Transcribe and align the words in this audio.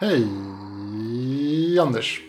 Hej 0.00 1.78
Anders. 1.80 2.20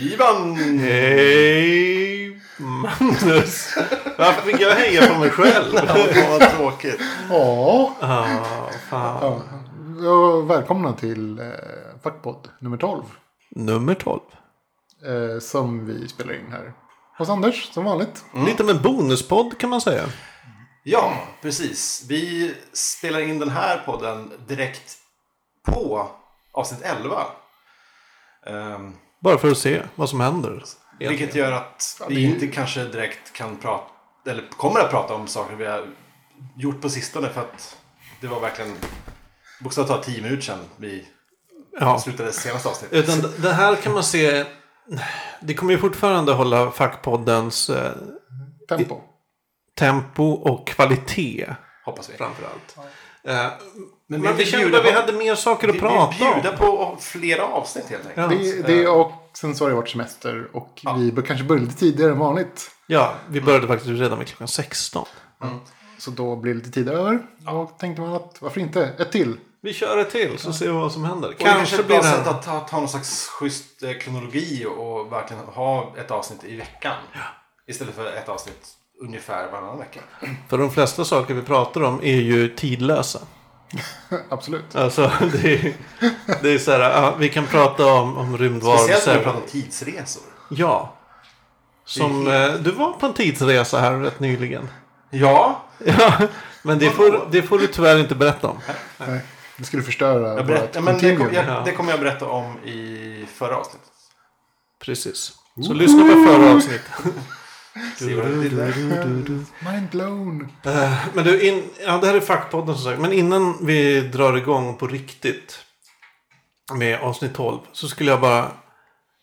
Ivan! 0.00 0.56
Hej 0.78 2.40
Magnus! 2.58 3.74
Varför 4.18 4.42
fick 4.50 4.60
jag 4.60 4.70
heja 4.70 5.06
på 5.14 5.20
mig 5.20 5.30
själv? 5.30 5.74
Ja, 6.14 6.26
vad 6.38 6.50
tråkigt. 6.50 7.00
Ja, 7.30 7.94
Ah, 8.00 8.68
fan. 8.90 9.42
ja, 10.02 10.40
välkomna 10.40 10.92
till 10.92 11.38
eh, 11.38 11.44
Fackpodd 12.02 12.48
nummer 12.60 12.76
12. 12.76 13.02
Nummer 13.50 13.94
12. 13.94 14.20
Eh, 15.04 15.40
som 15.40 15.86
vi 15.86 16.08
spelar 16.08 16.32
in 16.34 16.52
här. 16.52 16.72
Hos 17.18 17.28
Anders, 17.28 17.72
som 17.72 17.84
vanligt. 17.84 18.24
Lite 18.46 18.62
av 18.62 18.70
en 18.70 18.82
bonuspodd 18.82 19.58
kan 19.58 19.70
man 19.70 19.80
säga. 19.80 20.04
Ja, 20.82 21.12
precis. 21.42 22.04
Vi 22.08 22.54
spelar 22.72 23.20
in 23.20 23.38
den 23.38 23.50
här 23.50 23.78
podden 23.86 24.32
direkt 24.48 24.96
på 25.66 26.08
avsnitt 26.56 26.82
11. 26.82 27.26
Ehm, 28.46 28.92
Bara 29.20 29.38
för 29.38 29.50
att 29.50 29.58
se 29.58 29.82
vad 29.94 30.08
som 30.10 30.20
händer. 30.20 30.62
vilket 30.98 31.34
gör 31.34 31.52
att 31.52 32.00
vi 32.08 32.24
inte 32.24 32.46
kanske 32.46 32.84
direkt 32.84 33.32
kan 33.32 33.56
prata, 33.56 33.90
eller 34.30 34.48
kommer 34.56 34.80
att 34.80 34.90
prata 34.90 35.14
om 35.14 35.26
saker 35.26 35.56
vi 35.56 35.66
har 35.66 35.86
gjort 36.56 36.80
på 36.80 36.88
sistone. 36.90 37.28
För 37.28 37.40
att 37.40 37.76
det 38.20 38.26
var 38.26 38.40
verkligen 38.40 38.76
bokstavligt 39.60 39.90
talat 39.92 40.06
10 40.06 40.22
minuter 40.22 40.42
sedan 40.42 40.58
vi 40.76 41.08
Ja. 41.80 41.98
slutade 41.98 42.32
senaste 42.32 42.68
avsnitt. 42.68 42.92
Utan 42.92 43.32
det 43.38 43.52
här 43.52 43.76
kan 43.76 43.92
man 43.92 44.04
se. 44.04 44.44
Det 45.40 45.54
kommer 45.54 45.72
ju 45.72 45.78
fortfarande 45.78 46.32
hålla 46.32 46.70
fackpoddens 46.70 47.70
eh, 47.70 47.92
Tempo. 48.68 49.00
tempo 49.78 50.24
och 50.32 50.66
kvalitet 50.66 51.54
Hoppas 51.84 52.10
vi. 52.10 52.16
framförallt. 52.16 52.76
Eh, 52.76 52.82
Men 54.08 54.20
men 54.22 54.36
vi 54.36 54.44
kände 54.46 54.64
bjuda 54.66 54.78
att 54.78 54.84
vi 54.86 54.90
hade 54.90 55.12
mer 55.12 55.34
saker 55.34 55.68
att 55.68 55.74
Vi 55.74 55.80
prata 55.80 56.10
vill 56.18 56.34
bjuda 56.34 56.50
om. 56.50 56.56
på 56.56 56.96
flera 57.00 57.44
avsnitt 57.44 57.84
helt 57.90 58.06
enkelt. 58.18 58.46
Ja. 58.46 58.62
Det, 58.66 58.74
det, 58.82 58.88
och 58.88 59.12
sen 59.32 59.54
så 59.54 59.64
har 59.64 59.70
det 59.70 59.76
varit 59.76 59.88
semester 59.88 60.48
och 60.52 60.80
Ja. 60.82 60.92
vi 60.92 61.22
kanske 61.22 61.44
börja 61.44 61.62
lite 61.62 61.76
tidigare 61.76 62.10
än 62.12 62.18
vanligt. 62.18 62.70
Ja, 62.86 63.14
vi 63.28 63.40
började 63.40 63.66
faktiskt 63.66 64.00
redan 64.00 64.18
vid 64.18 64.28
klockan 64.28 64.48
16. 64.48 65.06
Så 65.98 66.10
då 66.10 66.36
blir 66.36 66.54
det 66.54 66.58
lite 66.58 66.70
tid 66.70 66.88
över. 66.88 67.26
Och 67.46 67.78
tänkte 67.78 68.02
man 68.02 68.14
att 68.14 68.36
varför 68.42 68.60
inte? 68.60 68.84
Ett 68.98 69.12
till. 69.12 69.36
Vi 69.60 69.72
kör 69.72 69.98
ett 69.98 70.10
till 70.10 70.38
så 70.38 70.52
ser 70.52 70.66
vi 70.66 70.72
vad 70.72 70.92
som 70.92 71.04
händer. 71.04 71.28
Och 71.28 71.34
det 71.38 71.44
kanske 71.44 71.58
Kanske 71.58 71.82
blir 71.82 71.98
bra 71.98 72.12
sätt 72.12 72.24
det... 72.24 72.30
att 72.30 72.42
ta, 72.42 72.60
ta 72.60 72.78
någon 72.78 72.88
slags 72.88 73.28
schysst 73.28 73.82
eh, 73.82 73.92
kronologi 73.92 74.66
och, 74.66 75.00
och 75.00 75.12
verkligen 75.12 75.44
ha 75.44 75.94
ett 75.98 76.10
avsnitt 76.10 76.44
i 76.44 76.56
veckan. 76.56 76.94
Istället 77.68 77.94
för 77.94 78.06
ett 78.12 78.28
avsnitt 78.28 78.68
ungefär 79.00 79.50
varannan 79.52 79.78
vecka. 79.78 80.00
För 80.48 80.58
de 80.58 80.70
flesta 80.70 81.04
saker 81.04 81.34
vi 81.34 81.42
pratar 81.42 81.82
om 81.82 82.00
är 82.02 82.16
ju 82.20 82.48
tidlösa. 82.48 83.18
Absolut. 84.28 84.76
Alltså 84.76 85.12
det 85.32 85.54
är, 85.54 85.74
det 86.42 86.54
är 86.54 86.58
så 86.58 86.70
här, 86.72 86.80
ja, 86.80 87.14
vi 87.18 87.28
kan 87.28 87.46
prata 87.46 87.86
om, 87.86 88.16
om 88.16 88.26
Speciellt 88.26 88.30
när 88.30 88.38
vi 88.38 88.44
rymdvarelser. 88.48 89.22
pratar 89.22 89.40
om 89.40 89.46
tidsresor. 89.48 90.22
Ja. 90.50 90.92
Som, 91.84 92.26
eh, 92.26 92.52
du 92.54 92.70
var 92.70 92.92
på 92.92 93.06
en 93.06 93.14
tidsresa 93.14 93.80
här 93.80 93.92
rätt 93.92 94.20
nyligen. 94.20 94.68
Ja, 95.10 95.62
Ja, 95.84 96.18
men 96.62 96.78
det 96.78 96.90
får, 96.90 97.28
det 97.30 97.42
får 97.42 97.58
du 97.58 97.66
tyvärr 97.66 97.98
inte 97.98 98.14
berätta 98.14 98.48
om. 98.48 98.58
Nej, 98.98 99.20
det 99.56 99.64
skulle 99.64 99.82
förstöra 99.82 100.36
jag 100.36 100.46
berätt, 100.46 100.82
men 100.82 100.98
det, 100.98 101.16
kom, 101.16 101.32
jag, 101.32 101.44
Ja. 101.46 101.62
det 101.64 101.72
kommer 101.72 101.90
jag 101.90 102.00
berätta 102.00 102.26
om 102.28 102.58
i 102.58 103.26
förra 103.34 103.56
avsnittet. 103.56 103.88
Precis. 104.84 105.32
Så 105.66 105.72
lyssna 105.72 106.02
på 106.02 106.08
förra 106.26 106.52
avsnittet. 106.54 106.90
Mind 109.72 109.88
blown. 109.90 110.52
Eh, 110.62 111.06
Men 111.14 111.24
du, 111.24 111.48
in, 111.48 111.62
ja, 111.86 111.98
det 111.98 112.06
här 112.06 112.14
är 112.14 112.20
Fackpodden 112.20 112.74
som 112.74 112.84
sagt. 112.84 113.00
Men 113.00 113.12
innan 113.12 113.66
vi 113.66 114.00
drar 114.00 114.36
igång 114.36 114.76
på 114.76 114.86
riktigt 114.86 115.58
med 116.74 117.00
avsnitt 117.00 117.34
12 117.34 117.58
så 117.72 117.88
skulle 117.88 118.10
jag 118.10 118.20
bara... 118.20 118.52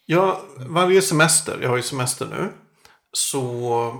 Ja, 0.06 0.42
varje 0.68 1.02
semester, 1.02 1.60
jag 1.62 1.70
har 1.70 1.76
ju 1.78 1.84
semester 1.84 2.26
nu, 2.26 2.50
så 3.14 3.96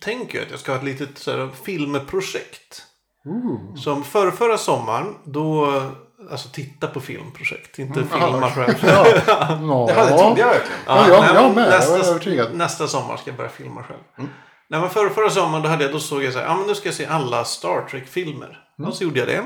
tänker 0.00 0.38
jag 0.38 0.44
att 0.44 0.50
jag 0.50 0.60
ska 0.60 0.72
ha 0.72 0.78
ett 0.78 0.84
litet 0.84 1.18
så 1.18 1.30
här, 1.30 1.50
filmprojekt. 1.62 2.82
Ooh. 3.24 3.74
Som 3.76 4.04
för 4.04 4.30
förra 4.30 4.58
sommaren, 4.58 5.14
då... 5.24 5.82
Alltså 6.30 6.48
titta 6.48 6.86
på 6.86 7.00
filmprojekt, 7.00 7.78
inte 7.78 8.04
filma 8.04 8.26
aha. 8.26 8.50
själv. 8.50 8.74
Ja. 8.86 9.06
Ja, 9.26 10.04
det 10.04 10.18
trodde 10.18 10.40
jag 10.40 10.46
verkligen. 10.48 10.80
Ja, 10.86 11.08
jag- 11.08 11.20
nej, 11.20 11.30
jag 11.34 11.44
men 11.44 11.54
med. 11.54 11.64
Jag 11.64 11.70
Nästa, 11.70 11.98
var 11.98 12.04
övertygad. 12.04 12.54
nästa 12.54 12.88
sommar 12.88 13.16
ska 13.16 13.30
jag 13.30 13.36
börja 13.36 13.50
filma 13.50 13.82
själv. 13.82 14.00
Nej, 14.70 14.80
men 14.80 14.90
förra, 14.90 15.10
förra 15.10 15.30
sommaren 15.30 15.62
då, 15.62 15.68
hade 15.68 15.84
jag, 15.84 15.92
då 15.92 15.98
såg 16.00 16.22
jag 16.24 16.32
så 16.32 16.38
här, 16.38 16.46
ja 16.46 16.56
men 16.56 16.66
nu 16.66 16.74
ska 16.74 16.88
jag 16.88 16.94
se 16.94 17.06
alla 17.06 17.44
Star 17.44 17.82
Trek-filmer. 17.90 18.58
Och 18.86 18.94
så 18.94 19.04
gjorde 19.04 19.18
jag 19.18 19.28
det. 19.28 19.44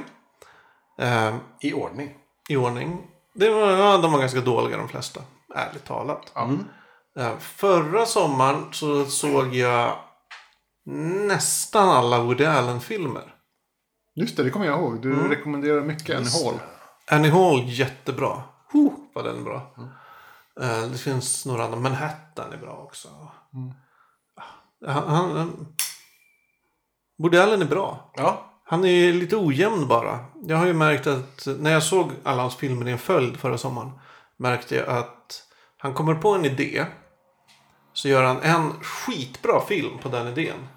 Eh, 1.06 1.34
I 1.60 1.72
ordning. 1.72 2.10
I 2.48 2.56
ordning. 2.56 2.98
Det 3.34 3.50
var, 3.50 3.70
ja, 3.70 3.98
de 3.98 4.12
var 4.12 4.20
ganska 4.20 4.40
dåliga 4.40 4.76
de 4.76 4.88
flesta. 4.88 5.20
Ärligt 5.54 5.84
talat. 5.84 6.32
Eh, 7.18 7.38
förra 7.38 8.06
sommaren 8.06 8.66
så 8.72 9.04
såg 9.04 9.54
jag 9.54 9.92
nästan 11.26 11.88
alla 11.88 12.18
Woody 12.22 12.44
Allen-filmer. 12.44 13.34
Just 14.14 14.36
det, 14.36 14.42
det 14.42 14.50
kommer 14.50 14.66
jag 14.66 14.78
ihåg. 14.78 15.02
Du 15.02 15.28
rekommenderar 15.28 15.80
mycket 15.80 16.16
Annie 16.16 16.44
Hall. 16.44 16.60
Annie 17.12 17.30
Hall 17.30 17.62
jättebra. 17.66 18.42
Huh, 18.72 18.92
vad 19.12 19.24
den 19.24 19.38
är 19.38 19.42
bra. 19.42 19.74
Eh, 20.60 20.82
det 20.82 20.98
finns 20.98 21.46
några 21.46 21.64
andra. 21.64 21.78
Manhattan 21.78 22.52
är 22.52 22.56
bra 22.56 22.72
också. 22.72 23.08
Han, 24.86 25.08
han, 25.08 25.66
Woody 27.18 27.38
Allen 27.38 27.62
är 27.62 27.66
bra. 27.66 28.10
Ja, 28.16 28.50
Han 28.64 28.84
är 28.84 29.12
lite 29.12 29.36
ojämn 29.36 29.88
bara. 29.88 30.18
Jag 30.46 30.56
har 30.56 30.66
ju 30.66 30.72
märkt 30.72 31.06
att 31.06 31.46
när 31.58 31.70
jag 31.70 31.82
såg 31.82 32.10
alla 32.22 32.42
hans 32.42 32.56
filmer 32.56 32.88
i 32.88 32.92
en 32.92 32.98
följd 32.98 33.36
förra 33.36 33.58
sommaren. 33.58 33.90
Märkte 34.36 34.76
jag 34.76 34.88
att 34.88 35.42
han 35.78 35.94
kommer 35.94 36.14
på 36.14 36.34
en 36.34 36.44
idé. 36.44 36.86
Så 37.92 38.08
gör 38.08 38.24
han 38.24 38.42
en 38.42 38.72
skitbra 38.82 39.60
film 39.60 39.98
på 39.98 40.08
den 40.08 40.28
idén. 40.28 40.68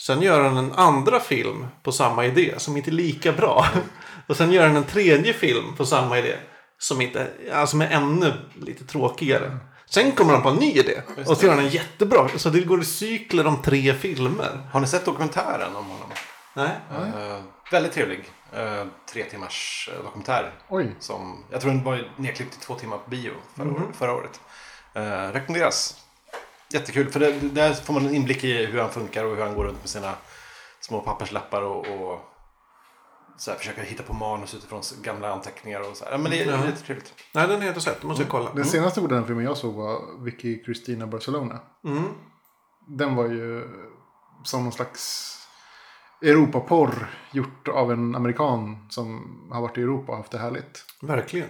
Sen 0.00 0.22
gör 0.22 0.44
han 0.44 0.56
en 0.56 0.72
andra 0.72 1.20
film 1.20 1.66
på 1.82 1.92
samma 1.92 2.24
idé 2.24 2.54
som 2.58 2.76
inte 2.76 2.90
är 2.90 2.92
lika 2.92 3.32
bra. 3.32 3.66
Och 4.26 4.36
sen 4.36 4.52
gör 4.52 4.66
han 4.66 4.76
en 4.76 4.84
tredje 4.84 5.32
film 5.32 5.76
på 5.76 5.86
samma 5.86 6.18
idé. 6.18 6.36
Som, 6.78 7.00
inte, 7.00 7.30
ja, 7.48 7.66
som 7.66 7.80
är 7.80 7.90
ännu 7.90 8.32
lite 8.62 8.84
tråkigare. 8.84 9.56
Sen 9.86 10.12
kommer 10.12 10.32
han 10.32 10.42
på 10.42 10.48
en 10.48 10.56
ny 10.56 10.72
idé. 10.72 11.02
Och 11.26 11.36
så 11.36 11.46
gör 11.46 11.54
han 11.54 11.64
en 11.64 11.70
jättebra. 11.70 12.28
Så 12.36 12.50
det 12.50 12.60
går 12.60 12.80
i 12.80 12.84
cykler 12.84 13.46
om 13.46 13.62
tre 13.62 13.94
filmer. 13.94 14.68
har 14.72 14.80
ni 14.80 14.86
sett 14.86 15.04
dokumentären 15.04 15.76
om 15.76 15.84
honom? 15.84 16.08
Nej. 16.54 16.70
Eh, 16.90 17.40
väldigt 17.72 17.92
trevlig. 17.92 18.30
Uh, 18.56 18.84
tre 19.12 19.24
timmars 19.24 19.88
eh, 19.92 20.04
dokumentär. 20.04 20.52
Oj. 20.68 20.94
Som, 21.00 21.44
jag 21.50 21.60
tror 21.60 21.70
den 21.70 21.84
var 21.84 22.12
nedklippt 22.16 22.54
i 22.56 22.60
två 22.60 22.74
timmar 22.74 22.98
på 22.98 23.10
bio 23.10 23.32
förra, 23.56 23.68
året- 23.68 23.96
förra 23.96 24.12
året. 24.12 24.40
Eh, 24.94 25.32
rekommenderas. 25.32 25.96
Jättekul, 26.72 27.10
för 27.10 27.20
det, 27.20 27.32
där 27.32 27.72
får 27.74 27.92
man 27.94 28.06
en 28.06 28.14
inblick 28.14 28.44
i 28.44 28.66
hur 28.66 28.80
han 28.80 28.90
funkar 28.90 29.24
och 29.24 29.36
hur 29.36 29.42
han 29.42 29.54
går 29.54 29.64
runt 29.64 29.80
med 29.80 29.88
sina 29.88 30.12
små 30.80 31.00
papperslappar 31.00 31.62
och, 31.62 31.86
och 31.86 32.20
så 33.38 33.50
här, 33.50 33.58
försöker 33.58 33.82
hitta 33.82 34.02
på 34.02 34.12
manus 34.12 34.54
utifrån 34.54 34.82
gamla 35.02 35.32
anteckningar 35.32 35.90
och 35.90 35.96
så 35.96 36.04
här. 36.04 36.12
Ja, 36.12 36.18
men 36.18 36.30
det 36.30 36.42
är 36.42 36.50
Ja. 36.52 36.64
jättetrevligt. 36.66 37.14
Nej, 37.34 37.48
den 37.48 37.60
jag 37.60 37.68
inte 37.68 37.80
sett. 37.80 38.00
Det 38.00 38.06
måste 38.06 38.22
jag 38.22 38.30
kolla. 38.30 38.52
Den 38.54 38.64
senaste 38.64 39.00
orden 39.00 39.26
filmen 39.26 39.44
jag 39.44 39.56
såg 39.56 39.74
var 39.74 40.24
Vicky 40.24 40.62
Cristina 40.64 41.06
Barcelona. 41.06 41.60
Mm. 41.84 42.04
Den 42.88 43.14
var 43.14 43.24
ju 43.24 43.68
som 44.44 44.62
någon 44.62 44.72
slags 44.72 45.32
Europaporr 46.22 47.10
gjort 47.32 47.68
av 47.68 47.92
en 47.92 48.14
amerikan 48.14 48.86
som 48.90 49.22
har 49.52 49.60
varit 49.62 49.78
i 49.78 49.82
Europa 49.82 50.12
och 50.12 50.18
haft 50.18 50.30
det 50.32 50.38
härligt. 50.38 50.84
Verkligen. 51.02 51.48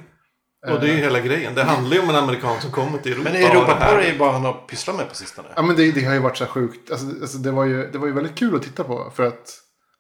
Och 0.66 0.80
det 0.80 0.88
är 0.91 0.92
ju 0.94 1.00
hela 1.00 1.20
grejen. 1.20 1.54
Det 1.54 1.64
handlar 1.64 1.96
ju 1.96 2.02
om 2.02 2.08
en 2.10 2.16
amerikan 2.16 2.60
som 2.60 2.70
kommer 2.70 2.98
till 2.98 3.12
Europa. 3.12 3.30
Men 3.32 3.42
Europaporr 3.42 3.98
är 3.98 4.12
ju 4.12 4.19
bara 4.19 4.32
han 4.32 4.44
har 4.44 4.52
pysslat 4.52 4.96
med 4.96 5.08
på 5.08 5.14
sistone. 5.14 5.48
Ja 5.56 5.62
men 5.62 5.76
det, 5.76 5.92
det 5.92 6.04
har 6.04 6.14
ju 6.14 6.20
varit 6.20 6.36
så 6.36 6.44
här 6.44 6.50
sjukt. 6.50 6.91
Alltså, 6.91 7.06
alltså 7.06 7.38
det, 7.38 7.50
var 7.50 7.64
ju, 7.64 7.91
det 7.91 7.98
var 7.98 8.06
ju 8.06 8.12
väldigt 8.12 8.34
kul 8.34 8.56
att 8.56 8.62
titta 8.62 8.84
på. 8.84 9.10
För 9.14 9.26
att 9.26 9.50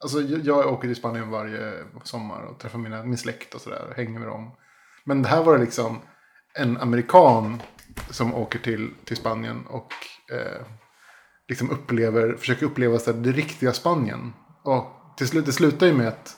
alltså, 0.02 0.20
jag, 0.20 0.46
jag 0.46 0.72
åker 0.72 0.88
till 0.88 0.96
Spanien 0.96 1.30
varje 1.30 1.72
sommar 2.02 2.42
och 2.42 2.58
träffar 2.58 2.78
mina, 2.78 3.02
min 3.02 3.18
släkt 3.18 3.54
och 3.54 3.60
sådär. 3.60 3.86
Och 3.90 3.96
hänger 3.96 4.18
med 4.18 4.28
dem. 4.28 4.50
Men 5.04 5.22
det 5.22 5.28
här 5.28 5.42
var 5.42 5.58
det 5.58 5.64
liksom 5.64 6.00
en 6.54 6.76
amerikan 6.76 7.62
som 8.10 8.34
åker 8.34 8.58
till, 8.58 8.90
till 9.04 9.16
Spanien 9.16 9.66
och 9.66 9.92
eh, 10.32 10.62
liksom 11.48 11.70
upplever, 11.70 12.36
försöker 12.36 12.66
uppleva 12.66 12.98
så 12.98 13.12
här, 13.12 13.18
det 13.18 13.32
riktiga 13.32 13.72
Spanien. 13.72 14.32
Och 14.62 14.86
till 15.16 15.28
slut, 15.28 15.46
det 15.46 15.52
slutar 15.52 15.86
ju 15.86 15.92
med 15.92 16.08
att 16.08 16.36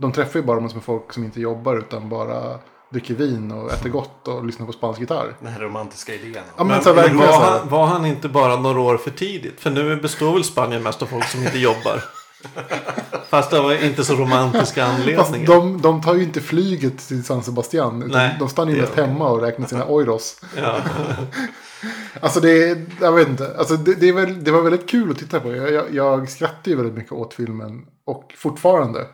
de 0.00 0.12
träffar 0.12 0.38
ju 0.38 0.44
bara 0.44 0.60
massor 0.60 0.76
med 0.76 0.84
folk 0.84 1.12
som 1.12 1.24
inte 1.24 1.40
jobbar 1.40 1.76
utan 1.76 2.08
bara 2.08 2.58
dricker 2.90 3.14
vin 3.14 3.52
och 3.52 3.72
äter 3.72 3.90
gott 3.90 4.28
och 4.28 4.44
lyssnar 4.44 4.66
på 4.66 4.72
spansk 4.72 5.00
gitarr. 5.00 5.36
Den 5.40 5.52
här 5.52 5.60
romantiska 5.60 6.14
idén. 6.14 6.32
Ja, 6.34 6.64
men, 6.64 6.66
Men, 6.66 6.82
så 6.82 6.88
här, 6.88 6.96
men 6.96 7.02
verkligen 7.02 7.40
var, 7.40 7.58
han, 7.58 7.68
var 7.68 7.86
han 7.86 8.06
inte 8.06 8.28
bara 8.28 8.56
några 8.56 8.80
år 8.80 8.96
för 8.96 9.10
tidigt? 9.10 9.60
För 9.60 9.70
nu 9.70 9.96
består 9.96 10.32
väl 10.32 10.44
Spanien 10.44 10.82
mest 10.82 11.02
av 11.02 11.06
folk 11.06 11.24
som 11.24 11.42
inte 11.42 11.58
jobbar. 11.58 12.02
Fast 13.28 13.50
det 13.50 13.60
var 13.60 13.84
inte 13.84 14.04
så 14.04 14.14
romantiska 14.14 14.84
anledningar. 14.84 15.46
de, 15.46 15.80
de 15.82 16.02
tar 16.02 16.14
ju 16.14 16.22
inte 16.22 16.40
flyget 16.40 16.98
till 17.08 17.24
San 17.24 17.42
Sebastian. 17.42 18.02
Utan 18.02 18.18
Nej, 18.18 18.36
de 18.38 18.48
stannar 18.48 18.72
ju 18.72 18.80
mest 18.80 18.94
hemma 18.94 19.28
och 19.28 19.40
räknar 19.42 19.66
sina. 19.66 19.84
Ja. 20.56 20.80
Alltså 22.20 22.40
det, 22.40 22.70
är- 22.70 22.86
jag 23.00 23.12
vet 23.12 23.28
inte. 23.28 23.54
Alltså 23.58 23.76
det, 23.76 23.94
det, 23.94 24.08
är 24.08 24.12
väl, 24.12 24.44
det 24.44 24.50
var 24.50 24.62
väldigt 24.62 24.88
kul 24.90 25.10
att 25.10 25.18
titta 25.18 25.40
på. 25.40 25.54
Jag, 25.56 25.72
jag, 25.72 25.84
jag 25.94 26.28
skrattar 26.28 26.70
ju 26.70 26.76
väldigt 26.76 26.94
mycket 26.94 27.12
åt 27.12 27.34
filmen. 27.34 27.86
Och 28.04 28.34
fortfarande. 28.36 29.06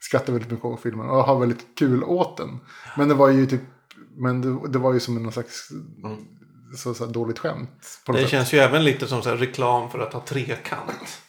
skrattar 0.00 0.32
väldigt 0.32 0.50
mycket 0.50 0.64
åt 0.64 0.80
filmen 0.82 1.08
och 1.08 1.24
har 1.24 1.38
väldigt 1.40 1.66
kul 1.78 2.04
åt 2.04 2.36
den. 2.36 2.60
Men 2.96 3.08
det 3.08 3.14
var 3.14 3.28
ju 3.28 3.46
typ, 3.46 3.60
men 4.16 4.40
det, 4.40 4.68
det 4.68 4.78
var 4.78 4.92
ju 4.92 5.00
som 5.00 5.22
någon 5.22 5.32
slags 5.32 5.68
så, 6.76 6.94
så 6.94 7.04
här 7.06 7.12
dåligt 7.12 7.38
skämt. 7.38 8.00
På 8.06 8.12
något 8.12 8.18
Det 8.18 8.22
sätt. 8.24 8.30
känns 8.30 8.52
ju 8.52 8.58
även 8.58 8.84
lite 8.84 9.06
som 9.06 9.22
så 9.22 9.28
här 9.28 9.36
reklam 9.36 9.90
för 9.90 9.98
att 9.98 10.12
ha 10.12 10.20
trekant. 10.20 11.20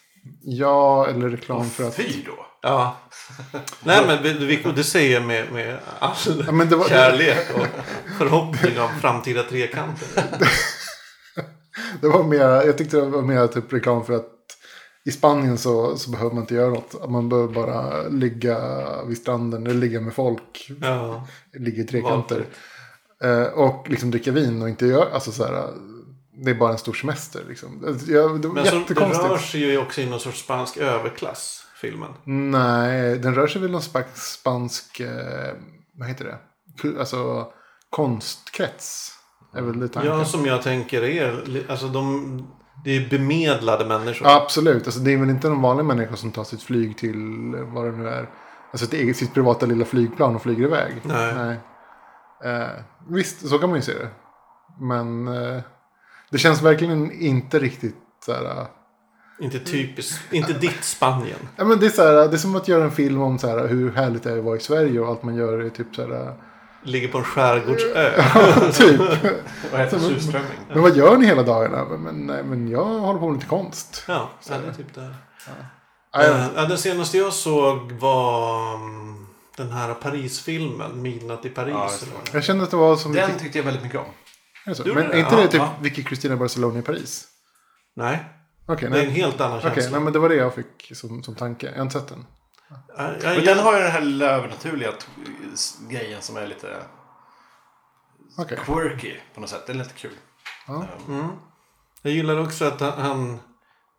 Ja, 0.42 1.06
eller 1.06 1.28
reklam 1.28 1.70
för 1.70 1.84
att... 1.88 1.94
Fy 1.94 2.22
då! 2.26 2.46
Ja. 2.62 2.96
Nej 3.84 4.02
men 4.06 4.22
vi- 4.22 4.32
vi- 4.64 4.72
det 4.76 4.84
säger 4.84 5.20
med, 5.20 5.52
med 5.52 5.78
all 5.98 6.14
Ja, 6.46 6.52
men 6.52 6.68
det 6.68 6.76
var, 6.76 6.88
kärlek 6.88 7.50
och 7.54 7.66
förhoppning 8.18 8.80
om 8.80 8.88
framtida 9.00 9.42
trekanter. 9.42 10.08
Det 12.00 12.08
var 12.08 12.24
mer, 12.24 12.40
jag 12.66 12.78
tyckte 12.78 12.96
det 12.96 13.06
var 13.06 13.22
mer 13.22 13.46
typ 13.46 13.72
reklam 13.72 14.04
för 14.04 14.12
att 14.12 14.26
i 15.04 15.10
Spanien 15.10 15.58
så, 15.58 15.96
så 15.96 16.10
behöver 16.10 16.30
man 16.34 16.42
inte 16.42 16.54
göra 16.54 16.70
något. 16.70 17.10
Man 17.10 17.28
behöver 17.28 17.54
bara 17.54 18.02
ligga 18.08 18.58
vid 19.06 19.18
stranden 19.18 19.66
eller 19.66 19.74
ligga 19.80 20.00
med 20.00 20.14
folk. 20.14 20.70
Ja. 20.82 21.26
Ligga 21.52 21.82
i 21.82 21.86
trekanter. 21.86 22.34
Valfritt. 22.36 22.56
Eh, 23.22 23.42
och 23.42 23.90
liksom 23.90 24.10
dricka 24.10 24.32
vin 24.32 24.62
och 24.62 24.68
inte 24.68 24.86
göra, 24.86 25.14
alltså 25.14 25.32
så 25.32 25.44
här. 25.44 25.68
Det 26.44 26.50
är 26.50 26.54
bara 26.54 26.72
en 26.72 26.78
stor 26.78 26.92
semester 26.92 27.42
liksom. 27.48 27.96
Jag, 28.06 28.42
det 28.42 28.48
var 28.48 28.54
Men 28.54 28.66
så 28.66 28.76
jättekonstigt. 28.76 29.30
rör 29.30 29.38
sig 29.38 29.60
ju 29.60 29.78
också 29.78 30.00
i 30.00 30.10
någon 30.10 30.20
sorts 30.20 30.40
spansk 30.40 30.76
överklass, 30.76 31.66
filmen. 31.80 32.10
Nej, 32.50 33.18
den 33.18 33.34
rör 33.34 33.46
sig 33.46 33.62
väl 33.62 33.70
någon 33.70 33.82
spansk, 33.82 34.16
spansk 34.16 35.00
eh, 35.00 35.54
vad 35.98 36.08
heter 36.08 36.24
det? 36.24 36.38
Alltså 36.98 37.52
konstkrets. 37.90 39.16
Är 39.54 39.62
väl 39.62 39.80
det 39.80 39.88
tanken. 39.88 40.12
Ja, 40.12 40.24
som 40.24 40.46
jag 40.46 40.62
tänker 40.62 41.02
är, 41.02 41.42
alltså 41.68 41.88
de, 41.88 42.48
det 42.84 42.90
är 42.96 43.08
bemedlade 43.10 43.84
människor. 43.84 44.28
Ja, 44.28 44.42
absolut. 44.42 44.86
Alltså, 44.86 45.00
det 45.00 45.12
är 45.12 45.16
väl 45.16 45.30
inte 45.30 45.48
någon 45.48 45.62
vanlig 45.62 45.84
människa 45.84 46.16
som 46.16 46.32
tar 46.32 46.44
sitt 46.44 46.62
flyg 46.62 46.98
till 46.98 47.16
vad 47.74 47.84
det 47.84 47.92
nu 47.92 48.08
är. 48.08 48.30
Alltså 48.72 48.86
ett 48.86 48.92
eget, 48.92 49.16
sitt 49.16 49.34
privata 49.34 49.66
lilla 49.66 49.84
flygplan 49.84 50.34
och 50.36 50.42
flyger 50.42 50.62
iväg. 50.64 50.92
Nej. 51.04 51.56
Eh, 52.44 52.68
visst, 53.08 53.48
så 53.48 53.58
kan 53.58 53.68
man 53.68 53.78
ju 53.78 53.82
se 53.82 53.92
det. 53.92 54.08
Men 54.80 55.28
eh, 55.28 55.62
det 56.30 56.38
känns 56.38 56.62
verkligen 56.62 57.12
inte 57.12 57.58
riktigt 57.58 57.96
så 58.26 58.32
här. 58.32 58.44
eh, 58.44 58.66
Inte 59.40 59.58
typiskt, 59.58 60.32
inte 60.32 60.52
ditt 60.52 60.84
Spanien. 60.84 61.38
Ja, 61.56 61.64
men 61.64 61.80
det, 61.80 61.86
är 61.86 61.90
så 61.90 62.02
här, 62.02 62.12
det 62.28 62.36
är 62.36 62.38
som 62.38 62.56
att 62.56 62.68
göra 62.68 62.84
en 62.84 62.90
film 62.90 63.22
om 63.22 63.38
så 63.38 63.46
här, 63.48 63.68
hur 63.68 63.92
härligt 63.92 64.22
det 64.22 64.30
är 64.32 64.38
att 64.38 64.44
vara 64.44 64.56
i 64.56 64.60
Sverige 64.60 65.00
och 65.00 65.08
allt 65.08 65.22
man 65.22 65.34
gör 65.34 65.58
är 65.58 65.70
typ 65.70 65.94
så 65.96 66.02
här. 66.02 66.34
Ligger 66.82 67.08
på 67.08 67.18
en 67.18 67.24
skärgårdsö. 67.24 68.10
typ. 68.72 69.00
Vad 69.72 69.80
heter 69.80 69.98
surströmming? 69.98 70.50
Men 70.68 70.82
vad 70.82 70.96
gör 70.96 71.16
ni 71.16 71.26
hela 71.26 71.42
dagarna? 71.42 71.84
Men, 71.98 72.26
nej, 72.26 72.44
men 72.44 72.68
jag 72.68 72.84
håller 72.84 73.20
på 73.20 73.26
med 73.28 73.34
lite 73.36 73.48
konst. 73.48 74.04
Ja, 74.08 74.30
så 74.40 74.52
det 74.52 74.68
är 74.68 74.72
typ 74.72 74.94
det. 74.94 75.14
Ja, 75.46 75.52
ja. 76.12 76.22
Eh, 76.22 76.46
ja, 76.56 76.64
den 76.66 76.78
senaste 76.78 77.18
jag 77.18 77.32
såg 77.32 77.92
var 77.92 78.74
mm, 78.74 79.26
den 79.56 79.70
här 79.70 79.94
Paris-filmen, 79.94 81.02
Midnatt 81.02 81.44
i 81.44 81.48
Paris. 81.48 81.74
Ja, 81.74 82.20
Jag 82.32 82.44
kände 82.44 82.64
att 82.64 82.70
det 82.70 82.76
var 82.76 82.96
som... 82.96 83.12
Den 83.12 83.38
tyckte 83.38 83.58
jag 83.58 83.64
väldigt 83.64 83.82
mycket 83.82 83.98
om. 83.98 84.06
Är 84.66 84.74
så? 84.74 84.84
Men 84.84 84.98
är 84.98 85.02
inte 85.18 85.34
Ja, 85.34 85.36
det 85.40 85.48
typ 85.48 85.60
ja. 85.60 85.74
Vicky 85.80 86.02
Cristina 86.04 86.36
Barcelona 86.36 86.78
i 86.78 86.82
Paris? 86.82 87.26
Nej, 87.96 88.24
Okej, 88.66 88.90
det 88.90 89.00
är 89.00 89.04
en 89.06 89.10
helt 89.10 89.40
annan 89.40 89.60
känsla. 89.60 89.90
nej, 89.90 90.00
men 90.00 90.12
det 90.12 90.18
var 90.18 90.28
det 90.28 90.34
jag 90.34 90.54
fick 90.54 90.92
som, 90.96 91.22
som 91.22 91.34
tanke. 91.34 91.66
Jag 91.66 91.74
har 91.76 91.82
inte 91.82 91.98
sett 92.00 92.08
den. 92.08 92.26
Ja, 92.96 93.12
Men 93.22 93.44
den 93.44 93.58
har 93.58 93.72
ju 93.76 93.82
den 93.82 93.90
här 93.90 94.00
lilla 94.00 94.26
övernaturliga 94.26 94.92
grejen 95.88 96.22
som 96.22 96.36
är 96.36 96.46
lite 96.46 96.76
Okej. 98.38 98.58
quirky 98.64 99.16
på 99.34 99.40
något 99.40 99.50
sätt. 99.50 99.66
Det 99.66 99.72
är 99.72 99.76
lite 99.76 99.94
kul. 99.94 100.12
Ja. 100.66 100.86
Mm. 101.08 101.28
Jag 102.02 102.12
gillar 102.12 102.38
också 102.40 102.64
att 102.64 102.80
han- 102.80 103.38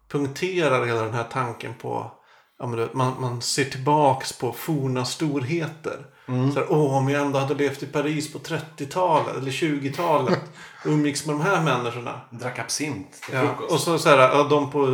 punkterar 0.09 0.85
hela 0.85 1.01
den 1.03 1.13
här 1.13 1.23
tanken 1.31 1.73
på 1.73 2.11
Ja, 2.59 2.67
men 2.67 2.77
du 2.77 2.83
vet, 2.85 2.93
man, 2.93 3.21
man 3.21 3.41
ser 3.41 3.65
tillbaks 3.65 4.33
på 4.33 4.53
forna 4.53 5.05
storheter. 5.05 6.05
Så 6.53 6.59
här, 6.59 6.65
Åh, 6.69 6.97
om 6.97 7.09
jag 7.09 7.21
ändå 7.25 7.39
hade 7.39 7.53
levt 7.53 7.83
i 7.83 7.85
Paris 7.85 8.33
på 8.33 8.39
30-talet 8.39 9.37
eller 9.37 9.51
20-talet 9.51 10.39
och 10.85 10.85
umgicks 10.91 11.25
med 11.25 11.35
de 11.35 11.41
här 11.41 11.61
människorna. 11.63 12.21
Drack 12.29 12.59
absint 12.59 13.11
till 13.25 13.35
Ja, 13.35 13.41
frukost. 13.41 13.71
och 13.73 13.79
så, 13.79 13.97
så 13.99 14.09
här, 14.09 14.17
ja, 14.17 14.43
de 14.49 14.71
på, 14.71 14.83
eh, 14.87 14.93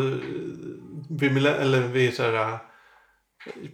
vid, 1.09 1.47
eller 1.47 1.81
vid 1.81 2.13
så 2.15 2.23
här, 2.23 2.33
eh, 2.33 2.55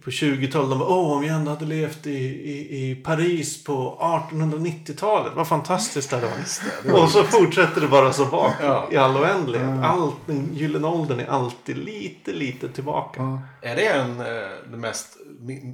på 0.04 0.10
20-talet, 0.10 0.70
de 0.70 0.78
bara, 0.78 0.88
åh 0.88 1.16
om 1.16 1.24
jag 1.24 1.36
ändå 1.36 1.50
hade 1.50 1.64
levt 1.64 2.06
i, 2.06 2.10
i, 2.50 2.90
i 2.90 2.94
Paris 2.94 3.64
på 3.64 3.98
1890-talet. 4.00 5.32
Vad 5.36 5.48
fantastiskt 5.48 6.10
det 6.10 6.16
hade 6.16 6.28
varit. 6.28 7.02
Och 7.02 7.10
så 7.10 7.22
fortsätter 7.22 7.80
det 7.80 7.88
bara 7.88 8.12
så 8.12 8.24
bak 8.24 8.52
Ja. 8.62 8.88
i 8.90 8.96
all 8.96 9.16
oändlighet. 9.16 9.84
Allt, 9.84 10.14
den 10.26 10.48
gyllene 10.54 10.86
åldern 10.88 11.20
är 11.20 11.26
alltid 11.26 11.78
lite, 11.78 12.32
lite 12.32 12.68
tillbaka. 12.68 13.22
Ja. 13.22 13.40
Är 13.70 13.76
det 13.76 13.86
en, 13.86 14.20
eh, 14.20 14.26
den, 14.70 14.80
mest, 14.80 15.16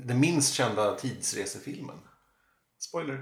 den 0.05 0.21
minst 0.21 0.55
kända 0.55 0.95
tidsresefilmen? 0.95 1.97
Spoiler. 2.81 3.21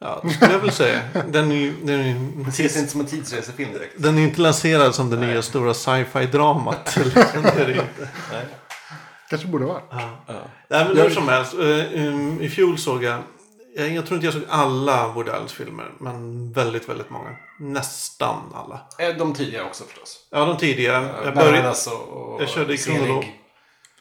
Ja, 0.00 0.20
det 0.24 0.30
skulle 0.30 0.52
jag 0.52 0.58
väl 0.58 0.72
säga. 0.72 1.00
Den 1.28 1.50
är, 1.52 1.56
ju- 1.56 1.76
den 1.82 2.00
är, 2.00 2.04
ju- 2.04 2.44
Det 2.44 2.48
ses 2.50 2.76
inte 2.76 2.90
som 2.90 3.00
en 3.00 3.06
tidsresefilm 3.06 3.72
direkt. 3.72 3.94
den 4.02 4.18
är 4.18 4.22
inte 4.22 4.40
lanserad 4.40 4.94
som 4.94 5.10
det 5.10 5.16
nya 5.16 5.42
stora 5.42 5.74
sci-fi-dramat. 5.74 6.96
Liksom, 7.04 7.42
det 7.42 7.68
ju. 7.68 7.76
Nej. 8.32 8.46
Kanske 9.30 9.48
borde 9.48 9.64
vara. 9.64 9.82
Ja. 9.90 10.24
Ja. 10.26 10.34
Nej, 10.70 10.84
men 10.84 10.96
Jag- 10.96 11.04
hur 11.04 11.10
som 11.10 11.28
helst. 11.28 11.54
eh, 11.54 12.04
um, 12.08 12.40
I 12.40 12.48
fjol 12.48 12.78
såg 12.78 13.04
jag, 13.04 13.22
jag, 13.76 14.06
tror 14.06 14.14
inte 14.14 14.26
jag 14.26 14.34
såg 14.34 14.42
alla 14.48 15.08
Woody 15.08 15.30
Allens 15.30 15.52
filmer. 15.52 15.90
Men 16.00 16.52
väldigt, 16.52 16.88
väldigt 16.88 17.10
många. 17.10 17.36
Nästan 17.60 18.40
alla. 18.54 18.80
Eh, 18.98 19.16
De 19.16 19.34
tidigare 19.34 19.64
också 19.64 19.84
förstås. 19.84 20.18
Ja, 20.30 20.44
de 20.44 20.56
tidiga. 20.56 20.92
Jag, 21.24 21.34
började, 21.34 21.74
jag 22.38 22.48
körde 22.48 22.74
i 22.74 22.78
kronolog. 22.78 23.40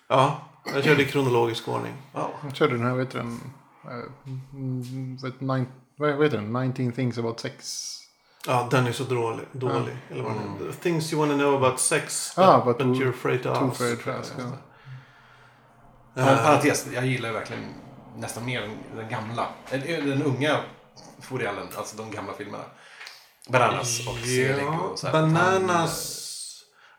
ja, 0.08 0.50
jag 0.66 0.84
körde 0.84 1.04
i 1.04 1.06
kronologisk 1.06 1.68
ordning. 1.68 1.94
Ja. 2.14 2.30
Jag 2.44 2.56
körde 2.56 2.74
den 2.78 2.86
här, 2.86 2.92
vad 2.92 3.00
heter 3.00 3.18
den? 3.18 3.40
Eh, 3.86 3.92
mm, 4.54 5.18
nine- 5.40 5.66
Vad 5.96 6.24
heter 6.24 6.38
den? 6.38 6.54
19 6.54 6.92
things 6.92 7.18
about 7.18 7.40
sex. 7.40 7.90
Ja, 8.48 8.68
den 8.72 8.88
är 8.88 8.92
så 8.92 9.04
dålig. 9.04 9.46
dålig 9.52 9.98
eller 10.12 10.24
vad 10.24 10.34
heter. 10.34 10.72
Things 10.82 11.14
you 11.14 11.20
wanna 11.28 11.34
know 11.44 11.64
about 11.64 11.80
sex. 11.80 12.34
Ah, 12.38 12.66
but, 12.66 12.78
but 12.78 12.88
you're 12.88 13.10
afraid 13.10 13.44
to 13.44 13.56
too 13.56 13.66
ask. 13.68 13.82
afraid 13.82 14.04
to 14.04 14.12
ask, 14.12 14.34
ja. 14.38 14.44
Uh, 16.18 16.44
parentes, 16.44 16.88
jag 16.94 17.06
gillar 17.06 17.30
ju 17.30 17.36
verkligen 17.36 17.64
nästan 18.18 18.46
mer 18.46 18.62
den, 18.96 19.10
gamla. 19.10 19.48
Eller, 19.70 20.02
Den 20.02 20.24
unga 20.24 20.58
Woody 21.30 21.46
Allen, 21.46 21.68
alltså 21.78 21.98
de 21.98 22.12
gamla 22.12 22.34
filmerna. 22.34 22.64
Bananas 23.50 24.08
och 24.08 24.18
Selig 24.18 24.64
Ja, 24.64 24.80
och 24.80 25.00
så. 25.00 25.08
Bananas. 25.12 26.20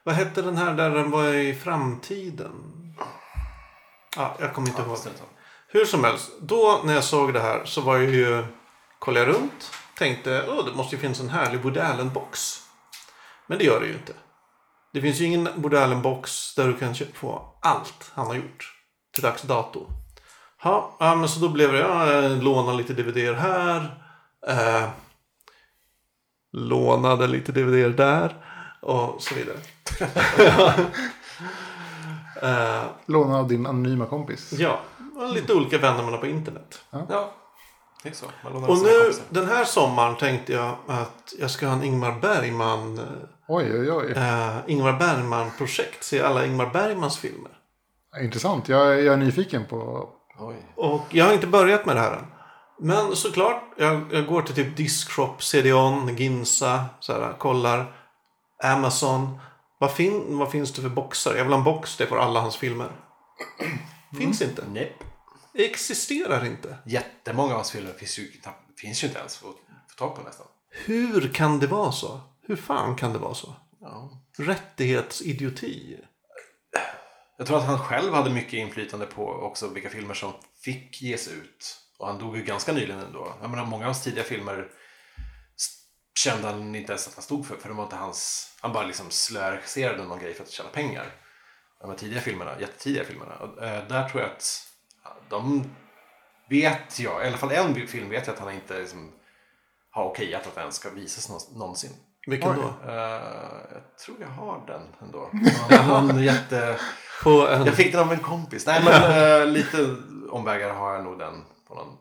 Vad 0.05 0.15
hette 0.15 0.43
den 0.43 0.57
här 0.57 0.75
där 0.75 0.91
den 0.91 1.11
var 1.11 1.35
i 1.35 1.55
framtiden? 1.55 2.53
Ja, 4.17 4.37
jag 4.41 4.55
kommer 4.55 4.69
inte 4.69 4.83
Han, 4.83 4.91
ihåg. 4.91 4.99
ja, 5.05 5.25
Hur 5.69 5.85
som 5.85 6.05
helst, 6.05 6.31
då 6.41 6.81
när 6.85 6.95
jag 6.95 7.05
såg 7.05 7.33
det 7.33 7.41
här 7.41 7.65
så 7.65 7.81
var 7.81 7.97
jag 7.97 8.11
ju... 8.11 8.45
Kollade 8.99 9.27
jag 9.27 9.35
runt. 9.35 9.71
Tänkte, 9.99 10.45
åh, 10.49 10.65
det 10.65 10.73
måste 10.73 10.97
ju 10.97 11.01
finnas 11.01 11.21
en 11.21 11.29
härlig 11.29 11.61
Woody 11.61 11.81
Allen-box. 11.81 12.61
Men 13.47 13.59
det 13.59 13.65
gör 13.65 13.81
det 13.81 13.87
ju 13.87 13.93
inte. 13.93 14.13
Det 14.93 15.01
finns 15.01 15.21
ju 15.21 15.25
ingen 15.25 15.49
Woody 15.63 15.77
Allen-box 15.77 16.55
där 16.57 16.69
du 16.69 16.77
kan 16.77 16.95
få 17.15 17.59
allt 17.63 18.11
han 18.15 18.27
har 18.27 18.35
gjort. 18.35 18.73
Till 19.15 19.23
dags 19.23 19.43
dato. 19.43 19.87
Ja, 20.63 20.97
ja 21.01 21.15
men 21.15 21.29
så 21.29 21.41
då 21.41 21.49
blev 21.49 21.73
det, 21.73 21.79
ja, 21.79 22.13
jag 22.13 22.43
lånade 22.45 22.77
lite 22.77 22.93
DVD 22.93 23.35
här. 23.37 24.01
Eh, 24.47 24.89
lånade 26.53 27.27
lite 27.27 27.53
DVD 27.53 27.97
där. 27.97 28.35
Och 28.83 29.23
så 29.23 29.35
vidare. 29.35 29.59
eh, 32.45 32.83
Låna 33.07 33.39
av 33.39 33.49
din 33.49 33.67
anonyma 33.67 34.07
kompis. 34.07 34.53
ja, 34.53 34.81
lite 35.35 35.55
olika 35.55 35.79
vänner 35.79 36.03
man 36.03 36.13
har 36.13 36.21
på 36.21 36.27
internet. 36.27 36.81
Ja, 36.91 37.33
det 38.03 38.09
är 38.09 38.13
så. 38.13 38.27
Och 38.27 38.61
nu 38.61 38.67
kompisar. 38.67 39.25
den 39.29 39.49
här 39.49 39.65
sommaren 39.65 40.17
tänkte 40.17 40.53
jag 40.53 40.77
att 40.87 41.35
jag 41.39 41.51
ska 41.51 41.67
ha 41.67 41.75
en 41.75 41.85
Ingmar 41.85 42.13
Bergman 42.21 43.01
Oj, 43.49 43.79
oj, 43.81 43.93
oj. 43.93 44.13
eh, 44.17 44.57
Ingmar 44.67 44.93
Bergman-projekt. 44.93 46.05
Se 46.05 46.23
alla 46.23 46.47
Ingmar 46.47 46.67
Bergmans 46.67 47.19
filmer. 47.19 47.51
Intressant. 48.23 48.69
Jag, 48.69 49.03
jag 49.03 49.13
är 49.13 49.17
nyfiken 49.17 49.67
på... 49.67 50.09
Oj. 50.39 50.57
Och 50.77 51.03
jag 51.11 51.25
har 51.25 51.33
inte 51.33 51.47
börjat 51.47 51.87
med 51.87 51.97
det 51.97 52.01
här 52.01 52.13
än. 52.13 52.27
Men 52.81 53.17
såklart, 53.17 53.63
jag, 53.77 54.01
jag 54.13 54.27
går 54.27 54.43
till 54.43 54.55
typ 54.55 54.77
Discshop, 54.77 55.43
CD-ON, 55.43 56.17
Ginsa, 56.17 56.85
så 57.01 57.13
här, 57.13 57.33
kollar. 57.39 57.93
Amazon. 58.65 59.39
Vad, 59.79 59.93
fin, 59.93 60.39
vad 60.39 60.51
finns 60.51 60.73
det 60.73 60.83
för 60.83 60.89
boxar? 60.89 61.35
Jag 61.35 61.45
vill 61.45 61.53
ha 61.53 61.59
en 61.59 61.65
box, 61.65 61.97
det 61.97 62.07
får 62.07 62.19
alla 62.19 62.41
hans 62.41 62.57
filmer. 62.57 62.93
Finns 64.19 64.43
inte. 64.43 64.65
Nej. 64.73 64.97
Existerar 65.55 66.45
inte. 66.45 66.77
Jättemånga 66.87 67.51
av 67.51 67.57
hans 67.57 67.71
filmer 67.71 67.93
finns 67.93 68.19
ju, 68.19 68.31
knappt- 68.31 68.79
finns 68.81 69.03
ju 69.05 69.07
inte 69.09 69.19
ens 69.19 69.37
att 69.37 69.43
få 69.43 69.55
tag 69.99 70.17
på 70.17 70.23
nästan. 70.23 70.47
Hur 70.71 71.29
kan 71.35 71.59
det 71.59 71.67
vara 71.67 71.93
så? 71.93 72.21
Hur 72.43 72.57
fan 72.57 72.97
kan 72.97 73.13
det 73.13 73.19
vara 73.19 73.35
så? 73.35 73.55
Ja. 73.81 74.23
Rättighetsidioti. 74.39 75.99
Jag 77.39 77.47
tror 77.47 77.59
att 77.59 77.67
han 77.67 77.79
själv 77.79 78.15
hade 78.15 78.31
mycket 78.31 78.53
inflytande 78.53 79.07
på 79.07 79.27
också 79.29 79.69
vilka 79.69 79.91
filmer 79.91 80.15
som 80.15 80.33
fick 80.65 81.03
ges 81.03 81.29
ut. 81.29 81.81
Och 81.99 82.07
han 82.07 82.19
dog 82.19 82.37
ju 82.37 82.45
ganska 82.45 82.73
nyligen 82.73 83.01
ändå. 83.01 83.35
Jag 83.41 83.51
menar, 83.51 83.67
många 83.67 83.85
av 83.85 83.87
hans 83.87 84.03
tidiga 84.05 84.25
filmer 84.25 84.69
kände 86.25 86.49
han 86.49 86.75
inte 86.75 86.93
ens 86.93 87.09
att 87.09 87.15
han 87.15 87.23
stod 87.23 87.47
för. 87.47 87.57
För 87.57 87.69
det 87.69 87.75
var 87.75 87.85
inte 87.85 87.97
hans... 87.97 88.53
Han 88.61 88.73
bara 88.73 88.87
liksom 88.87 89.11
slöregisserade 89.11 90.05
någon 90.05 90.19
grej 90.19 90.35
för 90.35 90.43
att 90.43 90.51
tjäna 90.51 90.69
pengar. 90.69 91.07
De 91.81 91.91
här 91.91 91.97
tidiga 91.97 92.21
filmerna, 92.21 92.61
jättetidiga 92.61 93.05
filmerna. 93.05 93.35
Och, 93.35 93.63
eh, 93.63 93.89
där 93.89 94.09
tror 94.09 94.23
jag 94.23 94.31
att 94.31 94.69
de 95.29 95.65
vet 96.51 97.01
jag, 97.01 97.25
i 97.25 97.29
alla 97.29 97.37
fall 97.37 97.53
en 97.53 97.87
film 97.87 98.11
vet 98.11 98.27
jag 98.27 98.35
att 98.35 98.41
han 98.41 98.53
inte 98.53 98.79
liksom, 98.79 99.13
har 99.91 100.05
okejat 100.05 100.47
att 100.47 100.55
den 100.55 100.73
ska 100.73 100.91
visas 100.91 101.29
nå- 101.29 101.59
någonsin. 101.59 101.91
Vilken 102.27 102.57
då? 102.57 102.91
Eh, 102.91 102.95
jag 103.73 103.99
tror 104.05 104.17
jag 104.21 104.29
har 104.29 104.67
den 104.67 104.83
ändå. 105.03 105.31
Någon, 105.89 106.23
jätte... 106.23 106.79
På 107.23 107.49
en... 107.49 107.67
Jag 107.67 107.75
fick 107.75 107.93
den 107.93 108.01
av 108.01 108.13
en 108.13 108.19
kompis. 108.19 108.67
Nej 108.67 108.83
men 108.85 109.03
eh, 109.43 109.47
lite 109.47 109.97
omvägar 110.31 110.75
har 110.75 110.95
jag 110.95 111.05
nog 111.05 111.19
den 111.19 111.45
på 111.69 111.75
någon 111.75 111.97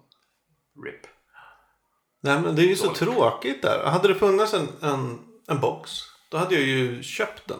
RIP. 0.85 1.12
Nej 2.23 2.39
men 2.39 2.55
det 2.55 2.61
är 2.61 2.67
ju 2.67 2.75
så 2.75 2.93
tråkigt 2.93 3.61
där. 3.61 3.85
Hade 3.85 4.07
det 4.07 4.15
funnits 4.15 4.53
en, 4.53 4.67
en, 4.81 5.19
en 5.47 5.59
box. 5.59 5.91
Då 6.31 6.37
hade 6.37 6.55
jag 6.55 6.63
ju 6.63 7.03
köpt 7.03 7.47
den. 7.47 7.59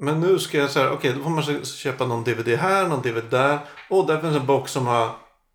Men 0.00 0.20
nu 0.20 0.38
ska 0.38 0.58
jag 0.58 0.70
säga, 0.70 0.92
okej 0.92 1.12
då 1.12 1.22
får 1.22 1.30
man 1.30 1.64
köpa 1.64 2.06
någon 2.06 2.24
DVD 2.24 2.48
här, 2.48 2.88
någon 2.88 3.02
DVD 3.02 3.30
där. 3.30 3.58
Och 3.90 4.06
där 4.06 4.20
finns 4.20 4.36
en 4.36 4.46
box 4.46 4.72
som 4.72 4.86
har 4.86 5.10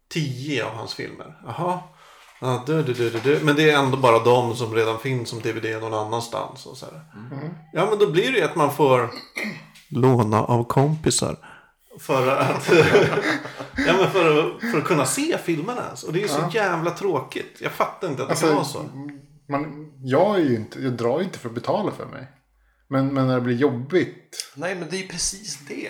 tio 0.10 0.66
av 0.66 0.72
hans 0.76 0.94
filmer. 0.94 1.40
Jaha. 1.46 1.80
Ja, 2.42 2.64
du, 2.66 2.84
du, 2.84 2.94
du, 2.94 3.10
du, 3.10 3.20
du. 3.20 3.40
Men 3.44 3.56
det 3.56 3.72
är 3.72 3.80
ändå 3.80 3.98
bara 3.98 4.20
de 4.20 4.56
som 4.56 4.76
redan 4.76 5.00
finns 5.00 5.30
som 5.30 5.40
DVD 5.40 5.82
någon 5.82 5.94
annanstans. 5.94 6.66
Och 6.66 6.78
så 6.78 6.86
här. 6.86 7.02
Ja 7.74 7.88
men 7.90 8.00
då 8.00 8.12
blir 8.12 8.32
det 8.32 8.38
ju 8.38 8.44
att 8.44 8.56
man 8.56 8.74
får 8.74 9.10
låna 9.90 10.44
av 10.44 10.64
kompisar. 10.64 11.38
För 12.00 12.28
att, 12.28 12.72
ja, 13.78 13.94
men 14.00 14.10
för, 14.12 14.40
att, 14.40 14.72
för 14.72 14.78
att 14.78 14.84
kunna 14.84 15.06
se 15.06 15.38
filmerna. 15.38 15.82
alltså. 15.82 16.08
Och 16.08 16.14
det 16.14 16.24
är 16.24 16.28
så 16.28 16.50
jävla 16.54 16.92
tråkigt. 16.92 17.58
Jag 17.60 17.72
fattar 17.72 18.08
inte 18.08 18.24
att 18.24 18.30
det 18.30 18.36
kan 18.36 18.50
vara 18.50 18.60
Alltså, 18.60 18.78
så. 18.78 18.90
man, 19.52 19.92
jag, 20.04 20.36
är 20.36 20.40
ju 20.44 20.56
inte, 20.56 20.80
jag 20.84 20.94
drar 20.94 21.18
ju 21.18 21.24
inte 21.24 21.40
för 21.40 21.50
att 21.50 21.56
betala 21.56 21.92
för 21.92 22.06
mig. 22.06 22.28
Men, 22.88 23.14
men 23.14 23.28
när 23.28 23.36
det 23.36 23.42
blir 23.42 23.56
jobbigt. 23.56 24.52
Nej 24.56 24.76
men 24.76 24.90
det 24.90 24.96
är 24.96 25.02
ju 25.02 25.08
precis 25.08 25.60
det. 25.68 25.90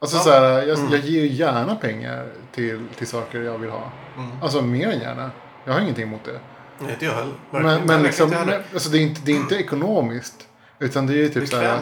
Alltså 0.00 0.18
så 0.18 0.30
här, 0.30 0.62
jag, 0.62 0.78
Mm. 0.78 0.92
jag 0.92 1.00
ger 1.00 1.20
ju 1.20 1.26
gärna 1.28 1.74
pengar 1.76 2.28
till, 2.52 2.80
till 2.98 3.06
saker 3.06 3.40
jag 3.42 3.58
vill 3.58 3.70
ha. 3.70 3.92
Mm. 4.16 4.30
Alltså 4.42 4.62
mer 4.62 4.88
än 4.88 5.00
gärna. 5.00 5.30
Jag 5.64 5.72
har 5.72 5.80
ingenting 5.80 6.04
emot 6.04 6.24
det. 6.24 6.40
Nej, 6.78 6.92
inte 6.92 7.04
jag 7.04 7.12
heller. 7.12 7.32
Verkligen. 7.50 7.76
Men, 7.78 7.86
men 7.86 8.02
liksom, 8.02 8.24
inte 8.24 8.36
heller. 8.38 8.52
men, 8.52 8.62
alltså 8.74 8.90
det, 8.90 8.98
är 8.98 9.02
inte, 9.02 9.20
det 9.24 9.32
är 9.32 9.36
inte 9.36 9.54
ekonomiskt. 9.56 10.48
Utan 10.78 11.06
det 11.06 11.12
är 11.12 11.16
ju 11.16 11.28
typ 11.28 11.48
så 11.48 11.56
här, 11.56 11.80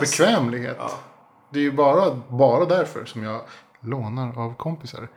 bekvämlighet. 0.00 0.76
Ja. 0.78 0.90
Det 1.52 1.58
är 1.58 1.62
ju 1.62 1.72
bara, 1.72 2.14
bara 2.14 2.64
därför 2.64 3.04
som 3.04 3.22
jag 3.22 3.40
lånar 3.86 4.38
av 4.38 4.54
kompisar. 4.56 5.08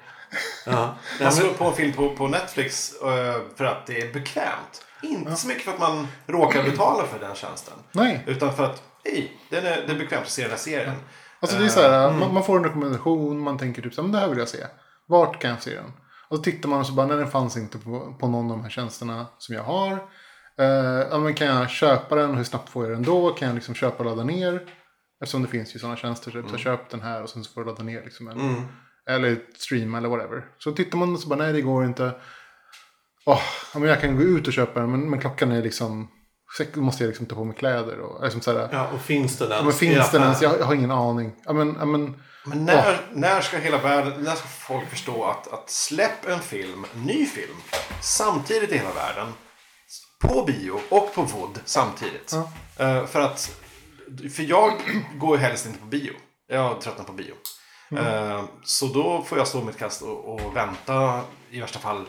Ja. 0.66 0.72
Man 0.76 0.96
Ja, 1.20 1.32
slår 1.32 1.54
på 1.54 1.66
en 1.66 1.74
film 1.74 1.94
på, 1.94 2.16
på 2.16 2.28
Netflix 2.28 3.02
eh, 3.02 3.36
för 3.56 3.66
att 3.66 3.86
det 3.86 4.02
är 4.02 4.14
bekvämt. 4.14 4.86
Inte 5.02 5.36
så 5.36 5.48
mycket 5.48 5.64
för 5.64 5.72
att 5.72 5.80
man 5.80 6.08
råkar 6.28 6.64
betala 6.64 7.04
för 7.04 7.20
den 7.20 7.36
tjänsten. 7.36 7.74
Nej, 7.92 8.24
Utan 8.28 8.54
för 8.56 8.64
att, 8.66 8.84
hej, 9.06 9.38
den 9.50 9.66
är, 9.66 9.84
det 9.88 9.94
är 9.94 9.98
bekvämt 10.00 10.22
att 10.24 10.30
se 10.30 10.42
den 10.42 10.52
här 10.52 10.58
serien. 10.58 10.96
alltså 11.40 11.58
det 11.58 11.66
är 11.66 11.70
så 11.70 11.82
här, 11.82 12.12
man, 12.12 12.34
man 12.34 12.44
får 12.44 12.58
en 12.58 12.64
rekommendation, 12.64 13.40
man 13.40 13.58
tänker 13.58 13.82
typ 13.82 13.94
så 13.94 14.02
här, 14.02 14.04
men 14.08 14.12
det 14.12 14.20
här 14.20 14.28
vill 14.28 14.38
jag 14.40 14.48
se. 14.48 14.66
Vart 15.08 15.42
kan 15.42 15.50
jag 15.52 15.62
se 15.62 15.76
den? 15.76 15.94
Och 16.30 16.38
så 16.38 16.44
tittar 16.44 16.70
man 16.70 16.80
och 16.80 16.86
så 16.86 16.94
bara, 16.94 17.08
nej 17.08 17.18
den 17.18 17.32
fanns 17.32 17.58
inte 17.58 17.78
på, 17.78 18.14
på 18.20 18.28
någon 18.28 18.46
av 18.52 18.58
de 18.58 18.64
här 18.64 18.70
tjänsterna 18.70 19.26
som 19.38 19.56
jag 19.56 19.64
har. 19.64 19.92
Eh, 20.60 21.08
ja, 21.12 21.18
men 21.18 21.34
kan 21.34 21.48
jag 21.48 21.70
köpa 21.70 22.16
den? 22.16 22.36
Hur 22.38 22.44
snabbt 22.44 22.70
får 22.70 22.84
jag 22.84 22.92
den 22.94 23.04
då? 23.04 23.30
Kan 23.30 23.48
jag 23.48 23.56
liksom 23.56 23.76
köpa 23.76 23.98
och 23.98 24.06
ladda 24.06 24.24
ner? 24.24 24.62
Eftersom 25.22 25.42
det 25.42 25.48
finns 25.48 25.76
ju 25.76 25.80
sådana 25.80 25.98
tjänster. 25.98 26.44
Så 26.52 26.58
köp 26.58 26.90
den 26.90 27.02
här 27.02 27.24
och 27.24 27.30
sen 27.30 27.44
så 27.44 27.54
får 27.54 27.62
du 27.62 27.68
ladda 27.68 27.84
ner 27.84 28.04
liksom 28.04 28.28
en, 28.28 28.68
Eller 29.10 29.40
streama 29.58 29.98
eller 29.98 30.10
whatever. 30.10 30.46
Så 30.58 30.72
tittar 30.72 30.98
man 30.98 31.14
och 31.14 31.20
så 31.20 31.28
bara, 31.28 31.40
nej 31.40 31.54
det 31.54 31.62
går 31.62 31.86
inte. 31.86 32.12
Åh, 33.26 33.42
ja, 33.74 33.80
men 33.80 33.90
jag 33.90 34.02
kan 34.02 34.16
gå 34.16 34.24
ut 34.24 34.48
och 34.48 34.54
köpa 34.54 34.80
den 34.80 34.92
men, 34.92 35.10
men 35.10 35.22
klockan 35.22 35.52
är 35.52 35.62
liksom, 35.64 36.08
då 36.74 36.82
måste 36.82 37.04
jag 37.04 37.08
liksom 37.08 37.26
ta 37.26 37.36
på 37.36 37.44
mig 37.44 37.56
kläder. 37.56 38.00
Och, 38.00 38.24
liksom 38.24 38.42
så 38.42 38.58
här, 38.58 38.70
ja, 38.72 38.88
och 38.88 39.02
finns 39.02 39.38
ja, 39.42 39.46
ens 39.46 39.64
men 39.64 39.74
finns 39.74 40.12
den 40.12 40.22
ens? 40.22 40.42
Jag, 40.42 40.60
jag 40.60 40.66
har 40.66 40.74
ingen 40.74 40.92
aning. 40.92 41.36
Ja, 41.46 41.54
men, 41.54 41.76
ja, 41.80 41.86
men, 41.86 42.22
Men 42.46 42.66
när, 42.66 43.02
när 43.14 43.42
ska 43.42 43.58
hela 43.58 43.78
världen, 43.78 44.24
när 44.24 44.36
ska 44.36 44.48
folk 44.48 44.90
förstå 44.90 45.24
att, 45.26 45.54
att 45.54 45.70
släpp 45.70 46.28
en 46.28 46.40
film, 46.40 46.86
ny 46.94 47.26
film, 47.26 47.58
samtidigt 48.02 48.72
i 48.72 48.78
hela 48.78 48.94
världen, 48.94 49.28
på 50.22 50.44
bio 50.44 50.80
och 50.90 51.14
på 51.16 51.22
VOD 51.22 51.60
samtidigt. 51.66 52.34
Eh, 52.78 53.06
för 53.06 53.22
att, 53.22 53.62
för 54.36 54.44
jag 54.44 54.74
går 55.16 55.38
ju 55.38 55.44
helst 55.44 55.66
inte 55.66 55.80
på 55.80 55.86
bio. 55.86 56.13
Jag 56.48 56.82
tröttnar 56.82 57.06
på 57.06 57.13
bio. 57.13 57.34
Eh, 57.98 58.44
så 58.63 58.86
då 58.88 59.22
får 59.22 59.38
jag 59.38 59.48
stå 59.48 59.62
mitt 59.63 59.78
kast 59.78 60.01
och, 60.01 60.34
och 60.34 60.56
vänta 60.56 61.22
i 61.50 61.62
värsta 61.62 61.80
fall 61.80 62.06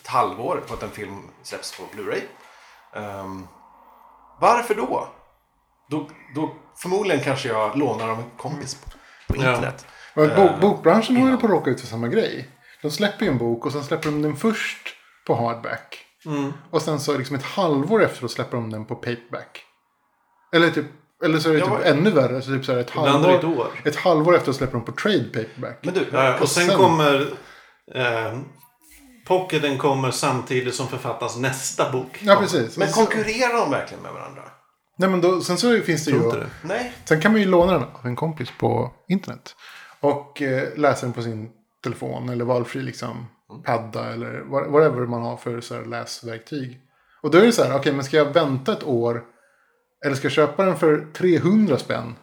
ett 0.00 0.06
halvår 0.06 0.62
på 0.66 0.74
att 0.74 0.82
en 0.82 0.90
film 0.90 1.22
släpps 1.42 1.76
på 1.78 1.82
Blu-ray. 1.96 2.22
Ehm, 2.94 3.46
varför 4.40 4.74
då? 4.74 5.08
då? 5.90 6.08
Då 6.34 6.54
förmodligen 6.76 7.24
kanske 7.24 7.48
jag 7.48 7.76
lånar 7.78 8.08
av 8.08 8.18
en 8.18 8.30
kompis 8.36 8.74
på, 8.74 8.90
på 9.34 9.42
Ja. 9.42 9.50
internet. 9.50 9.86
men 10.14 10.30
Eh, 10.30 10.36
bok, 10.36 10.60
bokbranschen 10.60 11.16
håller 11.16 11.36
på 11.36 11.46
att 11.46 11.52
råka 11.52 11.70
ut 11.70 11.80
för 11.80 11.86
samma 11.86 12.08
grej. 12.08 12.50
De 12.82 12.90
släpper 12.90 13.24
ju 13.24 13.30
en 13.30 13.38
bok 13.38 13.66
och 13.66 13.72
sen 13.72 13.84
släpper 13.84 14.10
de 14.10 14.22
den 14.22 14.36
först 14.36 14.94
på 15.26 15.34
hardback. 15.34 16.04
Mm. 16.26 16.52
Och 16.70 16.82
sen 16.82 17.00
så 17.00 17.18
liksom 17.18 17.36
ett 17.36 17.42
halvår 17.44 18.02
efteråt 18.02 18.30
släpper 18.32 18.56
de 18.56 18.70
den 18.70 18.84
på 18.84 18.94
paperback. 18.94 19.62
Eller, 20.54 20.70
typ, 20.70 20.86
eller 21.24 21.38
så 21.38 21.48
är 21.48 21.52
det 21.54 21.60
typ 21.60 21.68
vad- 21.70 21.82
ännu 21.82 22.10
värre. 22.10 22.42
Så 22.42 22.50
typ 22.50 22.64
så 22.64 22.72
här 22.72 22.78
ett, 22.78 22.86
det 22.86 22.92
ett 22.92 22.98
halvår, 22.98 23.58
år. 23.58 23.66
ett 23.84 23.96
halvår 23.96 24.36
efteråt 24.36 24.56
släpper 24.56 24.72
de 24.72 24.84
på 24.84 24.92
trade 24.92 25.24
paperback. 25.24 25.78
Men 25.82 25.94
du, 25.94 26.06
Ja, 26.12 26.38
och 26.40 26.48
sen 26.48 26.66
sen- 26.68 26.76
kommer... 26.78 27.26
Eh, 27.94 28.38
Pocketen 29.26 29.78
kommer 29.78 30.10
samtidigt 30.10 30.74
som 30.74 30.86
författas 30.88 31.36
nästa 31.36 31.92
bok. 31.92 32.18
Ja, 32.22 32.36
precis. 32.40 32.76
men 32.78 32.88
Och 32.88 32.94
konkurrerar 32.94 33.54
de 33.60 33.70
verkligen 33.70 34.02
med 34.02 34.12
varandra? 34.12 34.42
Nej, 34.98 35.08
men 35.10 35.20
då, 35.20 35.40
sen 35.40 35.56
så 35.58 35.80
finns 35.80 36.04
det 36.04 36.10
Tror 36.10 36.22
ju... 36.22 36.26
inte 36.28 36.38
det. 36.40 36.46
Nej. 36.62 36.92
Sen 37.04 37.20
kan 37.20 37.32
man 37.32 37.40
ju 37.40 37.46
låna 37.46 37.72
den 37.72 37.82
av 37.82 38.06
en 38.06 38.16
kompis 38.16 38.48
på 38.58 38.92
internet. 39.08 39.54
Och 40.00 40.42
eh, 40.42 40.68
läsa 40.76 41.06
den 41.06 41.12
på 41.12 41.22
sin 41.22 41.50
telefon 41.84 42.28
eller 42.28 42.44
valfri 42.44 42.82
liksom, 42.82 43.26
padda 43.64 44.12
eller 44.12 44.40
what- 44.44 44.70
whatever 44.70 45.06
man 45.06 45.22
har 45.22 45.36
för 45.36 45.60
så 45.60 45.74
här, 45.74 45.84
läsverktyg. 45.84 46.80
Och 47.22 47.30
då 47.30 47.38
är 47.38 47.42
det 47.46 47.52
så 47.52 47.64
här, 47.64 47.76
okej 47.76 47.92
men 47.92 48.04
ska 48.04 48.16
jag 48.16 48.32
vänta 48.32 48.72
ett 48.72 48.84
år? 48.84 49.22
Eller 50.04 50.16
ska 50.16 50.24
jag 50.24 50.32
köpa 50.32 50.64
den 50.64 50.76
för 50.76 51.06
300 51.12 51.78
spänn? 51.78 52.14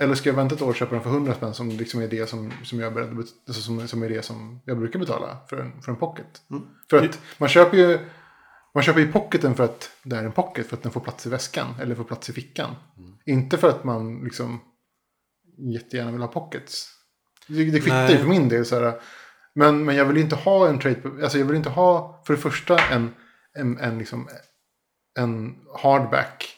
Eller 0.00 0.14
ska 0.14 0.28
jag 0.28 0.36
vänta 0.36 0.54
ett 0.54 0.62
år 0.62 0.68
och 0.68 0.76
köpa 0.76 0.94
den 0.94 1.04
för 1.04 1.10
100 1.10 1.34
spänn 1.34 1.54
som 1.54 1.68
liksom 1.68 2.02
är 2.02 2.08
det 2.08 2.28
som, 2.28 2.52
som, 2.64 2.80
jag 2.80 2.94
beredd 2.94 3.18
alltså, 3.18 3.62
som, 3.62 3.88
som 3.88 4.02
är 4.02 4.08
det 4.08 4.22
som 4.22 4.60
jag 4.64 4.78
brukar 4.78 4.98
betala 4.98 5.38
för 5.48 5.56
en, 5.56 5.82
för 5.82 5.92
en 5.92 5.98
pocket? 5.98 6.42
För 6.90 7.04
att 7.04 7.20
man 7.38 7.48
köper 7.48 7.76
ju 7.76 7.98
man 8.74 8.82
köper 8.82 9.00
ju 9.00 9.12
pocketen 9.12 9.54
för 9.54 9.64
att 9.64 9.90
det 10.02 10.16
är 10.16 10.24
en 10.24 10.32
pocket, 10.32 10.66
för 10.66 10.76
att 10.76 10.82
den 10.82 10.92
får 10.92 11.00
plats 11.00 11.26
i 11.26 11.30
väskan 11.30 11.66
eller 11.80 11.94
får 11.94 12.04
plats 12.04 12.30
i 12.30 12.32
fickan. 12.32 12.74
Inte 13.26 13.58
för 13.58 13.68
att 13.68 13.84
man 13.84 14.24
liksom 14.24 14.60
jättegärna 15.74 16.12
vill 16.12 16.20
ha 16.20 16.28
pockets. 16.28 16.88
Det, 17.48 17.64
det 17.64 17.80
kvittar 17.80 18.08
ju 18.08 18.18
för 18.18 18.26
min 18.26 18.48
del. 18.48 18.64
Så 18.64 18.80
här, 18.80 19.00
men, 19.54 19.84
men 19.84 19.96
jag 19.96 20.04
vill 20.04 20.16
inte 20.16 20.36
ha 20.36 20.68
en 20.68 20.78
trade, 20.78 21.22
alltså 21.22 21.38
jag 21.38 21.46
vill 21.46 21.56
inte 21.56 21.70
ha 21.70 22.22
för 22.26 22.34
det 22.34 22.40
första 22.40 22.78
en, 22.78 23.14
en, 23.54 23.78
en, 23.78 23.98
liksom, 23.98 24.28
en 25.18 25.56
hardback 25.82 26.57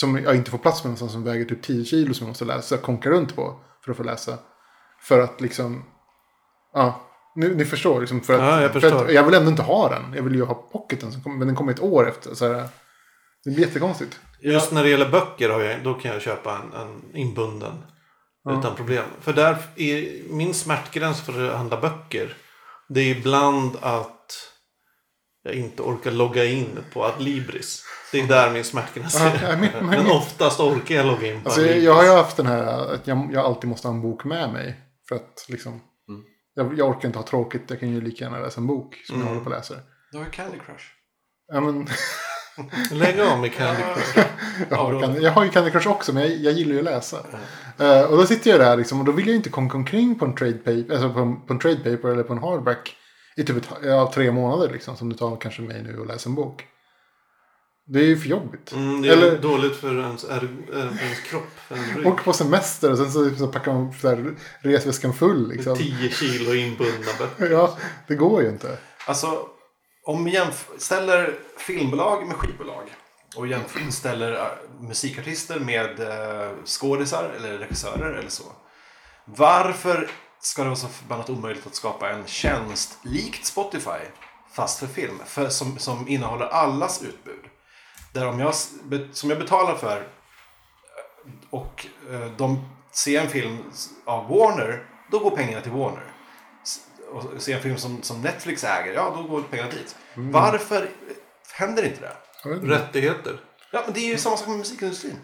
som 0.00 0.16
jag 0.16 0.36
inte 0.36 0.50
får 0.50 0.58
plats 0.58 0.84
med 0.84 0.88
någonstans 0.88 1.12
som 1.12 1.24
väger 1.24 1.44
typ 1.44 1.62
10 1.62 1.84
kilo 1.84 2.14
som 2.14 2.24
jag 2.24 2.28
måste 2.30 2.44
läsa, 2.44 2.76
konka 2.76 3.10
runt 3.10 3.36
på 3.36 3.60
för 3.84 3.90
att 3.90 3.96
få 3.96 4.02
läsa. 4.02 4.38
För 5.02 5.20
att 5.20 5.40
liksom, 5.40 5.84
ja, 6.72 7.00
ni, 7.36 7.48
ni 7.48 7.64
förstår. 7.64 8.00
Liksom, 8.00 8.20
för 8.20 8.34
att, 8.34 8.40
Ja, 8.40 8.62
jag 8.62 8.72
För 8.72 8.80
förstår. 8.80 9.04
att 9.06 9.12
jag 9.12 9.24
vill 9.24 9.34
ändå 9.34 9.50
inte 9.50 9.62
ha 9.62 9.88
den. 9.88 10.12
Jag 10.14 10.22
vill 10.22 10.34
ju 10.34 10.44
ha 10.44 10.54
pocketen, 10.54 11.12
som 11.12 11.38
men 11.38 11.46
den 11.48 11.56
kommer 11.56 11.72
ett 11.72 11.80
år 11.82 12.08
efter. 12.08 12.34
Så 12.34 12.52
här, 12.52 12.68
det 13.44 13.50
blir 13.50 13.66
jättekonstigt. 13.66 14.20
Just 14.40 14.72
när 14.72 14.82
det 14.82 14.88
gäller 14.90 15.10
böcker 15.10 15.50
har 15.50 15.60
jag, 15.60 15.82
då 15.84 15.94
kan 15.94 16.12
jag 16.12 16.22
köpa 16.22 16.54
en, 16.54 16.80
en 16.80 17.16
inbunden. 17.16 17.82
Utan 18.50 18.76
problem. 18.76 19.04
För 19.20 19.32
där 19.32 19.56
är 19.76 20.22
min 20.32 20.54
smärtgräns 20.54 21.20
för 21.20 21.48
att 21.48 21.56
handla 21.56 21.80
böcker. 21.80 22.36
Det 22.88 23.00
är 23.00 23.16
ibland 23.16 23.76
att 23.80 24.52
jag 25.42 25.54
inte 25.54 25.82
orkar 25.82 26.10
logga 26.10 26.44
in 26.44 26.78
på 26.92 27.04
Adlibris. 27.04 27.84
Det 28.12 28.20
är 28.20 28.26
där 28.26 28.50
min 28.50 28.64
ja, 29.42 29.56
min- 29.56 29.60
min- 29.60 29.86
Men 29.90 30.10
oftast 30.10 30.60
orkar 30.60 30.94
jag 30.94 31.06
logga 31.06 31.26
in 31.34 31.42
på 31.42 31.48
Alltså, 31.48 31.66
jag, 31.66 31.78
jag 31.78 31.94
har 31.94 32.04
ju 32.04 32.10
haft 32.10 32.36
den 32.36 32.46
här 32.46 32.94
att 32.94 33.06
jag, 33.06 33.28
jag 33.32 33.44
alltid 33.44 33.70
måste 33.70 33.88
ha 33.88 33.94
en 33.94 34.02
bok 34.02 34.24
med 34.24 34.52
mig. 34.52 34.80
För 35.08 35.16
att 35.16 35.46
liksom, 35.48 35.80
jag, 36.54 36.78
jag 36.78 36.88
orkar 36.90 37.08
inte 37.08 37.18
ha 37.18 37.26
tråkigt. 37.26 37.62
Jag 37.68 37.80
kan 37.80 37.88
ju 37.88 38.00
lika 38.00 38.24
gärna 38.24 38.38
läsa 38.38 38.60
en 38.60 38.66
bok 38.66 38.94
som 39.06 39.20
jag 39.20 39.26
håller 39.26 39.40
på 39.40 39.50
och 39.50 39.56
läser. 39.56 39.76
Du 40.12 40.18
har 40.18 40.24
ju 40.24 40.30
Candy 40.30 40.58
Crush. 40.66 40.84
Ja, 41.52 41.60
men, 41.60 41.86
Lägg 42.98 43.20
av 43.20 43.38
med 43.40 43.54
Candy 43.54 43.82
Crush. 43.94 44.26
jag, 44.70 44.76
har, 44.76 44.92
Candy- 45.02 45.20
jag 45.20 45.30
har 45.32 45.44
ju 45.44 45.50
Candy 45.50 45.70
Crush 45.70 45.88
också, 45.88 46.12
men 46.12 46.22
jag, 46.22 46.32
jag 46.36 46.52
gillar 46.52 46.72
ju 46.72 46.78
att 46.78 46.84
läsa. 46.84 47.16
Eh, 47.78 48.02
och 48.02 48.16
då 48.16 48.26
sitter 48.26 48.50
jag 48.50 48.60
där 48.60 48.76
liksom, 48.76 48.98
och 49.00 49.04
då 49.04 49.12
vill 49.12 49.26
jag 49.26 49.36
inte 49.36 49.50
konka 49.50 49.76
omkring 49.76 50.18
på 50.18 50.24
en 50.24 50.34
trade 50.34 50.52
paper, 50.52 50.92
alltså 50.92 51.12
på 51.12 51.18
en, 51.20 51.46
på 51.46 51.52
en 51.52 51.58
trade 51.58 51.76
paper 51.76 52.08
eller 52.08 52.22
på 52.22 52.32
en 52.32 52.38
hardback 52.42 52.96
i 53.36 53.44
typ 53.44 53.56
ett, 53.56 53.68
ja, 53.82 54.10
tre 54.14 54.32
månader 54.32 54.72
liksom, 54.72 54.96
som 54.96 55.08
det 55.12 55.18
tar 55.18 55.36
kanske 55.36 55.62
mig 55.62 55.82
nu 55.82 56.00
att 56.00 56.06
läsa 56.06 56.28
en 56.28 56.34
bok. 56.34 56.64
Det 57.88 57.98
är 57.98 58.04
ju 58.04 58.18
för 58.18 58.28
jobbigt. 58.28 58.72
Mm, 58.72 59.02
det 59.02 59.08
är 59.08 59.12
Eller- 59.12 59.38
dåligt 59.38 59.76
för 59.76 60.00
ens, 60.00 60.24
är, 60.24 60.48
ens 60.72 61.20
kropp. 61.20 61.42
Ens. 61.70 62.06
Åker 62.06 62.24
på 62.24 62.32
semester 62.32 62.90
och 62.90 62.98
sen 62.98 63.12
så, 63.12 63.34
så 63.36 63.46
packar 63.48 63.72
man 63.74 63.92
så 63.92 64.08
här, 64.08 64.34
resväskan 64.60 65.14
full. 65.14 65.48
Liksom. 65.48 65.76
10 65.76 66.10
kilo 66.10 66.54
inbundna 66.54 67.12
böcker. 67.18 67.50
Ja, 67.50 67.78
det 68.08 68.14
går 68.14 68.42
ju 68.42 68.48
inte. 68.48 68.78
Alltså, 69.06 69.48
om 70.04 70.24
vi 70.24 70.30
jämställer 70.32 71.34
filmbolag 71.58 72.26
med 72.26 72.36
skivbolag 72.36 72.82
och 73.36 73.46
jämställer 73.46 74.32
äh, 74.32 74.46
musikartister 74.80 75.60
med 75.60 76.00
äh, 76.00 76.50
skådisar 76.64 77.30
eller 77.36 77.58
regissörer 77.58 78.12
eller 78.14 78.30
så. 78.30 78.44
Varför 79.24 80.10
ska 80.40 80.62
det 80.62 80.68
vara 80.68 80.76
så 80.78 80.88
förbannat 80.88 81.30
omöjligt 81.30 81.66
att 81.66 81.74
skapa 81.74 82.10
en 82.10 82.26
tjänst 82.26 82.98
likt 83.02 83.46
Spotify 83.46 84.00
fast 84.52 84.78
för 84.78 84.86
film 84.86 85.18
för, 85.26 85.48
som, 85.48 85.78
som 85.78 86.08
innehåller 86.08 86.46
allas 86.46 87.02
utbud. 87.02 87.44
Där 88.16 88.26
om 88.28 88.40
jag, 88.40 88.54
som 89.12 89.30
jag 89.30 89.38
betalar 89.38 89.74
för 89.74 90.06
och 91.50 91.86
eh, 92.10 92.26
de 92.36 92.64
ser 92.92 93.20
en 93.20 93.28
film 93.28 93.58
av 94.04 94.28
Warner, 94.28 94.86
då 95.10 95.18
går 95.18 95.30
pengarna 95.36 95.60
till 95.62 95.72
Warner. 95.72 96.12
Och 97.12 97.42
ser 97.42 97.56
en 97.56 97.62
film 97.62 97.76
som, 97.76 98.02
som 98.02 98.20
Netflix 98.22 98.64
äger, 98.64 98.92
ja 98.92 99.12
då 99.16 99.22
går 99.22 99.42
pengarna 99.42 99.70
dit. 99.70 99.96
Varför 100.14 100.88
händer 101.54 101.82
inte 101.84 102.00
det? 102.00 102.16
Rättigheter. 102.74 103.40
Ja, 103.72 103.82
men 103.84 103.94
det 103.94 104.00
är 104.00 104.06
ju 104.08 104.18
samma 104.18 104.36
sak 104.36 104.48
med 104.48 104.58
musikindustrin. 104.58 105.16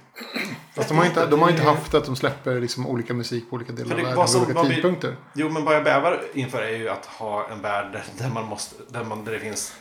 Fast 0.76 0.88
de 0.88 0.98
har, 0.98 1.04
inte, 1.04 1.26
de 1.26 1.42
har 1.42 1.50
inte 1.50 1.62
haft 1.62 1.94
att 1.94 2.04
de 2.04 2.16
släpper 2.16 2.60
liksom 2.60 2.86
olika 2.86 3.14
musik 3.14 3.50
på 3.50 3.56
olika 3.56 3.72
delar 3.72 3.90
av 3.90 3.96
det- 3.96 4.04
världen 4.04 4.28
som- 4.28 4.40
olika 4.42 4.54
vad 4.54 4.68
vi- 4.68 4.74
tidpunkter. 4.74 5.16
Jo, 5.34 5.48
men 5.48 5.64
vad 5.64 5.74
jag 5.74 5.84
bävar 5.84 6.22
inför 6.34 6.62
är 6.62 6.76
ju 6.76 6.88
att 6.88 7.06
ha 7.06 7.48
en 7.48 7.62
värld 7.62 8.00
där, 8.18 8.28
man 8.28 8.44
måste, 8.44 8.74
där, 8.88 9.04
man, 9.04 9.24
där 9.24 9.32
det 9.32 9.38
finns 9.40 9.74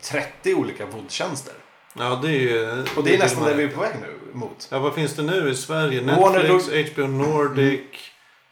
30 0.00 0.54
olika 0.54 0.86
vodtjänster. 0.86 1.54
Ja, 1.98 2.18
det 2.22 2.28
är 2.28 2.40
ju... 2.40 2.84
Och 2.96 3.04
det 3.04 3.14
är 3.14 3.18
nästan 3.18 3.44
det 3.44 3.54
vi 3.54 3.64
är 3.64 3.68
på 3.68 3.80
väg 3.80 3.96
nu 4.00 4.38
mot. 4.38 4.68
Ja, 4.70 4.78
vad 4.78 4.94
finns 4.94 5.14
det 5.14 5.22
nu 5.22 5.50
i 5.50 5.54
Sverige? 5.54 6.00
Warner 6.00 6.52
Netflix, 6.52 6.92
HBO 6.92 7.06
Nordic, 7.06 7.80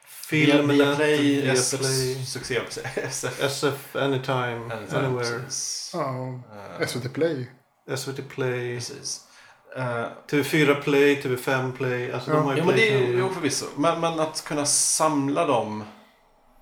Filmnet, 0.06 0.76
Viaplay, 0.76 1.40
Viaplay, 1.40 2.24
succé 2.24 2.60
SF. 2.94 3.42
SF 3.42 3.96
Anytime, 3.96 4.74
Anywhere, 4.92 5.40
Precis. 5.40 5.90
Ja, 5.94 6.86
SVT 6.86 7.12
Play. 7.12 7.50
SVT 7.96 8.28
Play, 8.28 8.74
Precis. 8.74 9.20
Eh, 9.76 10.06
TV4 10.30 10.82
Play, 10.82 11.20
TV5 11.22 11.72
Play. 11.72 12.12
Alltså 12.12 12.30
de 12.30 12.44
har 12.44 12.52
ju 12.52 12.58
ja, 12.58 12.64
men 12.64 12.76
det 12.76 12.88
är 12.88 12.98
Play 12.98 13.18
jo, 13.18 13.28
förvisso. 13.28 13.66
Men, 13.76 14.00
men 14.00 14.20
att 14.20 14.44
kunna 14.46 14.66
samla 14.66 15.46
dem 15.46 15.84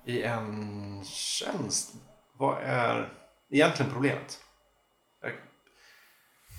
i 0.05 0.23
en 0.23 1.03
tjänst. 1.05 1.93
Vad 2.39 2.57
är 2.63 3.13
egentligen 3.51 3.91
problemet? 3.91 4.39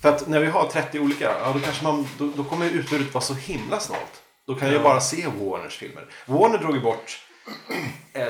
För 0.04 0.08
att 0.08 0.28
när 0.28 0.40
vi 0.40 0.46
har 0.46 0.66
30 0.68 1.00
olika, 1.00 1.25
ja, 1.25 1.52
då, 1.52 1.61
kanske 1.61 1.84
man, 1.84 2.08
då, 2.18 2.30
då 2.37 2.44
kommer 2.44 2.70
utbudet 2.70 3.14
vara 3.14 3.25
så 3.25 3.34
himla 3.34 3.80
snålt. 3.80 4.23
Då 4.46 4.54
kan 4.54 4.73
jag 4.73 4.82
bara 4.82 5.00
se 5.00 5.26
Warners 5.26 5.76
filmer. 5.76 6.06
Warner 6.26 6.58
drog 6.58 6.75
ju 6.75 6.80
bort, 6.80 7.26
eh, 8.12 8.23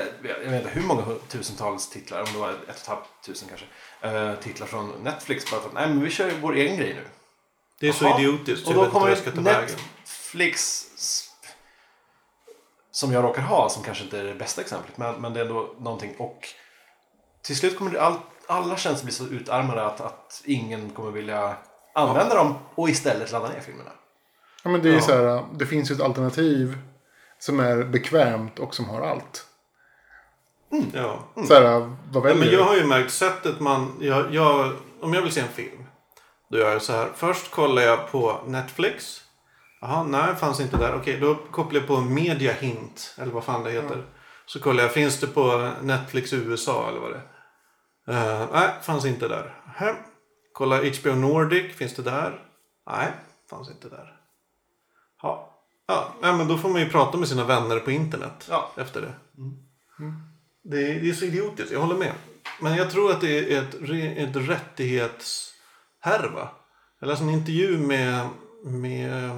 jag 0.43 0.51
vet 0.51 0.65
inte 0.65 0.69
hur 0.69 0.81
många 0.81 1.03
tusentals 1.27 1.89
titlar, 1.89 2.19
om 2.19 2.27
det 2.33 2.39
var 2.39 2.49
ett 2.49 2.57
och 2.63 2.69
ett 2.69 2.87
halvt 2.87 3.07
tusen 3.25 3.49
kanske, 3.49 3.65
eh, 4.01 4.35
titlar 4.35 4.67
från 4.67 4.89
Netflix. 5.03 5.51
Bara 5.51 5.61
för 5.61 5.67
att 5.67 5.73
nej, 5.73 5.87
men 5.87 6.03
vi 6.03 6.09
kör 6.09 6.29
ju 6.29 6.39
vår 6.39 6.55
egen 6.55 6.77
grej 6.77 6.93
nu. 6.93 7.07
Det 7.79 7.87
är 7.87 7.93
så 7.93 8.19
idiotiskt. 8.19 8.67
Och 8.67 8.73
Jag 8.73 8.85
då 8.85 8.91
kommer 8.91 9.07
vägen. 9.07 9.43
Netflix 9.43 10.85
som 12.91 13.11
jag 13.11 13.23
råkar 13.23 13.41
ha, 13.41 13.69
som 13.69 13.83
kanske 13.83 14.03
inte 14.03 14.19
är 14.19 14.23
det 14.23 14.35
bästa 14.35 14.61
exemplet, 14.61 14.97
men, 14.97 15.21
men 15.21 15.33
det 15.33 15.39
är 15.39 15.45
ändå 15.45 15.75
någonting. 15.79 16.15
Och 16.17 16.47
till 17.41 17.55
slut 17.55 17.77
kommer 17.77 17.91
det 17.91 18.01
all, 18.01 18.17
alla 18.47 18.77
tjänster 18.77 19.05
bli 19.05 19.13
så 19.13 19.23
utarmade 19.27 19.85
att, 19.85 20.01
att 20.01 20.41
ingen 20.45 20.89
kommer 20.89 21.11
vilja 21.11 21.55
använda 21.93 22.35
dem 22.35 22.55
och 22.75 22.89
istället 22.89 23.31
ladda 23.31 23.49
ner 23.49 23.59
filmerna. 23.59 23.91
Ja, 24.63 24.69
men 24.69 24.81
det, 24.81 24.89
är 24.89 24.93
Ja. 24.93 25.01
så 25.01 25.11
här, 25.13 25.43
det 25.53 25.65
finns 25.65 25.91
ju 25.91 25.95
ett 25.95 26.01
alternativ 26.01 26.77
som 27.39 27.59
är 27.59 27.83
bekvämt 27.83 28.59
och 28.59 28.75
som 28.75 28.85
har 28.89 29.01
allt. 29.01 29.45
Ja. 30.93 31.19
Så 31.47 31.53
här, 31.53 31.61
vad 31.63 31.95
Ja, 32.13 32.19
väljer 32.19 32.35
men 32.39 32.47
du? 32.47 32.53
jag 32.53 32.63
har 32.63 32.75
ju 32.75 32.85
märkt 32.85 33.11
sättet 33.13 33.59
man... 33.59 33.97
Jag, 34.01 34.33
jag, 34.33 34.71
om 35.01 35.13
jag 35.13 35.21
vill 35.21 35.31
se 35.31 35.41
en 35.41 35.47
film. 35.47 35.83
Då 36.49 36.57
gör 36.57 36.71
jag 36.71 36.81
så 36.81 36.93
här. 36.93 37.09
Först 37.15 37.51
kollar 37.51 37.81
jag 37.81 38.11
på 38.11 38.39
Netflix. 38.45 39.21
Jaha, 39.81 40.03
nej, 40.03 40.35
fanns 40.35 40.59
inte 40.59 40.77
där. 40.77 40.95
Okej, 40.95 41.19
då 41.19 41.35
kopplar 41.51 41.79
jag 41.79 41.87
på 41.87 42.01
Media 42.01 42.53
Hint. 42.53 43.15
Eller 43.21 43.31
vad 43.31 43.43
fan 43.43 43.63
det 43.63 43.71
heter. 43.71 44.05
Så 44.45 44.59
kollar 44.59 44.83
jag, 44.83 44.91
finns 44.93 45.19
det 45.19 45.27
på 45.27 45.71
Netflix 45.81 46.33
USA 46.33 46.89
eller 46.89 46.99
vad 46.99 47.11
det 47.11 47.17
är? 47.17 47.23
Uh, 48.09 48.45
nej, 48.51 48.69
fanns 48.81 49.05
inte 49.05 49.27
där. 49.27 49.61
Här. 49.75 49.95
Kolla 50.53 50.77
HBO 50.77 51.15
Nordic, 51.15 51.75
finns 51.75 51.95
det 51.95 52.01
där? 52.01 52.39
Nej, 52.89 53.07
fanns 53.49 53.69
inte 53.69 53.89
där. 53.89 54.17
Ja, 55.21 55.59
ja 55.87 56.13
men 56.21 56.47
då 56.47 56.57
får 56.57 56.69
man 56.69 56.81
ju 56.81 56.89
prata 56.89 57.17
med 57.17 57.27
sina 57.27 57.43
vänner 57.43 57.79
på 57.79 57.91
internet 57.91 58.47
Ja. 58.49 58.71
efter 58.77 59.01
det. 59.01 59.13
Det 60.63 60.77
är, 60.91 61.01
det 61.01 61.09
är 61.09 61.13
så 61.13 61.25
idiotiskt, 61.25 61.71
jag 61.71 61.79
håller 61.79 61.95
med. 61.95 62.13
Men 62.61 62.75
jag 62.75 62.91
tror 62.91 63.11
att 63.11 63.21
det 63.21 63.53
är 63.53 63.61
ett, 63.61 63.73
ett 64.17 64.35
rättighetshärva. 64.49 66.49
Jag 66.99 67.07
läste 67.07 67.23
en 67.23 67.29
intervju 67.29 67.77
med, 67.77 68.29
med 68.63 69.31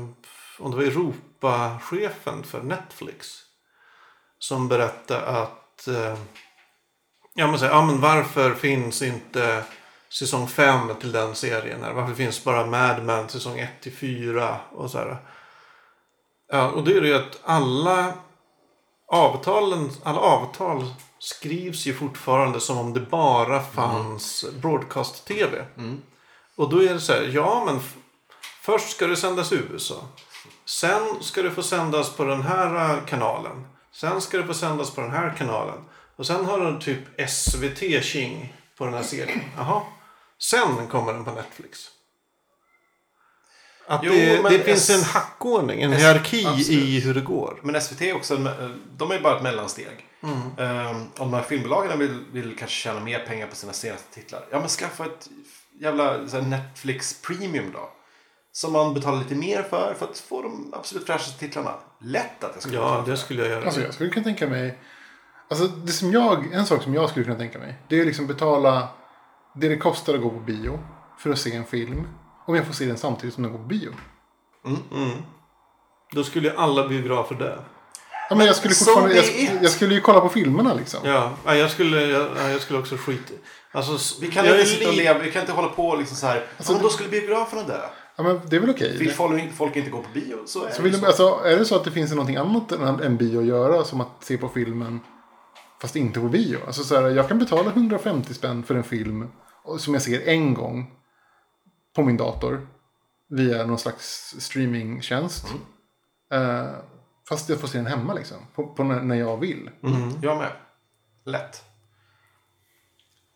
om 0.59 0.71
det 0.71 0.77
var 0.77 0.83
Europachefen 0.83 2.43
för 2.43 2.61
Netflix. 2.63 3.27
Som 4.39 4.67
berättade 4.67 5.25
att 5.25 5.87
eh, 5.87 6.17
ja, 7.37 7.47
men, 7.47 7.59
så 7.59 7.65
ja, 7.65 7.85
men 7.85 8.01
varför 8.01 8.53
finns 8.53 9.01
inte 9.01 9.63
säsong 10.09 10.47
5 10.47 10.95
till 10.99 11.11
den 11.11 11.35
serien? 11.35 11.83
Här? 11.83 11.93
Varför 11.93 12.13
finns 12.13 12.43
bara 12.43 12.65
Mad 12.65 13.03
Men 13.03 13.29
säsong 13.29 13.59
1 13.59 13.69
till 13.81 13.93
4? 13.93 14.57
Och 14.71 14.91
så 14.91 14.97
här. 14.97 15.17
Ja, 16.51 16.67
och 16.67 16.83
det 16.83 16.97
är 16.97 17.01
det 17.01 17.07
ju 17.07 17.15
att 17.15 17.39
alla 17.43 18.13
avtalen, 19.07 19.91
alla 20.03 20.19
avtal 20.19 20.93
skrivs 21.19 21.85
ju 21.85 21.93
fortfarande 21.93 22.59
som 22.59 22.77
om 22.77 22.93
det 22.93 22.99
bara 22.99 23.63
fanns 23.63 24.45
broadcast-tv. 24.61 25.65
Och 26.55 26.69
då 26.69 26.83
är 26.83 26.93
det 26.93 26.99
så 26.99 27.13
här, 27.13 27.31
ja 27.33 27.63
men 27.65 27.79
först 28.61 28.89
ska 28.89 29.07
det 29.07 29.15
sändas 29.15 29.51
i 29.51 29.55
USA. 29.55 29.95
Sen 30.65 31.01
ska 31.21 31.41
det 31.41 31.51
få 31.51 31.63
sändas 31.63 32.15
på 32.15 32.23
den 32.23 32.41
här 32.41 32.93
eh, 32.93 33.05
kanalen. 33.05 33.67
Sen 33.91 34.21
ska 34.21 34.37
det 34.37 34.47
få 34.47 34.53
sändas 34.53 34.91
på 34.91 35.01
den 35.01 35.11
här 35.11 35.35
kanalen. 35.37 35.83
Och 36.17 36.27
sen 36.27 36.45
har 36.45 36.59
du 36.71 36.79
typ 36.79 37.29
SVT 37.29 38.03
King 38.03 38.53
på 38.77 38.85
den 38.85 38.93
här 38.93 39.03
serien. 39.03 39.41
Jaha. 39.57 39.81
Sen 40.39 40.87
kommer 40.87 41.13
den 41.13 41.25
på 41.25 41.31
Netflix. 41.31 41.79
Att 43.89 44.01
Jo, 44.03 44.11
det, 44.13 44.39
men 44.43 44.51
det 44.51 44.59
finns 44.59 44.89
S- 44.89 44.97
en 44.97 45.03
hackordning, 45.03 45.81
en 45.81 45.93
S- 45.93 45.99
hierarki 46.01 46.45
absolut. 46.45 46.69
i 46.69 46.99
hur 46.99 47.13
det 47.13 47.21
går. 47.21 47.59
Men 47.63 47.81
SVT 47.81 48.01
är 48.01 48.15
också, 48.15 48.33
eh, 48.35 48.69
de 48.97 49.11
är 49.11 49.19
bara 49.19 49.37
ett 49.37 49.43
mellansteg. 49.43 50.05
Eh, 50.57 50.89
om 50.97 51.07
de 51.15 51.33
här 51.33 51.41
filmbolagen 51.43 51.99
vill, 51.99 52.25
vill 52.31 52.57
kanske 52.57 52.75
tjäna 52.75 52.99
mer 52.99 53.19
pengar 53.19 53.47
på 53.47 53.55
sina 53.55 53.73
senaste 53.73 54.13
titlar. 54.13 54.45
Ja 54.51 54.59
men 54.59 54.69
skaffa 54.69 55.05
ett 55.05 55.27
jävla 55.81 56.27
så 56.27 56.37
här, 56.37 56.43
Netflix 56.43 57.21
Premium 57.21 57.71
då. 57.73 57.89
Som 58.51 58.73
man 58.73 58.93
betalar 58.93 59.17
lite 59.19 59.35
mer 59.35 59.63
för, 59.63 59.95
för 59.99 60.05
att 60.05 60.19
få 60.19 60.41
de 60.41 60.73
absolut 60.73 61.05
fräschaste 61.07 61.39
titlarna. 61.39 61.73
Lätt 62.01 62.43
att 62.43 62.51
jag 62.53 62.61
skulle 62.63 62.77
Ja, 62.77 63.03
det 63.07 63.17
skulle 63.17 63.41
jag 63.41 63.49
göra. 63.51 63.65
Alltså 63.65 63.81
jag 63.81 63.93
skulle 63.93 64.09
kunna 64.09 64.23
tänka 64.23 64.47
mig. 64.47 64.77
Alltså 65.49 65.67
det 65.67 65.91
som 65.91 66.11
jag, 66.11 66.53
en 66.53 66.65
sak 66.65 66.83
som 66.83 66.93
jag 66.93 67.09
skulle 67.09 67.25
kunna 67.25 67.37
tänka 67.37 67.59
mig. 67.59 67.77
Det 67.87 67.99
är 67.99 68.05
liksom 68.05 68.27
betala 68.27 68.87
det 69.55 69.67
det 69.67 69.77
kostar 69.77 70.13
att 70.15 70.21
gå 70.21 70.29
på 70.29 70.39
bio. 70.39 70.79
För 71.19 71.29
att 71.29 71.39
se 71.39 71.55
en 71.55 71.65
film. 71.65 72.07
Om 72.47 72.55
jag 72.55 72.65
får 72.65 72.73
se 72.73 72.85
den 72.85 72.97
samtidigt 72.97 73.33
som 73.33 73.43
den 73.43 73.51
går 73.51 73.59
på 73.59 73.65
bio. 73.65 73.89
Då 76.15 76.23
skulle 76.23 76.47
ju 76.49 76.55
alla 76.55 76.87
biografer 76.87 77.35
dö. 77.35 77.57
Ja, 78.29 78.35
men 78.35 78.45
jag 78.47 78.55
skulle 78.55 78.73
fortfarande, 78.73 79.15
jag, 79.15 79.25
jag 79.61 79.71
skulle 79.71 79.93
ju 79.95 80.01
kolla 80.01 80.21
på 80.21 80.29
filmerna 80.29 80.73
liksom. 80.73 80.99
Ja, 81.03 81.31
ja, 81.45 81.55
jag 81.55 81.71
skulle, 81.71 82.01
jag, 82.01 82.27
ja, 82.37 82.49
jag 82.49 82.61
skulle 82.61 82.79
också 82.79 82.97
skita 82.97 83.33
Alltså, 83.71 84.21
Vi 84.21 84.27
kan 84.31 84.45
jag 84.45 84.59
inte 84.59 84.69
sitta 84.69 84.89
och 84.89 84.95
li- 84.95 85.03
leva, 85.03 85.19
vi 85.19 85.31
kan 85.31 85.41
inte 85.41 85.53
hålla 85.53 85.67
på 85.67 85.95
liksom 85.95 86.17
så 86.17 86.27
här. 86.27 86.35
Alltså, 86.57 86.71
ja, 86.73 86.75
men 86.77 86.83
då 86.83 86.89
skulle 86.89 87.09
biograferna 87.09 87.63
dö. 87.63 87.79
Ja, 88.15 88.23
men 88.23 88.41
det 88.49 88.55
är 88.55 88.59
väl 88.59 88.69
okej. 88.69 88.97
Vill 88.97 89.11
folk, 89.11 89.53
folk 89.53 89.75
inte 89.75 89.89
gå 89.89 89.97
på 90.01 90.09
bio 90.13 90.37
så 90.45 90.65
är 90.65 90.71
Så 90.71 90.77
det 90.81 90.83
vill, 90.89 90.99
så. 90.99 91.05
alltså, 91.05 91.39
är 91.45 91.57
det 91.57 91.65
så 91.65 91.75
att 91.75 91.83
det 91.83 91.91
finns 91.91 92.11
någonting 92.11 92.35
annat 92.35 92.71
än, 92.71 92.99
än 92.99 93.17
bio 93.17 93.39
att 93.39 93.45
göra 93.45 93.83
som 93.83 94.01
att 94.01 94.09
se 94.23 94.37
på 94.37 94.49
filmen 94.49 94.99
fast 95.81 95.95
inte 95.95 96.19
på 96.19 96.27
bio? 96.29 96.57
Alltså, 96.67 96.83
så 96.83 96.95
här, 96.95 97.09
jag 97.09 97.27
kan 97.27 97.39
betala 97.39 97.69
150 97.69 98.33
spänn 98.33 98.63
för 98.63 98.75
en 98.75 98.83
film 98.83 99.31
som 99.77 99.93
jag 99.93 100.03
ser 100.03 100.27
en 100.27 100.53
gång 100.53 100.91
på 101.95 102.03
min 102.03 102.17
dator 102.17 102.67
via 103.29 103.65
någon 103.65 103.79
slags 103.79 104.35
streamingtjänst. 104.39 105.45
Eh, 106.33 106.67
fast 107.29 107.49
jag 107.49 107.59
får 107.59 107.67
se 107.67 107.77
den 107.77 107.87
hemma 107.87 108.13
liksom, 108.13 108.37
på, 108.55 108.67
på 108.67 108.83
när, 108.83 109.15
jag 109.15 109.37
vill. 109.37 109.69
Jag 110.21 110.37
med. 110.37 110.51
Lätt. 111.25 111.63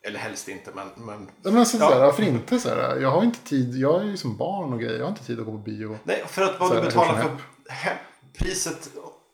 Eller 0.08 0.20
helst 0.20 0.48
inte, 0.48 0.72
men... 0.76 0.88
men... 0.96 1.30
Men 1.44 1.58
alltså, 1.58 1.78
Ja. 1.78 1.88
så 1.88 1.94
här, 1.94 2.02
varför 2.02 2.24
inte? 2.24 2.60
Så 2.60 2.70
här, 2.70 2.98
jag 3.00 3.12
har 3.12 3.24
inte 3.24 3.40
tid, 3.40 3.76
jag 3.76 4.02
är 4.02 4.06
ju 4.06 4.18
som 4.18 4.38
barn 4.38 4.74
och 4.74 4.80
grejer, 4.80 4.98
jag 4.98 5.04
har 5.04 5.10
inte 5.10 5.26
tid 5.26 5.40
att 5.40 5.46
gå 5.46 5.52
på 5.52 5.58
bio. 5.58 5.98
Nej, 6.04 6.24
för 6.28 6.42
att 6.42 6.60
vad 6.60 6.70
Så 6.70 6.76
du 6.76 6.82
betalar 6.82 7.22
för 7.22 7.38
priset... 8.38 8.90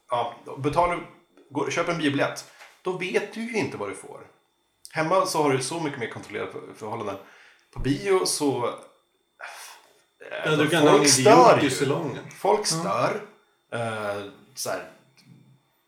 Ja, 0.10 0.34
betalar 0.58 0.96
du... 0.96 1.02
Går, 1.50 1.70
köper 1.70 1.91
en 1.91 1.98
biobiljett. 1.98 2.46
Då 2.88 2.97
vet 2.97 3.34
du 3.34 3.41
ju 3.41 3.58
inte 3.58 3.78
vad 3.78 3.89
du 3.89 3.95
får. 3.95 4.19
Hemma 4.91 5.26
så 5.26 5.43
har 5.43 5.52
du 5.52 5.62
så 5.62 5.80
mycket 5.80 6.00
mer 6.00 6.10
kontrollerade 6.10 6.52
för- 6.52 6.73
förhållanden. 6.76 7.15
På 7.73 7.80
bio 7.80 8.26
så... 8.26 8.73
Ja, 10.45 10.56
du 10.56 10.69
kan 10.69 10.82
ha 10.84 10.89
en 10.89 10.97
folk 10.97 11.10
stör 11.10 11.60
ju. 11.62 11.69
salongen. 11.69 12.23
Folk 12.38 12.65
stör. 12.67 13.21
Eh, 13.73 14.21
så 14.56 14.69
här, 14.69 14.84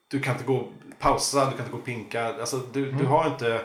du 0.08 0.20
kan 0.20 0.34
inte 0.34 0.46
gå 0.46 0.72
pausa, 1.00 1.46
du 1.46 1.52
kan 1.52 1.60
inte 1.60 1.72
gå 1.72 1.78
pinka. 1.78 2.34
Alltså, 2.40 2.58
du, 2.58 2.84
Mm. 2.90 2.98
du 2.98 3.06
har 3.06 3.28
inte... 3.28 3.62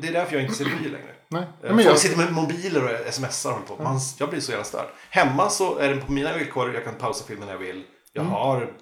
Det 0.00 0.08
är 0.08 0.12
därför 0.12 0.34
jag 0.34 0.42
inte 0.42 0.54
ser 0.54 0.64
bio 0.64 0.90
längre. 0.92 1.14
Nej. 1.28 1.42
Eh, 1.42 1.46
men 1.62 1.74
Folk 1.74 1.86
jag, 1.86 1.98
sitter 1.98 2.16
med 2.16 2.32
mobiler 2.32 3.06
och 3.06 3.14
smsar 3.14 3.52
och 3.52 3.66
på. 3.76 3.82
Man, 3.82 4.00
jag 4.18 4.30
blir 4.30 4.40
så 4.40 4.50
jävla 4.50 4.64
störd. 4.64 4.88
Hemma 5.10 5.48
så 5.50 5.78
är 5.78 5.94
det 5.94 6.00
på 6.00 6.12
mina 6.12 6.32
villkor. 6.36 6.74
Jag 6.74 6.84
kan 6.84 6.94
pausa 6.94 7.24
filmen 7.26 7.46
när 7.46 7.54
jag 7.54 7.60
vill. 7.60 7.84
Jag 8.12 8.22
Mm. 8.22 8.32
har 8.32 8.72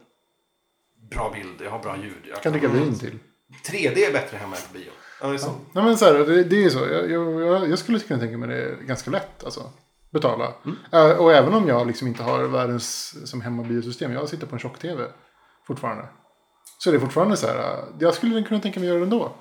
bra 1.10 1.30
bild, 1.34 1.60
jag 1.64 1.70
har 1.70 1.78
bra 1.78 1.96
ljud. 1.96 2.22
Jag 2.28 2.42
Kan 2.42 2.52
dricka 2.52 2.68
vin 2.68 2.98
till. 2.98 3.18
3D 3.66 4.08
är 4.08 4.12
bättre 4.12 4.36
hemma 4.36 4.56
än 4.56 4.62
på 4.72 4.78
bio. 4.78 4.90
Ja, 5.20 5.28
det 5.28 5.34
är 5.34 5.38
så. 5.38 5.50
Nej 5.72 5.84
men 5.84 5.96
så 5.98 6.04
här, 6.04 6.14
det, 6.14 6.44
det 6.44 6.56
är 6.56 6.62
ju 6.62 6.70
så. 6.70 6.78
Jag, 6.78 7.10
jag, 7.10 7.68
jag, 7.70 7.78
skulle 7.78 7.98
kunna 7.98 8.20
tänka 8.20 8.38
mig 8.38 8.48
det 8.48 8.76
ganska 8.86 9.10
lätt. 9.10 9.44
Alltså, 9.44 9.70
betala. 10.12 10.54
Eh, 10.92 11.10
och 11.10 11.32
även 11.32 11.54
om 11.54 11.68
jag 11.68 11.86
liksom 11.86 12.08
inte 12.08 12.22
har 12.22 12.44
världens 12.44 13.16
som 13.30 13.40
hemmabiosystem. 13.40 14.12
Jag 14.12 14.28
sitter 14.28 14.46
på 14.46 14.54
en 14.54 14.58
tjock-tv 14.60 15.04
fortfarande. 15.66 16.08
Så 16.78 16.90
det 16.90 16.96
är 16.96 17.00
fortfarande 17.00 17.36
så 17.36 17.46
här. 17.46 17.58
eh, 17.58 17.84
Jag 17.98 18.14
skulle 18.14 18.42
kunna 18.42 18.60
tänka 18.60 18.80
mig 18.80 18.88
göra 18.88 18.98
det 18.98 19.04
ändå. 19.04 19.32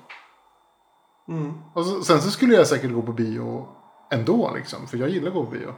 Och 1.74 1.86
så, 1.86 2.02
sen 2.02 2.20
så 2.20 2.30
skulle 2.30 2.54
jag 2.54 2.66
säkert 2.66 2.92
gå 2.92 3.02
på 3.02 3.12
bio 3.12 3.68
ändå. 4.10 4.52
Liksom, 4.54 4.86
för 4.86 4.96
jag 4.98 5.08
gillar 5.08 5.28
att 5.28 5.34
gå 5.34 5.44
på 5.44 5.50
bio. 5.50 5.74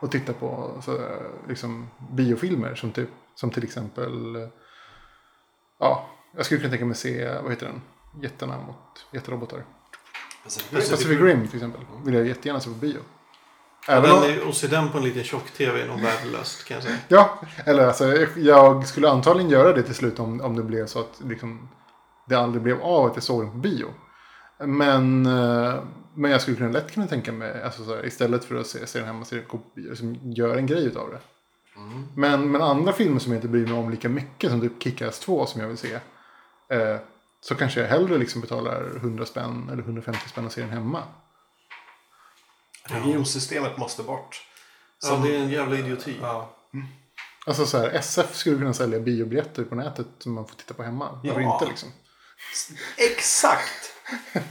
Och 0.00 0.10
titta 0.10 0.32
på 0.32 0.78
så, 0.84 0.98
här, 0.98 1.30
liksom, 1.48 1.88
biofilmer. 2.12 2.74
Som, 2.74 2.90
typ, 2.90 3.08
som 3.34 3.50
till 3.50 3.64
exempel. 3.64 4.36
Ja, 5.78 6.08
jag 6.36 6.44
skulle 6.44 6.60
kunna 6.60 6.70
tänka 6.70 6.84
mig 6.84 6.96
se. 6.96 7.38
Vad 7.42 7.50
heter 7.50 7.66
den? 7.66 7.82
Jättarna 8.22 8.58
mot 8.58 9.06
jätterobotar. 9.12 9.64
Pacific 10.44 10.90
Pacific 10.90 11.20
Rim 11.20 11.48
till 11.48 11.56
exempel. 11.56 11.80
Vill 12.04 12.14
jag 12.14 12.26
jättegärna 12.26 12.60
se 12.60 12.70
på 12.70 12.74
bio. 12.74 12.98
Även 13.88 14.10
om, 14.10 14.22
är, 14.22 14.48
och 14.48 14.54
se 14.54 14.66
den 14.66 14.88
på 14.88 14.98
en 14.98 15.04
liten 15.04 15.24
tjock-tv 15.24 15.82
är 15.82 15.88
nog 15.88 16.00
värdelöst 16.00 16.64
kan 16.64 16.74
jag 16.74 16.84
säga. 16.84 16.96
ja, 17.08 17.40
eller 17.64 17.86
alltså, 17.86 18.16
jag 18.36 18.86
skulle 18.86 19.10
antagligen 19.10 19.50
göra 19.50 19.72
det 19.72 19.82
till 19.82 19.94
slut 19.94 20.18
om, 20.18 20.40
om 20.40 20.56
det 20.56 20.62
blev 20.62 20.86
så 20.86 21.00
att 21.00 21.20
liksom, 21.24 21.68
det 22.28 22.34
aldrig 22.34 22.62
blev 22.62 22.82
av 22.82 23.06
att 23.06 23.14
jag 23.14 23.22
såg 23.22 23.42
den 23.42 23.50
på 23.50 23.58
bio. 23.58 23.86
Men, 24.58 25.26
eh, 25.26 25.74
men 26.14 26.30
jag 26.30 26.40
skulle 26.40 26.56
kunna 26.56 26.70
lätt 26.70 26.92
kunna 26.92 27.06
tänka 27.06 27.32
mig, 27.32 27.62
alltså, 27.62 27.84
så 27.84 27.96
här, 27.96 28.06
istället 28.06 28.44
för 28.44 28.54
att 28.54 28.66
se, 28.66 28.86
se 28.86 28.98
den 28.98 29.08
hemma, 29.08 29.24
se 29.24 29.36
den 29.36 29.44
på 29.44 29.60
bio, 29.74 29.88
liksom, 29.88 30.32
gör 30.32 30.56
en 30.56 30.66
grej 30.66 30.96
av 30.96 31.10
det. 31.10 31.20
Men, 32.14 32.50
men 32.50 32.62
andra 32.62 32.92
filmer 32.92 33.18
som 33.20 33.32
jag 33.32 33.38
inte 33.38 33.48
bryr 33.48 33.66
mig 33.66 33.74
om 33.78 33.90
lika 33.90 34.08
mycket, 34.08 34.50
som 34.50 34.60
typ 34.60 34.82
Kick-Ass 34.82 35.20
2 35.20 35.46
som 35.46 35.60
jag 35.60 35.68
vill 35.68 35.78
se. 35.78 35.94
Eh, 36.72 36.96
så 37.40 37.54
kanske 37.54 37.80
jag 37.80 37.88
hellre 37.88 38.18
liksom 38.18 38.40
betalar 38.40 38.96
100 38.96 39.26
spänn 39.26 39.68
eller 39.72 39.82
150 39.82 40.28
spänn 40.28 40.46
och 40.46 40.52
ser 40.52 40.62
den 40.62 40.70
hemma. 40.70 41.02
Regionsystemet 42.84 43.76
måste 43.78 44.02
bort. 44.02 44.42
Ja, 45.02 45.16
det 45.24 45.36
är 45.36 45.40
en 45.40 45.50
jävla 45.50 45.78
idioti. 45.78 46.16
Ja. 46.22 46.52
Alltså 47.46 47.66
så 47.66 47.78
här, 47.78 47.88
SF 47.90 48.34
skulle 48.34 48.58
kunna 48.58 48.74
sälja 48.74 49.00
biobiljetter 49.00 49.64
på 49.64 49.74
nätet 49.74 50.06
som 50.18 50.32
man 50.34 50.48
får 50.48 50.54
titta 50.56 50.74
på 50.74 50.82
hemma. 50.82 51.20
Varför 51.24 51.40
Ja. 51.40 51.54
inte 51.54 51.66
liksom? 51.66 51.88
Exakt! 52.96 53.92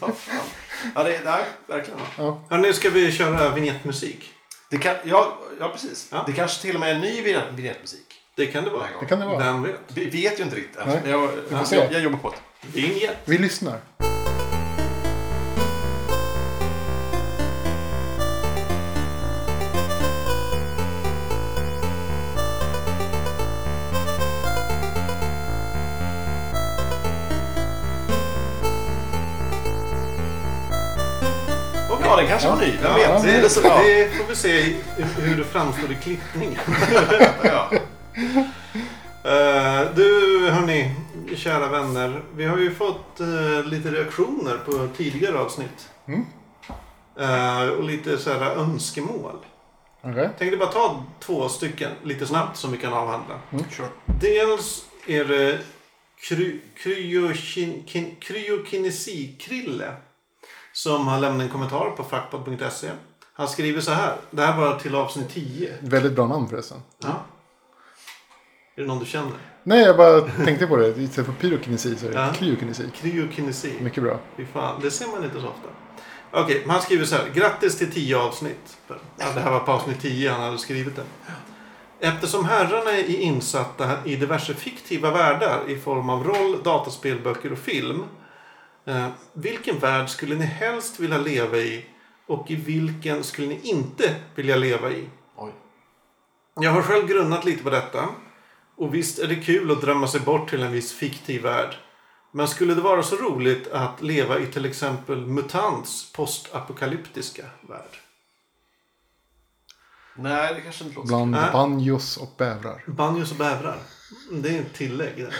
Vad 0.00 0.16
fan. 0.16 0.46
Ja, 0.94 1.02
det 1.04 1.16
är 1.16 1.24
nej, 1.24 1.44
verkligen. 1.66 2.00
Ja. 2.18 2.42
Ja, 2.50 2.56
nu 2.56 2.72
ska 2.72 2.90
vi 2.90 3.12
köra 3.12 3.54
vignettmusik. 3.54 4.34
Det 4.70 4.78
kan, 4.78 4.96
ja, 5.04 5.38
ja, 5.60 5.68
precis. 5.68 6.08
Ja. 6.12 6.24
Det 6.26 6.32
kanske 6.32 6.62
till 6.62 6.74
och 6.74 6.80
med 6.80 6.90
är 6.90 6.94
en 6.94 7.00
ny 7.00 7.22
vignettmusik. 7.22 8.14
Det 8.36 8.46
kan 8.46 8.64
det 8.64 8.70
vara. 8.70 8.86
Det 9.00 9.06
kan 9.06 9.20
det 9.20 9.26
vara. 9.26 9.38
Vem 9.38 9.62
vet? 9.62 9.80
Vi 9.88 10.04
vet 10.04 10.40
ju 10.40 10.44
inte 10.44 10.56
riktigt. 10.56 10.86
Nej. 10.86 11.00
Jag, 11.04 11.30
jag, 11.50 11.92
jag, 11.92 12.02
jobbar 12.02 12.18
på 12.18 12.30
det. 12.30 12.80
Vinjett. 12.80 13.16
Vi 13.24 13.38
lyssnar. 13.38 13.80
Den 32.18 32.28
kanske 32.28 32.48
var 32.48 32.56
ny. 32.56 32.72
Vem 32.82 32.94
vet? 32.94 33.22
Det 33.22 33.30
är 33.30 33.42
det 33.42 33.50
så 33.50 33.60
bra. 33.60 33.82
Det 33.82 34.10
får 34.10 34.24
vi 34.28 34.36
se 34.36 34.74
hur 34.96 35.36
det 35.36 35.44
framstår 35.44 35.92
i 35.92 35.94
klippningen. 35.94 36.60
Ja. 37.44 37.70
Eh, 39.24 39.94
du, 39.94 40.48
hörni, 40.50 40.94
kära 41.36 41.68
vänner. 41.68 42.22
Vi 42.36 42.44
har 42.44 42.58
ju 42.58 42.74
fått 42.74 43.20
eh, 43.20 43.64
lite 43.64 43.90
reaktioner 43.90 44.58
på 44.64 44.88
tidigare 44.96 45.38
avsnitt. 45.38 45.88
Mm. 46.08 46.26
Eh, 47.20 47.68
och 47.68 47.84
lite 47.84 48.18
så 48.18 48.32
här 48.32 48.56
önskemål. 48.56 49.36
Okej. 50.02 50.30
Tänkte 50.38 50.56
bara 50.56 50.72
ta 50.72 51.04
två 51.20 51.48
stycken 51.48 51.90
lite 52.02 52.26
snabbt 52.26 52.56
som 52.56 52.72
vi 52.72 52.78
kan 52.78 52.92
avhandla. 52.92 53.34
Sure. 53.70 53.88
Dels 54.20 54.84
är 55.06 55.24
det 55.24 55.58
kry, 56.28 56.60
kryokin, 56.76 57.82
kin, 57.86 58.16
kryokinesi-Krille 58.20 59.92
som 60.78 61.06
har 61.08 61.18
lämnat 61.20 61.42
en 61.42 61.48
kommentar 61.48 61.90
på 61.90 62.04
fackpodd.se. 62.04 62.90
Han 63.32 63.48
skriver 63.48 63.80
så 63.80 63.90
här. 63.90 64.16
Det 64.30 64.42
här 64.42 64.56
var 64.60 64.78
till 64.78 64.94
avsnitt 64.94 65.28
10. 65.30 65.74
Väldigt 65.80 66.12
bra 66.12 66.26
namn 66.26 66.48
förresten. 66.48 66.82
Ja. 66.98 67.08
Är 68.76 68.80
det 68.82 68.86
någon 68.88 68.98
du 68.98 69.06
känner? 69.06 69.32
Nej, 69.62 69.80
jag 69.84 69.96
bara 69.96 70.20
tänkte 70.20 70.66
på 70.66 70.76
det. 70.76 70.88
Istället 70.88 71.26
för 71.26 71.32
pyrokinesi 71.32 71.96
så 71.96 72.06
är 72.06 72.10
det 72.10 72.16
Ja. 72.16 72.32
kryokinesi. 72.34 72.90
Kryokinesi. 72.94 73.72
Mycket 73.80 74.02
bra. 74.02 74.18
Fy 74.36 74.46
fan, 74.46 74.80
det 74.82 74.90
ser 74.90 75.06
man 75.06 75.24
inte 75.24 75.40
så 75.40 75.46
ofta. 75.46 75.68
Okej, 76.32 76.60
men 76.60 76.70
han 76.70 76.82
skriver 76.82 77.04
så 77.04 77.16
här. 77.16 77.28
Grattis 77.34 77.78
till 77.78 77.92
10 77.92 78.18
avsnitt. 78.18 78.76
Ja, 78.88 78.94
det 79.34 79.40
här 79.40 79.50
var 79.50 79.60
på 79.60 79.72
avsnitt 79.72 80.00
10 80.00 80.30
han 80.30 80.40
hade 80.40 80.58
skrivit 80.58 80.96
det. 80.96 81.04
Eftersom 82.00 82.44
herrarna 82.44 82.90
är 82.90 83.20
insatta 83.20 83.90
i 84.04 84.16
diverse 84.16 84.54
fiktiva 84.54 85.10
världar 85.10 85.60
i 85.68 85.78
form 85.78 86.10
av 86.10 86.24
roll, 86.24 86.62
dataspel, 86.62 87.20
böcker 87.20 87.52
och 87.52 87.58
film. 87.58 88.04
Eh, 88.88 89.08
vilken 89.32 89.78
värld 89.78 90.08
skulle 90.08 90.34
ni 90.34 90.44
helst 90.44 91.00
vilja 91.00 91.18
leva 91.18 91.56
i? 91.56 91.86
Och 92.26 92.50
i 92.50 92.54
vilken 92.54 93.24
skulle 93.24 93.48
ni 93.48 93.60
inte 93.62 94.14
vilja 94.34 94.56
leva 94.56 94.90
i? 94.90 95.08
Oj. 95.36 95.52
Jag 96.60 96.70
har 96.70 96.82
själv 96.82 97.06
grunnat 97.06 97.44
lite 97.44 97.62
på 97.62 97.70
detta. 97.70 98.08
Och 98.76 98.94
visst 98.94 99.18
är 99.18 99.26
det 99.26 99.36
kul 99.36 99.70
att 99.70 99.80
drömma 99.80 100.08
sig 100.08 100.20
bort 100.20 100.50
till 100.50 100.62
en 100.62 100.72
viss 100.72 100.92
fiktiv 100.92 101.42
värld. 101.42 101.76
Men 102.32 102.48
skulle 102.48 102.74
det 102.74 102.80
vara 102.80 103.02
så 103.02 103.16
roligt 103.16 103.68
att 103.72 104.02
leva 104.02 104.38
i 104.38 104.46
till 104.46 104.64
exempel 104.64 105.26
MUTANTs 105.26 106.12
postapokalyptiska 106.12 107.44
värld? 107.68 107.98
Nej, 110.16 110.54
det 110.54 110.60
kanske 110.60 110.84
inte 110.84 110.96
låter. 110.96 111.08
Bland 111.08 111.30
Nej. 111.30 111.52
banjos 111.52 112.16
och 112.16 112.34
bävrar. 112.38 112.84
Banjos 112.86 113.30
och 113.30 113.36
bävrar. 113.36 113.78
Det 114.32 114.56
är 114.56 114.60
ett 114.60 114.74
tillägg 114.74 115.16
där. 115.16 115.34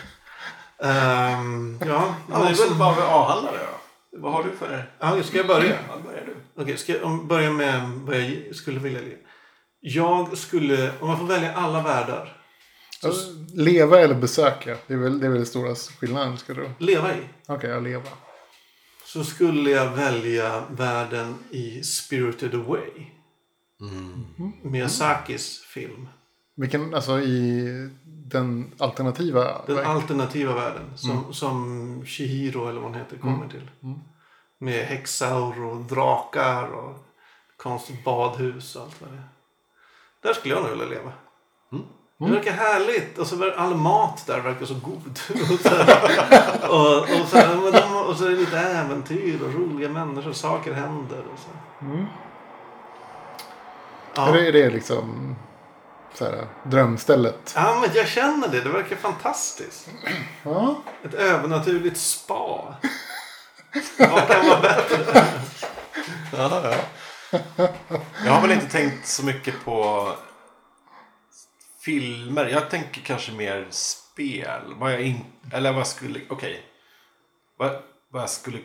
Ehm, 0.83 1.79
ja, 1.87 2.15
Ja, 2.31 2.39
det 2.39 2.49
är 2.51 2.69
väl 2.69 2.79
bara 2.79 2.95
vi 2.95 3.01
avhandlar 3.03 3.53
det 3.53 3.59
då. 3.59 4.19
Vad 4.23 4.33
har 4.33 4.45
du 4.45 4.51
för... 4.57 4.91
ja, 4.99 5.23
ska 5.23 5.37
jag 5.37 5.47
börja? 5.47 5.77
Ja, 5.89 5.99
börjar 6.05 6.25
du. 6.27 6.63
Okej, 6.63 6.77
ska 6.77 6.93
jag 6.93 7.05
om- 7.05 7.29
börja 7.29 7.51
med 7.53 7.91
vad 7.91 8.17
jag 8.21 8.57
skulle 8.57 8.79
vilja 8.81 9.01
leva? 9.01 9.19
Jag 9.81 10.39
skulle, 10.39 10.93
om 11.01 11.09
jag 11.11 11.19
får 11.19 11.27
välja 11.27 11.53
alla 11.55 11.83
världar, 11.83 12.35
Alltså, 13.05 13.31
leva 13.55 14.01
eller 14.01 14.15
besöka. 14.15 14.77
Det 14.87 14.95
är 14.95 14.99
väl 14.99 15.21
det 15.21 15.27
är 15.27 15.31
väl 15.31 15.39
den 15.39 15.47
stora 15.47 15.75
skillnaden. 15.75 16.39
Ska 16.39 16.55
du? 16.55 16.71
leva 16.79 17.15
i. 17.15 17.19
Okej, 17.47 17.71
jag 17.71 17.83
leva. 17.83 18.09
Så 19.07 19.25
skulle 19.25 19.71
jag 19.71 19.91
välja 19.91 20.63
världen 20.71 21.35
i 21.51 21.83
Spirited 21.83 22.55
Away. 22.55 23.07
Miyazakis 24.63 25.61
film. 25.61 26.09
Vilken, 26.57 26.95
alltså 26.95 27.21
i 27.21 27.91
den 28.31 28.73
alternativa. 28.79 29.63
Den 29.67 29.77
verk- 29.77 29.87
alternativa 29.87 30.55
världen. 30.55 30.91
Som, 30.97 31.33
som 31.35 32.03
Shihiro 32.07 32.69
eller 32.69 32.81
vad 32.81 32.91
hon 32.91 32.99
heter 33.01 33.17
kommer 33.19 33.49
till. 33.49 33.71
Med 34.59 34.85
häxor 34.87 35.65
och 35.65 35.77
drakar 35.77 36.67
och 36.75 36.97
konstigt 37.57 38.05
badhus 38.05 38.77
och 38.77 38.83
allt 38.83 39.01
vad 39.01 39.11
det 39.11 39.17
är. 39.17 39.29
Där 40.23 40.33
skulle 40.35 40.55
jag 40.55 40.63
nog 40.63 40.71
vilja 40.71 40.87
leva. 40.87 41.13
Det 42.19 42.31
verkar 42.31 42.53
härligt. 42.53 43.19
Och 43.19 43.27
så 43.27 43.37
ver- 43.37 43.55
all 43.57 43.75
mat 43.75 44.27
där 44.27 44.41
verkar 44.41 44.67
så 44.67 44.75
god. 44.75 45.19
och, 45.53 45.61
så, 45.61 45.75
och, 46.73 47.21
och, 47.21 47.29
så, 47.29 47.37
men 47.37 47.73
de, 47.73 47.97
och 48.09 48.17
så 48.17 48.25
är 48.25 48.31
det 48.31 48.37
lite 48.37 48.59
äventyr 48.59 49.43
och 49.43 49.55
roliga 49.55 49.89
människor. 49.89 50.33
Saker 50.33 50.73
händer. 50.73 51.23
Och 51.33 51.39
så. 51.39 51.49
Ja. 54.15 54.29
Är 54.29 54.33
det, 54.33 54.49
är 54.49 54.53
det 54.53 54.71
liksom 54.71 55.37
så 56.15 56.25
här, 56.25 56.47
drömstället? 56.65 57.53
ja, 57.57 57.81
men 57.81 57.91
jag 57.95 58.09
känner 58.09 58.49
det. 58.49 58.61
Det 58.61 58.69
verkar 58.69 58.97
fantastiskt. 58.97 59.89
Ja. 60.43 60.83
Ett 61.05 61.15
övernaturligt 61.15 61.97
spa. 61.97 62.75
Vad 63.99 64.29
kan 64.29 64.49
vara 64.49 64.61
bättre? 64.61 65.25
Ja, 66.37 66.63
ja. 66.65 66.75
Jag 68.25 68.33
har 68.33 68.43
väl 68.43 68.53
inte 68.53 68.71
tänkt 68.71 69.07
så 69.07 69.25
mycket 69.25 69.65
på 69.65 70.09
filmer. 71.81 72.47
Jag 72.47 72.71
tänker 72.71 73.01
kanske 73.01 73.33
mer 73.33 73.67
spel. 73.71 74.75
Vad 74.77 74.93
jag 74.93 75.01
in... 75.01 75.25
Eller 75.53 75.73
vad 75.73 75.87
skulle... 75.87 76.21
Okej. 76.29 76.67
Vad, 77.57 77.83
vad 78.09 78.23
jag 78.23 78.31
skulle... 78.31 78.59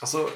Alltså... 0.00 0.30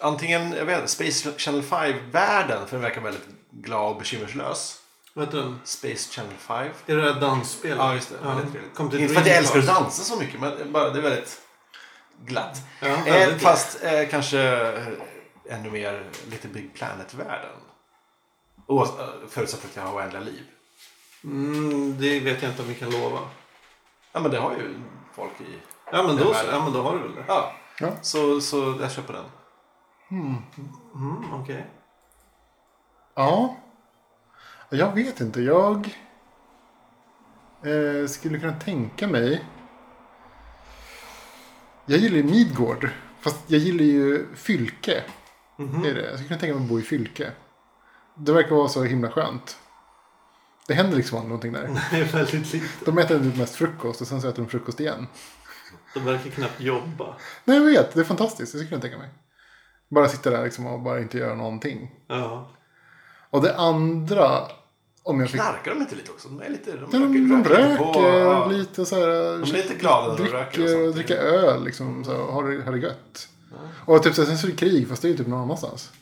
Antingen, 0.00 0.52
jag 0.52 0.64
vet 0.64 0.76
inte, 0.76 0.88
Space 0.92 1.32
Channel 1.38 1.62
5-världen. 1.62 2.66
För 2.66 2.72
den 2.76 2.80
verkar 2.82 3.00
väldigt 3.00 3.26
glad 3.50 3.90
och 3.90 3.98
bekymmerslös. 3.98 4.80
Vet 5.14 5.30
du, 5.30 5.54
Space 5.64 6.12
Channel 6.12 6.34
5. 6.38 6.68
är 6.86 6.96
det 6.96 7.02
där 7.02 7.20
dansspelet? 7.20 7.78
Ja, 7.78 7.94
just 7.94 8.08
det. 8.10 8.16
Ja, 8.22 8.28
Väldigt 8.28 8.52
trevligt. 8.52 8.74
kom 8.74 8.90
till 8.90 9.00
Inte 9.00 9.14
för 9.14 9.20
att 9.20 9.26
jag 9.26 9.36
älskar 9.36 9.58
att 9.58 9.66
dansa 9.66 10.02
så 10.02 10.16
mycket, 10.16 10.40
men 10.40 10.72
bara, 10.72 10.90
det 10.90 10.98
är 10.98 11.02
väldigt 11.02 11.40
glatt. 12.24 12.58
Ja, 12.80 12.88
eh, 12.88 13.04
väldigt 13.04 13.42
fast 13.42 13.82
eh, 13.84 14.08
kanske 14.10 14.40
eh, 14.40 15.54
ännu 15.54 15.70
mer 15.70 16.04
lite 16.30 16.48
Big 16.48 16.74
Planet-världen. 16.74 17.56
Och, 18.66 18.82
eh, 18.86 19.08
förutsatt 19.28 19.64
att 19.64 19.76
jag 19.76 19.82
har 19.82 19.96
oändliga 19.96 20.22
liv. 20.22 20.42
Mm, 21.24 21.98
det 22.00 22.20
vet 22.20 22.42
jag 22.42 22.50
inte 22.50 22.62
om 22.62 22.68
vi 22.68 22.74
kan 22.74 22.90
lova. 22.90 23.18
Ja 24.12 24.20
men 24.20 24.30
det 24.30 24.38
har 24.38 24.50
ju 24.52 24.80
folk 25.14 25.40
i... 25.40 25.58
Ja 25.92 26.02
men 26.02 26.16
då, 26.16 26.32
värre. 26.32 26.46
ja, 26.50 26.64
men 26.64 26.72
då 26.72 26.82
har 26.82 26.92
du 26.92 26.98
väl 26.98 27.14
det. 27.14 27.24
Ja. 27.28 27.52
Ja. 27.80 27.88
Så, 28.02 28.40
så 28.40 28.78
jag 28.80 28.92
köper 28.92 29.12
den. 29.12 29.24
Mm, 30.10 30.42
Okej. 31.32 31.66
Ja. 33.14 33.56
Jag 34.70 34.94
vet 34.94 35.20
inte. 35.20 35.40
Jag 35.42 35.96
eh, 37.62 38.06
skulle 38.08 38.38
kunna 38.38 38.52
tänka 38.52 39.08
mig. 39.08 39.44
Jag 41.86 41.98
gillar 41.98 42.16
ju 42.16 42.24
Midgård. 42.24 42.90
Fast 43.20 43.50
jag 43.50 43.60
gillar 43.60 43.84
ju 43.84 44.34
Fylke. 44.34 45.04
Är 45.58 45.94
det. 45.94 46.04
Jag 46.04 46.14
skulle 46.14 46.28
kunna 46.28 46.40
tänka 46.40 46.54
mig 46.54 46.62
att 46.62 46.68
bo 46.68 46.78
i 46.78 46.82
Fylke. 46.82 47.32
Det 48.14 48.32
verkar 48.32 48.56
vara 48.56 48.68
så 48.68 48.84
himla 48.84 49.10
skönt. 49.10 49.58
Det 50.66 50.74
händer 50.74 50.96
liksom 50.96 51.18
aldrig 51.18 51.28
någonting 51.28 51.52
där. 51.52 51.82
Är 52.00 52.04
väldigt 52.04 52.52
lite. 52.52 52.84
De 52.84 52.98
äter 52.98 53.18
typ 53.18 53.36
mest 53.36 53.54
frukost 53.54 54.00
och 54.00 54.06
sen 54.06 54.20
så 54.22 54.28
äter 54.28 54.42
de 54.42 54.48
frukost 54.48 54.80
igen. 54.80 55.06
De 55.94 56.00
verkar 56.00 56.30
knappt 56.30 56.60
jobba. 56.60 57.16
Nej 57.44 57.56
jag 57.56 57.64
vet, 57.64 57.94
det 57.94 58.00
är 58.00 58.04
fantastiskt. 58.04 58.52
Det 58.52 58.58
skulle 58.58 58.74
jag 58.74 58.82
tänka 58.82 58.98
mig. 58.98 59.08
Bara 59.88 60.08
sitta 60.08 60.30
där 60.30 60.44
liksom 60.44 60.66
och 60.66 60.80
bara 60.80 61.00
inte 61.00 61.18
göra 61.18 61.34
någonting. 61.34 61.90
Ja. 62.06 62.50
Och 63.30 63.42
det 63.42 63.56
andra. 63.56 64.40
Om 65.02 65.20
jag 65.20 65.30
fick 65.30 65.40
Knarkar 65.40 65.74
de 65.74 65.80
inte 65.80 65.94
lite 65.94 66.10
också? 66.10 66.28
De 66.28 66.42
är 66.42 66.48
lite... 66.50 66.72
De, 66.72 66.78
Ja, 66.92 66.98
de, 66.98 67.28
de 67.28 67.44
röker 67.44 67.68
lite 67.70 67.76
på, 67.76 67.88
röker 67.88 68.18
ja. 68.18 68.46
lite 68.46 68.84
så 68.86 68.94
här. 68.94 69.38
De 69.38 69.42
blir 69.42 69.52
lite 69.52 69.74
glada 69.74 70.12
när 70.12 70.16
de 70.18 70.24
röker 70.24 70.62
och 70.62 70.66
dricker 70.66 70.78
och 70.78 70.84
sånt. 70.84 70.94
dricker 70.94 71.16
öl 71.16 71.64
liksom. 71.64 72.04
Så 72.04 72.30
har 72.30 72.48
det, 72.50 72.62
har 72.64 72.72
det 72.72 72.78
gött. 72.78 73.28
Och 73.84 74.02
typ 74.02 74.14
så 74.14 74.22
här, 74.22 74.26
sen 74.26 74.38
så 74.38 74.46
är 74.46 74.50
det 74.50 74.56
krig 74.56 74.88
fast 74.88 75.02
det 75.02 75.08
är 75.08 75.10
ju 75.10 75.16
typ 75.16 75.26
någon 75.26 75.40
annanstans. 75.40 75.92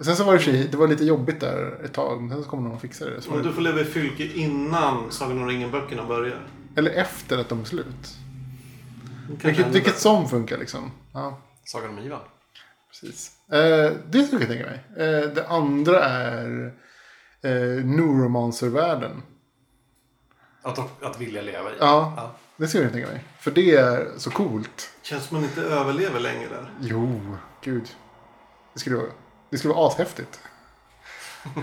Sen 0.00 0.16
så 0.16 0.24
var 0.24 0.38
det, 0.38 0.70
det 0.70 0.76
var 0.76 0.88
lite 0.88 1.04
jobbigt 1.04 1.40
där 1.40 1.84
ett 1.84 1.92
tag. 1.92 2.20
Men 2.20 2.30
sen 2.30 2.44
så 2.44 2.50
kommer 2.50 2.62
någon 2.62 2.72
och 2.72 2.80
fixar 2.80 3.06
det. 3.06 3.30
Men 3.30 3.42
du 3.42 3.52
får 3.52 3.62
leva 3.62 3.80
i 3.80 3.84
Fylke 3.84 4.24
innan 4.24 5.10
Sagan 5.10 5.42
om 5.42 5.48
ringen-böckerna 5.48 6.04
börjar. 6.06 6.46
eller 6.76 6.90
efter 6.90 7.38
att 7.38 7.48
de 7.48 7.60
är 7.60 7.64
slut. 7.64 8.16
Vilket, 9.42 9.66
vilket 9.66 9.98
som 9.98 10.28
funkar 10.28 10.58
liksom. 10.58 10.90
Ja, 11.12 11.38
Sagan 11.64 11.90
om 11.90 11.98
Ivan. 11.98 12.20
Precis. 13.00 13.30
Eh, 13.52 13.92
det 14.10 14.24
skulle 14.24 14.40
jag 14.40 14.48
tänka 14.50 14.66
mig. 14.66 14.84
Eh, 14.96 15.28
det 15.34 15.46
andra 15.48 16.04
är 16.04 16.74
eh, 17.42 17.84
Neuromancer-världen. 17.84 19.22
Att, 20.62 21.02
att 21.02 21.20
vilja 21.20 21.42
leva 21.42 21.70
i. 21.70 21.74
Ja, 21.80 22.14
Ja. 22.16 22.34
det 22.56 22.68
skulle 22.68 22.84
jag 22.84 22.92
tänka 22.92 23.08
mig. 23.08 23.24
För 23.40 23.50
det 23.50 23.74
är 23.76 24.08
så 24.18 24.30
coolt. 24.30 24.90
Känns 25.02 25.24
som 25.24 25.36
man 25.36 25.44
inte 25.44 25.62
överlever 25.62 26.20
länge 26.20 26.48
där. 26.48 26.70
Jo, 26.80 27.20
gud. 27.64 27.88
Det 28.74 28.80
skulle 28.80 28.96
vara, 28.96 29.06
det 29.50 29.58
skulle 29.58 29.74
vara 29.74 29.88
ashäftigt. 29.88 30.40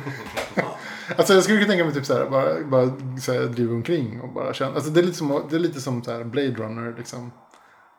alltså 1.17 1.33
jag 1.33 1.43
skulle 1.43 1.57
kunna 1.59 1.69
tänka 1.69 1.85
mig 1.85 1.93
typ 1.93 2.05
så 2.05 2.13
här, 2.13 2.29
bara, 2.29 2.63
bara 2.63 2.93
så 3.21 3.33
här, 3.33 3.39
driva 3.39 3.73
omkring 3.73 4.21
och 4.21 4.29
bara 4.33 4.53
känna. 4.53 4.75
Alltså 4.75 4.89
det 4.91 4.99
är 4.99 5.03
lite 5.03 5.17
som, 5.17 5.47
det 5.49 5.55
är 5.55 5.59
lite 5.59 5.81
som 5.81 6.03
så 6.03 6.11
här 6.11 6.23
Blade 6.23 6.51
Runner 6.53 6.95
liksom. 6.97 7.31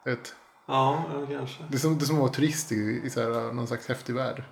Vet, 0.04 0.34
Ja, 0.70 1.04
kanske. 1.30 1.62
det, 1.68 1.76
är 1.76 1.78
som, 1.78 1.98
det 1.98 2.04
är 2.04 2.06
som 2.06 2.16
att 2.16 2.20
vara 2.20 2.32
turist 2.32 2.72
i, 2.72 3.00
i 3.04 3.10
så 3.10 3.20
här, 3.20 3.52
någon 3.52 3.66
slags 3.66 3.88
häftig 3.88 4.14
värld. 4.14 4.42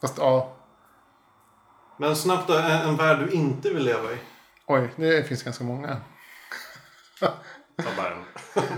Fast 0.00 0.18
ja, 0.18 0.56
Men 1.98 2.16
snabbt 2.16 2.48
då, 2.48 2.54
en, 2.54 2.70
en 2.88 2.96
värld 2.96 3.18
du 3.18 3.30
inte 3.32 3.70
vill 3.70 3.84
leva 3.84 4.12
i. 4.12 4.16
oj, 4.66 4.90
det 4.96 5.28
finns 5.28 5.42
ganska 5.42 5.64
många. 5.64 5.96
Ta 7.20 7.90
bara 7.96 8.10
en. 8.10 8.22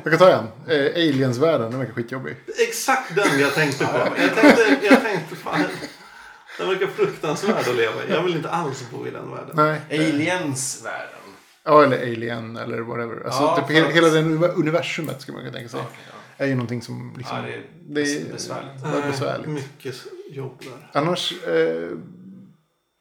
Jag 0.02 0.12
kan 0.12 0.18
ta 0.18 0.30
en. 0.30 0.46
Eh, 0.66 0.94
Aliens-världen, 0.94 1.70
den 1.70 1.80
verkar 1.80 1.92
skitjobbig. 1.94 2.36
Exakt 2.68 3.14
den 3.14 3.40
jag 3.40 3.54
tänkte 3.54 3.86
på. 3.86 3.98
Jag 3.98 4.34
tänkte, 4.34 4.78
jag 4.82 5.02
tänkte 5.02 5.36
fan. 5.36 5.64
Den 6.58 6.68
verkar 6.68 6.86
fruktansvärd 6.86 7.56
att 7.68 7.76
leva 7.76 8.04
i. 8.04 8.10
Jag 8.10 8.22
vill 8.22 8.36
inte 8.36 8.50
alls 8.50 8.90
bo 8.90 9.06
i 9.06 9.10
den 9.10 9.30
världen. 9.30 9.56
Nej. 9.56 9.80
Aliens-världen. 9.90 11.16
Ja, 11.64 11.84
eller 11.84 11.96
Alien 12.02 12.56
eller 12.56 12.78
whatever. 12.80 13.24
Alltså, 13.24 13.42
Ja, 13.42 13.56
typ 13.56 13.66
för 13.66 13.92
hela, 13.92 14.08
den 14.08 14.44
universumet 14.44 15.20
skulle 15.22 15.34
man 15.36 15.42
kunna 15.44 15.56
tänka 15.56 15.68
sig. 15.68 15.80
Okej, 15.80 15.98
ja. 16.12 16.16
Är 16.40 16.46
ju 16.46 16.54
någonting 16.54 16.82
som 16.82 17.14
liksom... 17.16 17.36
Ja, 17.36 17.42
det 17.42 17.54
är 17.54 17.66
det 17.80 18.00
är 18.00 18.32
besvärligt. 18.32 18.82
det 18.82 18.88
är 18.88 19.10
besvärligt. 19.10 19.48
Mycket 19.48 19.94
jobb 20.30 20.58
där. 20.58 20.90
Annars, 21.00 21.44
eh, 21.46 21.90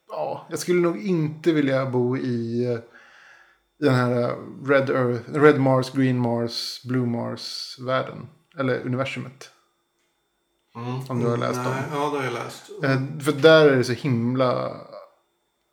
ja, 0.08 0.46
jag 0.50 0.58
skulle 0.58 0.80
nog 0.80 1.02
inte 1.02 1.52
vilja 1.52 1.86
bo 1.86 2.16
i 2.16 2.78
den 3.78 3.94
här 3.94 4.36
Red, 4.66 4.90
Earth, 4.90 5.32
Red 5.32 5.60
Mars, 5.60 5.92
Green 5.92 6.18
Mars, 6.18 6.82
Blue 6.84 7.06
Mars-världen. 7.06 8.28
Eller 8.58 8.80
universumet. 8.80 9.50
Mm. 10.76 11.00
Om 11.08 11.20
du 11.20 11.26
har 11.26 11.36
läst 11.36 11.64
dem. 11.64 11.72
Nej, 11.72 11.84
ja, 11.92 12.10
det 12.10 12.16
har 12.16 12.24
jag 12.24 12.32
läst. 12.32 12.70
Eh, 12.82 13.24
för 13.24 13.32
där 13.32 13.68
är 13.68 13.76
det 13.76 13.84
så 13.84 13.92
himla... 13.92 14.76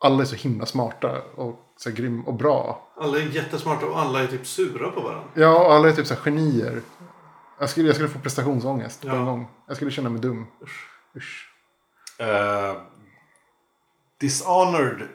Alla 0.00 0.22
är 0.22 0.26
så 0.26 0.36
himla 0.36 0.66
smarta 0.66 1.22
och 1.34 1.74
så 1.76 1.90
grym 1.90 2.24
och 2.24 2.34
bra. 2.34 2.88
Alla 2.96 3.18
är 3.18 3.22
jättesmarta 3.22 3.86
och 3.86 4.00
alla 4.00 4.22
är 4.22 4.26
typ 4.26 4.46
sura 4.46 4.90
på 4.90 5.00
varandra. 5.00 5.28
Ja, 5.34 5.66
och 5.66 5.72
alla 5.72 5.88
är 5.88 5.92
typ 5.92 6.06
så 6.06 6.14
här 6.14 6.20
genier. 6.20 6.82
Jag 7.58 7.70
skulle, 7.70 7.86
jag 7.86 7.96
skulle 7.96 8.08
få 8.10 8.18
prestationsångest 8.18 9.02
på 9.02 9.08
en 9.08 9.24
gång. 9.24 9.48
Jag 9.66 9.76
skulle 9.76 9.90
känna 9.90 10.10
mig 10.10 10.20
dum. 10.20 10.46
Usch. 11.16 11.48
Eh, 12.18 12.76
Dishonored, 14.20 15.00
eh, 15.02 15.06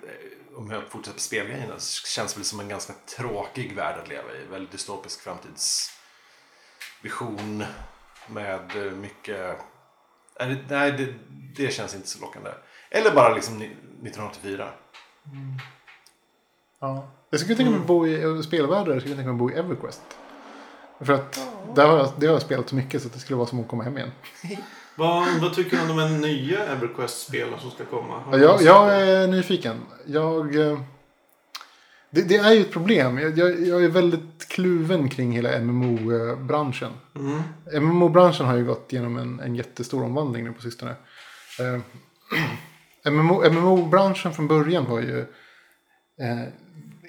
om 0.57 0.71
jag 0.71 0.83
fortsätter 0.83 1.17
på 1.17 1.21
spelgrejerna, 1.21 1.73
känns 2.05 2.37
väl 2.37 2.43
som 2.43 2.59
en 2.59 2.69
ganska 2.69 2.93
tråkig 3.17 3.75
värld 3.75 3.99
att 3.99 4.07
leva 4.09 4.31
i. 4.33 4.45
Väldigt 4.51 4.71
dystopisk 4.71 5.21
framtidsvision 5.21 7.63
med 8.27 8.85
eh, 8.87 8.91
mycket... 8.91 9.57
Nej, 10.39 10.55
det, 10.55 10.59
nej 10.75 10.91
det, 10.91 11.13
det 11.55 11.73
känns 11.73 11.95
inte 11.95 12.07
så 12.07 12.21
lockande. 12.21 12.49
Eller 12.89 13.15
bara 13.15 13.33
liksom 13.35 13.57
ni- 13.57 13.65
1984. 13.65 14.69
Ja. 16.79 17.07
Jag 17.29 17.39
skulle 17.39 17.55
tänka 17.55 17.71
mig 17.71 17.79
att 17.79 17.87
bo 17.87 18.07
i 18.07 18.43
spelvärldar. 18.43 18.91
Jag 18.93 19.01
skulle 19.01 19.15
tänka 19.15 19.27
mig 19.27 19.33
att 19.35 19.39
bo 19.39 19.51
i 19.51 19.53
Everquest. 19.53 20.01
För 21.05 21.13
att 21.13 21.39
där 21.75 21.87
har 21.87 21.97
jag, 21.97 22.09
det 22.17 22.25
har 22.25 22.33
jag 22.33 22.41
spelat 22.41 22.69
så 22.69 22.75
mycket 22.75 23.01
så 23.01 23.07
att 23.07 23.13
det 23.13 23.19
skulle 23.19 23.37
vara 23.37 23.47
som 23.47 23.59
att 23.59 23.67
komma 23.67 23.83
hem 23.83 23.97
igen. 23.97 24.11
Vad, 24.95 25.41
vad 25.41 25.53
tycker 25.53 25.77
du 25.77 25.91
om 25.91 25.97
de 25.97 26.21
nya 26.21 26.65
EverQuest-spelen 26.65 27.59
som 27.59 27.71
ska 27.71 27.85
komma? 27.85 28.19
Har 28.19 28.39
Jag, 28.39 28.61
jag 28.61 29.01
är 29.01 29.27
nyfiken. 29.27 29.81
Jag, 30.05 30.55
eh, 30.55 30.79
det, 32.09 32.21
det 32.21 32.35
är 32.35 32.53
ju 32.53 32.61
ett 32.61 32.71
problem. 32.71 33.17
Jag, 33.17 33.37
jag, 33.37 33.67
jag 33.67 33.83
är 33.83 33.87
väldigt 33.87 34.47
kluven 34.47 35.09
kring 35.09 35.31
hela 35.31 35.59
MMO-branschen. 35.59 36.91
Mm. 37.15 37.41
MMO-branschen 37.83 38.45
har 38.45 38.55
ju 38.55 38.65
gått 38.65 38.93
igenom 38.93 39.17
en, 39.17 39.39
en 39.39 39.55
jättestor 39.55 40.03
omvandling 40.03 40.43
nu 40.43 40.51
på 40.51 40.61
sistone. 40.61 40.95
Eh, 41.59 41.81
MMO, 43.11 43.49
MMO-branschen 43.49 44.33
från 44.33 44.47
början 44.47 44.85
var 44.89 44.99
ju 44.99 45.19
eh, 46.19 46.43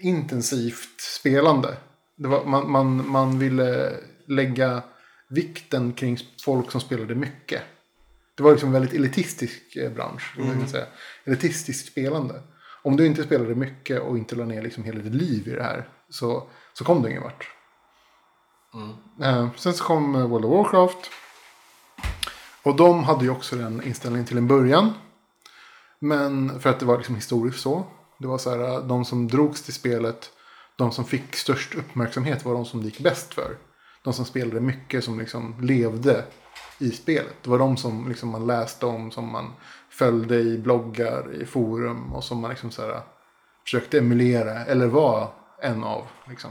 intensivt 0.01 1.01
spelande. 1.01 1.77
Var, 2.17 2.45
man, 2.45 2.71
man, 2.71 3.11
man 3.11 3.39
ville 3.39 3.97
lägga 4.27 4.83
vikten 5.29 5.93
kring 5.93 6.19
folk 6.45 6.71
som 6.71 6.81
spelade 6.81 7.15
mycket. 7.15 7.63
Det 8.37 8.43
var 8.43 8.51
liksom 8.51 8.69
en 8.69 8.73
väldigt 8.73 8.95
elitistisk 8.95 9.77
eh, 9.77 9.93
bransch. 9.93 10.35
kan 10.37 10.59
man 10.59 10.69
säga. 10.69 10.87
Elitistiskt 11.25 11.89
spelande. 11.89 12.43
Om 12.83 12.97
du 12.97 13.07
inte 13.07 13.23
spelade 13.23 13.55
mycket 13.55 14.01
och 14.01 14.19
inte 14.19 14.37
la 14.37 14.45
ner 14.45 14.63
liksom 14.63 14.85
hela 14.85 15.01
ditt 15.01 15.15
liv 15.15 15.49
i 15.49 15.51
det 15.51 15.63
här 15.63 15.89
så, 16.09 16.49
så 16.73 16.85
kom 16.85 17.03
du 17.03 17.11
ingen 17.11 17.23
vart. 17.23 17.49
Eh, 19.23 19.49
sen 19.57 19.75
så 19.75 19.85
kom 19.85 20.15
eh, 20.15 20.29
World 20.29 20.45
of 20.45 20.51
Warcraft. 20.51 21.11
Och 22.63 22.77
de 22.77 23.05
hade 23.05 23.25
ju 23.25 23.31
också 23.31 23.57
den 23.57 23.83
inställningen 23.83 24.27
till 24.27 24.39
en 24.39 24.49
början. 24.49 24.93
Men 25.99 26.61
för 26.61 26.71
att 26.71 26.81
det 26.81 26.87
var 26.87 26.97
liksom 26.97 27.15
historiskt 27.15 27.61
så. 27.61 27.87
Det 28.19 28.27
var 28.27 28.39
så 28.39 28.51
här, 28.51 28.89
de 28.89 29.05
som 29.05 29.29
drogs 29.29 29.63
till 29.63 29.75
spelet, 29.75 30.31
de 30.77 30.93
som 30.93 31.05
fick 31.05 31.37
störst 31.37 31.75
uppmärksamhet 31.75 32.45
var 32.45 32.55
de 32.55 32.65
som 32.65 32.81
det 32.81 32.87
gick 32.87 33.01
bäst 33.01 33.35
för. 33.35 33.57
De 34.03 34.13
som 34.13 34.25
spelade 34.25 34.61
mycket, 34.61 35.05
som 35.05 35.19
liksom 35.19 35.61
levde 35.61 36.25
i 36.79 36.91
spelet. 36.91 37.37
Det 37.43 37.51
var 37.51 37.59
de 37.59 37.77
som 37.77 38.09
liksom 38.09 38.29
man 38.29 38.47
läste 38.47 38.87
om, 38.87 39.11
som 39.11 39.33
man 39.33 39.53
följde 39.91 40.39
i 40.39 40.59
bloggar, 40.59 41.43
i 41.43 41.47
forum 41.47 42.13
och 42.13 42.25
som 42.25 42.41
man 42.41 42.51
liksom 42.51 42.71
så 42.71 42.83
här, 42.83 43.01
försökte 43.65 43.99
emulera 43.99 44.65
eller 44.65 44.87
var 44.87 45.33
en 45.63 45.85
av. 45.85 46.07
Liksom. 46.29 46.51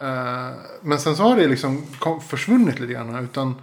Eh, 0.00 0.50
men 0.82 0.98
sen 0.98 1.16
så 1.16 1.22
har 1.22 1.36
det 1.36 1.48
liksom 1.48 1.86
försvunnit 2.28 2.80
lite 2.80 2.92
grann. 2.92 3.24
Utan 3.24 3.54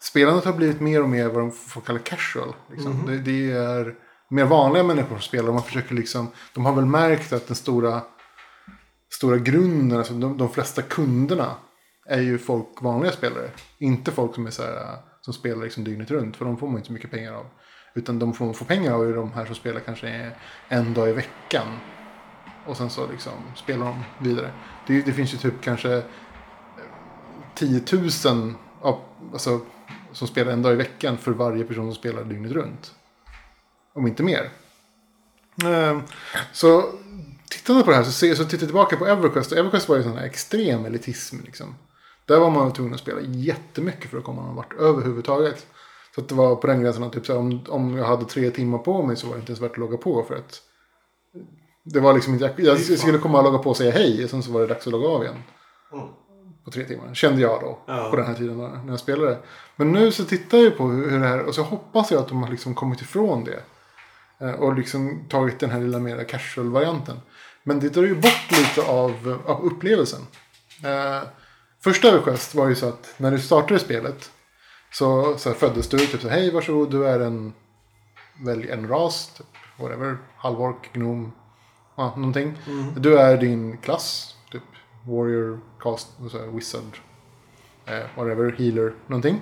spelandet 0.00 0.44
har 0.44 0.52
blivit 0.52 0.80
mer 0.80 1.02
och 1.02 1.08
mer 1.08 1.28
vad 1.28 1.42
de 1.42 1.52
får 1.52 1.80
kalla 1.80 1.98
casual. 1.98 2.54
Liksom. 2.70 3.06
Det, 3.06 3.18
det 3.18 3.50
är 3.52 3.94
mer 4.28 4.44
vanliga 4.44 4.82
människor 4.82 5.08
som 5.08 5.20
spelar. 5.20 5.52
Man 5.52 5.62
försöker 5.62 5.94
liksom, 5.94 6.28
de 6.54 6.64
har 6.64 6.74
väl 6.74 6.86
märkt 6.86 7.32
att 7.32 7.46
den 7.46 7.56
stora, 7.56 8.00
stora 9.24 9.38
grunden, 9.38 9.98
alltså 9.98 10.14
de, 10.14 10.38
de 10.38 10.48
flesta 10.48 10.82
kunderna 10.82 11.56
är 12.06 12.20
ju 12.20 12.38
folk, 12.38 12.82
vanliga 12.82 13.12
spelare. 13.12 13.50
Inte 13.78 14.12
folk 14.12 14.34
som 14.34 14.46
är 14.46 14.50
så 14.50 14.62
här, 14.62 14.96
som 15.20 15.34
spelar 15.34 15.64
liksom 15.64 15.84
dygnet 15.84 16.10
runt. 16.10 16.36
För 16.36 16.44
de 16.44 16.56
får 16.56 16.66
man 16.66 16.76
inte 16.76 16.86
så 16.86 16.92
mycket 16.92 17.10
pengar 17.10 17.32
av. 17.32 17.46
Utan 17.94 18.18
de 18.18 18.34
får, 18.34 18.52
får 18.52 18.66
pengar 18.66 18.92
av 18.92 19.08
är 19.08 19.14
de 19.14 19.32
här 19.32 19.46
som 19.46 19.54
spelar 19.54 19.80
kanske 19.80 20.32
en 20.68 20.94
dag 20.94 21.08
i 21.08 21.12
veckan. 21.12 21.66
Och 22.66 22.76
sen 22.76 22.90
så 22.90 23.06
liksom 23.10 23.32
spelar 23.56 23.86
de 23.86 24.02
vidare. 24.28 24.50
Det, 24.86 25.06
det 25.06 25.12
finns 25.12 25.34
ju 25.34 25.38
typ 25.38 25.60
kanske 25.60 26.02
10 27.54 27.82
000 28.24 28.54
av, 28.80 29.00
alltså, 29.32 29.60
som 30.12 30.28
spelar 30.28 30.52
en 30.52 30.62
dag 30.62 30.72
i 30.72 30.76
veckan 30.76 31.18
för 31.18 31.32
varje 31.32 31.64
person 31.64 31.86
som 31.86 31.94
spelar 31.94 32.24
dygnet 32.24 32.52
runt. 32.52 32.94
Om 33.94 34.06
inte 34.06 34.22
mer. 34.22 34.50
Ehm, 35.64 36.02
så 36.52 36.84
tittande 37.58 37.82
på 37.84 37.90
det 37.90 37.96
här 37.96 38.04
så, 38.04 38.12
ser, 38.12 38.34
så 38.34 38.44
tittar 38.44 38.62
jag 38.62 38.68
tillbaka 38.68 38.96
på 38.96 39.06
Everquest. 39.06 39.52
Och 39.52 39.58
Everquest 39.58 39.88
var 39.88 39.96
ju 39.96 40.02
sån 40.02 40.18
här 40.18 40.26
extrem 40.26 40.84
elitism. 40.84 41.36
Liksom. 41.44 41.74
Där 42.26 42.38
var 42.38 42.50
man 42.50 42.72
tvungen 42.72 42.94
att 42.94 43.00
spela 43.00 43.20
jättemycket 43.20 44.10
för 44.10 44.18
att 44.18 44.24
komma 44.24 44.42
någon 44.42 44.56
vart 44.56 44.72
överhuvudtaget. 44.72 45.66
Så 46.14 46.20
att 46.20 46.28
det 46.28 46.34
var 46.34 46.56
på 46.56 46.66
den 46.66 46.82
gränsen 46.82 47.02
att 47.02 47.12
typ, 47.12 47.26
så 47.26 47.36
om, 47.38 47.64
om 47.68 47.96
jag 47.96 48.04
hade 48.04 48.24
tre 48.24 48.50
timmar 48.50 48.78
på 48.78 49.02
mig 49.02 49.16
så 49.16 49.26
var 49.26 49.34
det 49.34 49.40
inte 49.40 49.50
ens 49.52 49.60
värt 49.60 49.70
att 49.70 49.78
logga 49.78 49.96
på. 49.96 50.22
För 50.22 50.34
att 50.34 50.62
det 51.84 52.00
var 52.00 52.14
liksom 52.14 52.32
inte, 52.32 52.44
jag, 52.56 52.78
jag 52.78 52.98
skulle 52.98 53.18
komma 53.18 53.38
och 53.38 53.44
logga 53.44 53.58
på 53.58 53.70
och 53.70 53.76
säga 53.76 53.92
hej 53.92 54.24
och 54.24 54.30
sen 54.30 54.42
så 54.42 54.52
var 54.52 54.60
det 54.60 54.66
dags 54.66 54.86
att 54.86 54.92
logga 54.92 55.08
av 55.08 55.22
igen. 55.22 55.42
Mm. 55.92 56.06
På 56.64 56.70
tre 56.70 56.84
timmar. 56.84 57.14
Kände 57.14 57.42
jag 57.42 57.60
då. 57.60 57.78
Ja. 57.86 58.08
På 58.10 58.16
den 58.16 58.26
här 58.26 58.34
tiden 58.34 58.58
när 58.58 58.88
jag 58.88 58.98
spelade. 59.00 59.38
Men 59.76 59.92
nu 59.92 60.12
så 60.12 60.24
tittar 60.24 60.58
jag 60.58 60.76
på 60.76 60.84
hur, 60.84 61.10
hur 61.10 61.20
det 61.20 61.26
här. 61.26 61.44
Och 61.44 61.54
så 61.54 61.62
hoppas 61.62 62.10
jag 62.10 62.20
att 62.20 62.28
de 62.28 62.42
har 62.42 62.50
liksom 62.50 62.74
kommit 62.74 63.00
ifrån 63.00 63.44
det. 63.44 63.62
Eh, 64.46 64.54
Och 64.54 64.74
liksom 64.74 65.24
tagit 65.28 65.60
den 65.60 65.70
här 65.70 65.80
lilla 65.80 65.98
mer 65.98 66.24
casual-varianten. 66.24 67.16
Men 67.64 67.80
det 67.80 67.88
drar 67.88 68.02
ju 68.02 68.14
bort 68.14 68.50
lite 68.50 68.82
av, 68.90 69.42
av 69.46 69.64
upplevelsen. 69.64 70.20
Eh, 70.84 71.28
första 71.84 72.08
Everquest 72.08 72.54
var 72.54 72.68
ju 72.68 72.74
så 72.74 72.88
att 72.88 73.14
när 73.16 73.30
du 73.30 73.38
startade 73.38 73.80
spelet. 73.80 74.30
Så, 74.92 75.38
så 75.38 75.48
här 75.48 75.56
föddes 75.56 75.88
du 75.88 75.98
typ 75.98 76.20
så 76.20 76.28
här, 76.28 76.40
hej 76.40 76.50
varsågod 76.50 76.90
du 76.90 77.08
är 77.08 77.20
en, 77.20 77.52
välj 78.44 78.70
en 78.70 78.88
ras, 78.88 79.34
typ, 79.36 79.46
whatever, 79.76 80.16
halvork, 80.36 80.90
gnom, 80.92 81.32
ja, 81.96 82.14
någonting. 82.16 82.58
Du 82.96 83.18
är 83.18 83.36
din 83.36 83.76
klass, 83.76 84.36
typ 84.50 84.62
warrior, 85.06 85.60
cast, 85.80 86.08
så 86.30 86.38
här, 86.38 86.46
wizard, 86.46 86.98
eh, 87.86 88.04
whatever, 88.16 88.52
healer, 88.58 88.92
någonting. 89.06 89.40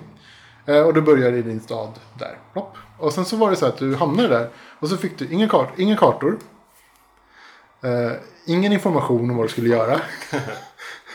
Eh, 0.65 0.81
och 0.81 0.93
du 0.93 1.01
börjar 1.01 1.33
i 1.33 1.41
din 1.41 1.59
stad 1.59 1.99
där. 2.19 2.39
Plopp. 2.53 2.77
Och 2.97 3.13
sen 3.13 3.25
så 3.25 3.37
var 3.37 3.49
det 3.49 3.55
så 3.55 3.65
att 3.65 3.77
du 3.77 3.95
hamnade 3.95 4.27
där. 4.27 4.49
Och 4.79 4.89
så 4.89 4.97
fick 4.97 5.17
du 5.17 5.27
inga, 5.27 5.49
kart 5.49 5.79
inga 5.79 5.97
kartor. 5.97 6.37
Eh, 7.83 8.11
ingen 8.45 8.73
information 8.73 9.29
om 9.29 9.37
vad 9.37 9.45
du 9.45 9.49
skulle 9.49 9.69
göra. 9.69 10.01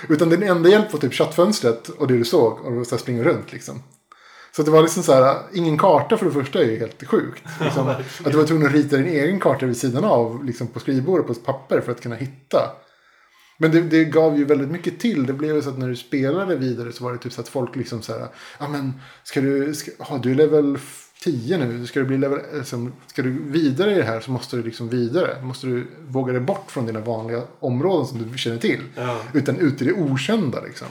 Utan 0.09 0.29
din 0.29 0.43
enda 0.43 0.69
hjälp 0.69 0.93
var 0.93 1.01
typ 1.01 1.15
chattfönstret 1.15 1.89
och 1.89 2.09
det 2.09 2.19
du 2.19 2.25
såg. 2.25 2.61
Och 2.61 2.87
så 2.87 2.95
här 2.95 3.01
springa 3.01 3.25
runt 3.25 3.53
liksom. 3.53 3.83
Så 4.57 4.63
det 4.63 4.71
var 4.71 4.83
liksom 4.83 5.03
så 5.03 5.13
här, 5.13 5.37
ingen 5.55 5.79
karta 5.79 6.17
för 6.17 6.27
det 6.27 6.33
första 6.33 6.59
är 6.59 6.65
ju 6.65 6.79
helt 6.79 7.07
sjukt. 7.07 7.43
Liksom, 7.61 7.89
att 7.89 8.33
du 8.33 8.39
var 8.39 8.45
tvungen 8.45 8.67
att 8.67 8.73
rita 8.73 8.97
din 8.97 9.07
egen 9.07 9.41
karta 9.41 9.67
vid 9.67 9.77
sidan 9.77 10.05
av, 10.05 10.45
liksom 10.45 10.67
på 10.67 10.81
skrivbordet 10.81 11.27
på 11.27 11.33
ett 11.33 11.45
papper 11.45 11.81
för 11.81 11.93
att 11.93 12.01
kunna 12.01 12.15
hitta. 12.15 12.71
Men 13.59 13.71
det, 13.71 13.81
det 13.81 14.05
gav 14.05 14.39
ju 14.39 14.45
väldigt 14.45 14.71
mycket 14.71 15.01
till. 15.01 15.27
Det 15.27 15.33
blev 15.33 15.57
ju 15.57 15.63
så 15.63 15.71
att 15.71 15.79
när 15.79 15.89
du 15.89 15.97
spelade 15.97 16.57
vidare 16.57 16.93
så 16.93 17.05
var 17.05 17.13
det 17.13 17.19
typ 17.19 17.33
så 17.33 17.41
att 17.41 17.49
folk 17.49 17.77
liksom 17.77 18.03
så 18.03 18.13
här. 18.13 18.29
Ja 18.59 18.69
men 18.69 19.01
ska 19.25 19.41
du, 19.41 19.75
ska, 19.75 19.91
ah, 19.99 20.19
du 20.19 20.31
är 20.31 20.35
level 20.35 20.79
10 21.25 21.59
nu. 21.59 21.87
Ska 21.87 22.01
du 22.01 22.07
bli 22.07 22.29
liksom, 22.55 22.93
ska 23.07 23.23
du 23.23 23.31
vidare 23.43 23.93
i 23.93 23.95
det 23.95 24.05
här 24.05 24.21
så 24.21 24.31
måste 24.31 24.57
du 24.57 24.63
liksom 24.63 24.89
vidare. 24.89 25.43
Måste 25.43 25.67
du 25.67 25.87
våga 26.09 26.33
dig 26.33 26.43
bort 26.43 26.71
från 26.71 26.87
dina 26.87 27.01
vanliga 27.01 27.43
områden 27.61 28.07
som 28.07 28.33
du 28.33 28.39
känner 28.39 28.59
till. 28.59 28.85
Ja. 28.95 29.21
Utan 29.33 29.57
ut 29.57 29.83
i 29.83 29.85
det 29.85 29.93
okända 29.93 30.61
liksom. 30.61 30.87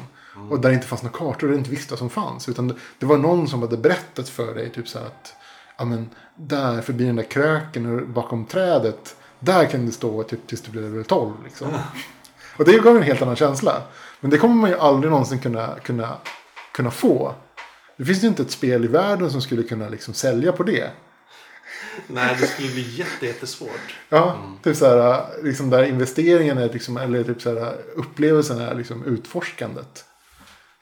Och 0.49 0.61
där 0.61 0.69
det 0.69 0.75
inte 0.75 0.87
fanns 0.87 1.03
några 1.03 1.17
kartor 1.17 1.47
och 1.47 1.51
du 1.51 1.57
inte 1.57 1.69
visste 1.69 1.91
vad 1.91 1.99
som 1.99 2.09
fanns. 2.09 2.49
Utan 2.49 2.67
det, 2.99 3.05
var 3.05 3.17
någon 3.17 3.47
som 3.47 3.61
hade 3.61 3.77
berättat 3.77 4.29
för 4.29 4.55
dig 4.55 4.69
typ 4.69 4.87
så 4.87 4.99
att. 4.99 5.33
Ja 5.77 5.85
men 5.85 6.09
där 6.35 6.81
förbi 6.81 7.05
den 7.05 7.15
där 7.15 7.23
kröken 7.23 7.85
och 7.85 8.07
bakom 8.07 8.45
trädet. 8.45 9.15
Där 9.39 9.65
kan 9.65 9.85
du 9.85 9.91
stå 9.91 10.23
typ 10.23 10.47
tills 10.47 10.61
du 10.61 10.71
blir 10.71 10.81
level 10.81 11.03
12 11.03 11.33
liksom. 11.43 11.67
Och 12.57 12.65
det 12.65 12.83
gav 12.83 12.97
en 12.97 13.03
helt 13.03 13.21
annan 13.21 13.35
känsla. 13.35 13.81
Men 14.19 14.31
det 14.31 14.37
kommer 14.37 14.55
man 14.55 14.69
ju 14.69 14.77
aldrig 14.77 15.11
någonsin 15.11 15.39
kunna, 15.39 15.75
kunna, 15.83 16.17
kunna 16.71 16.91
få. 16.91 17.35
Det 17.97 18.05
finns 18.05 18.23
ju 18.23 18.27
inte 18.27 18.41
ett 18.41 18.51
spel 18.51 18.85
i 18.85 18.87
världen 18.87 19.31
som 19.31 19.41
skulle 19.41 19.63
kunna 19.63 19.89
liksom 19.89 20.13
sälja 20.13 20.51
på 20.51 20.63
det. 20.63 20.91
Nej, 22.07 22.37
det 22.39 22.47
skulle 22.47 22.69
bli 22.69 22.81
jätte, 22.81 23.25
jättesvårt. 23.25 23.95
Ja, 24.09 24.37
typ 24.63 24.77
så 24.77 24.85
här, 24.85 25.25
liksom 25.43 25.69
där 25.69 25.83
investeringen 25.83 26.57
är 26.57 26.73
liksom, 26.73 26.97
eller 26.97 27.23
typ 27.23 27.41
så 27.41 27.59
här, 27.59 27.75
upplevelsen 27.95 28.59
är 28.59 28.75
liksom 28.75 29.05
utforskandet. 29.05 30.05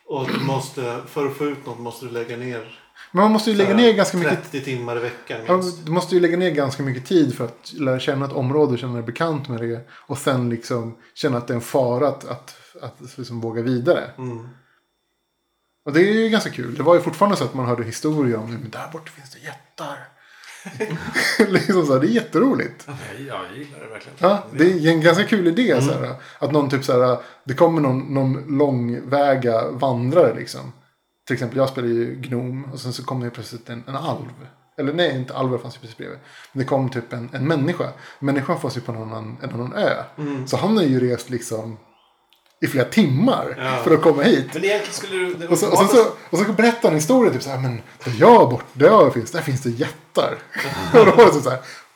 Och 0.08 0.28
du 0.28 0.46
måste, 0.46 1.02
för 1.08 1.26
att 1.26 1.38
få 1.38 1.46
ut 1.46 1.66
något 1.66 1.80
måste 1.80 2.06
du 2.06 2.12
lägga 2.12 2.38
ner 2.38 2.80
Men 3.12 3.24
man 3.24 3.32
måste 3.32 3.52
ju 3.52 3.58
lägga 3.58 3.74
ner 3.76 3.94
ganska 3.94 4.18
mycket 4.18 4.52
30 4.52 4.62
timmar 4.62 4.98
i 4.98 5.00
veckan 5.00 5.42
Ja, 5.48 5.58
minst. 5.58 5.86
du 5.86 5.92
måste 5.92 6.16
ju 6.16 6.22
lägga 6.22 6.38
ner 6.38 6.52
ganska 6.52 6.84
mycket 6.84 7.06
tid 7.06 7.36
för 7.36 7.46
att 7.46 7.74
lära 7.74 8.00
känna 8.00 8.26
ett 8.26 8.34
område, 8.34 8.78
känna 8.78 8.94
dig 8.94 9.04
bekant 9.04 9.50
med 9.50 9.62
det. 9.62 9.88
Och 9.92 10.18
sen 10.18 10.50
liksom 10.50 10.98
känna 11.14 11.38
att 11.38 11.48
det 11.48 11.54
är 11.54 11.56
en 11.56 11.62
fara 11.62 12.08
att, 12.08 12.26
att, 12.26 12.56
att 12.82 13.18
liksom 13.18 13.42
våga 13.42 13.62
vidare. 13.62 14.04
Mm. 14.18 14.48
Och 15.86 15.94
det 15.94 16.00
är 16.00 16.14
ju 16.14 16.30
ganska 16.30 16.50
kul. 16.50 16.76
Det 16.76 16.84
var 16.84 16.96
ju 16.96 17.02
fortfarande 17.02 17.38
så 17.38 17.44
att 17.44 17.54
man 17.54 17.66
hörde 17.66 17.84
historier 17.84 18.38
om 18.38 18.52
men 18.52 18.70
där 18.70 18.90
borta 18.92 19.12
finns 19.12 19.32
det 19.32 19.40
jättar. 19.40 19.98
liksom 21.52 21.86
så 21.86 21.94
här, 21.94 22.00
det 22.00 22.08
är 22.08 22.12
jätteroligt. 22.12 22.88
Ja, 22.88 22.94
jag 23.18 23.58
gillar 23.58 23.80
det 23.80 23.88
verkligen. 23.88 24.18
Ja, 24.18 24.44
det 24.52 24.72
är 24.72 24.88
en 24.88 25.02
ganska 25.02 25.24
kul 25.24 25.48
idé. 25.48 25.82
Så 25.82 25.92
här, 25.92 26.16
att 26.40 26.52
någon 26.52 26.70
typ 26.70 26.86
så 26.86 27.06
här, 27.06 27.18
det 27.44 27.54
kommer 27.54 27.82
någon, 27.82 28.00
någon 28.00 28.58
långväga 28.58 29.70
vandrare 29.70 30.36
liksom. 30.36 30.74
Till 31.28 31.34
exempel 31.34 31.58
jag 31.58 31.70
spelar 31.70 31.88
ju 31.88 32.16
Gnom 32.16 32.66
och 32.74 32.80
sen 32.80 32.94
så 32.94 33.04
kom 33.04 33.20
det 33.20 33.30
plötsligt 33.30 33.70
en, 33.70 33.84
en 33.88 33.96
alv. 33.96 34.48
Eller 34.78 34.94
nej, 34.94 35.16
inte 35.16 35.34
alver 35.34 35.58
fanns 35.58 35.76
ju 35.76 35.80
precis 35.80 35.98
bredvid. 35.98 36.20
Men 36.52 36.60
det 36.60 36.66
kom 36.66 36.90
typ 36.90 37.14
en, 37.14 37.30
en 37.34 37.48
människa. 37.48 37.90
Människan 38.20 38.60
fanns 38.60 38.78
ju 38.78 38.82
på 38.82 38.92
någon 38.92 39.38
en 39.42 39.54
annan 39.54 39.74
ö. 39.74 40.04
Så 40.46 40.58
han 40.58 40.78
har 40.78 40.84
ju 40.84 41.12
rest 41.12 41.30
liksom 41.30 41.78
i 42.62 42.68
flera 42.68 42.86
timmar 42.86 43.56
Ja. 43.58 43.84
för 43.84 43.94
att 43.94 44.02
komma 44.02 44.24
hit. 44.24 44.48
Men 44.54 44.66
egentligen 44.66 44.94
skulle 44.94 45.18
du... 45.18 45.34
Det 45.34 45.48
Och 45.48 45.58
så, 45.58 45.72
och, 45.72 45.78
sen 45.78 45.88
så, 45.88 46.06
och 46.30 46.38
så 46.38 46.54
berättar 46.54 46.82
han 46.82 46.92
en 46.92 46.96
historia 46.96 47.32
typ 47.34 47.44
så 47.44 47.50
här, 47.50 47.60
men 47.60 47.82
där 48.04 48.14
jag 48.20 48.50
bort, 48.50 48.66
där 48.74 48.86
jag 48.88 49.14
finns, 49.14 49.32
där 49.32 49.42
finns 49.42 49.62
det 49.62 49.70
jättar. 49.70 50.38
och 50.94 51.06
då 51.06 51.12
var 51.12 51.26
det 51.26 51.42
så 51.42 51.50
här, 51.50 51.60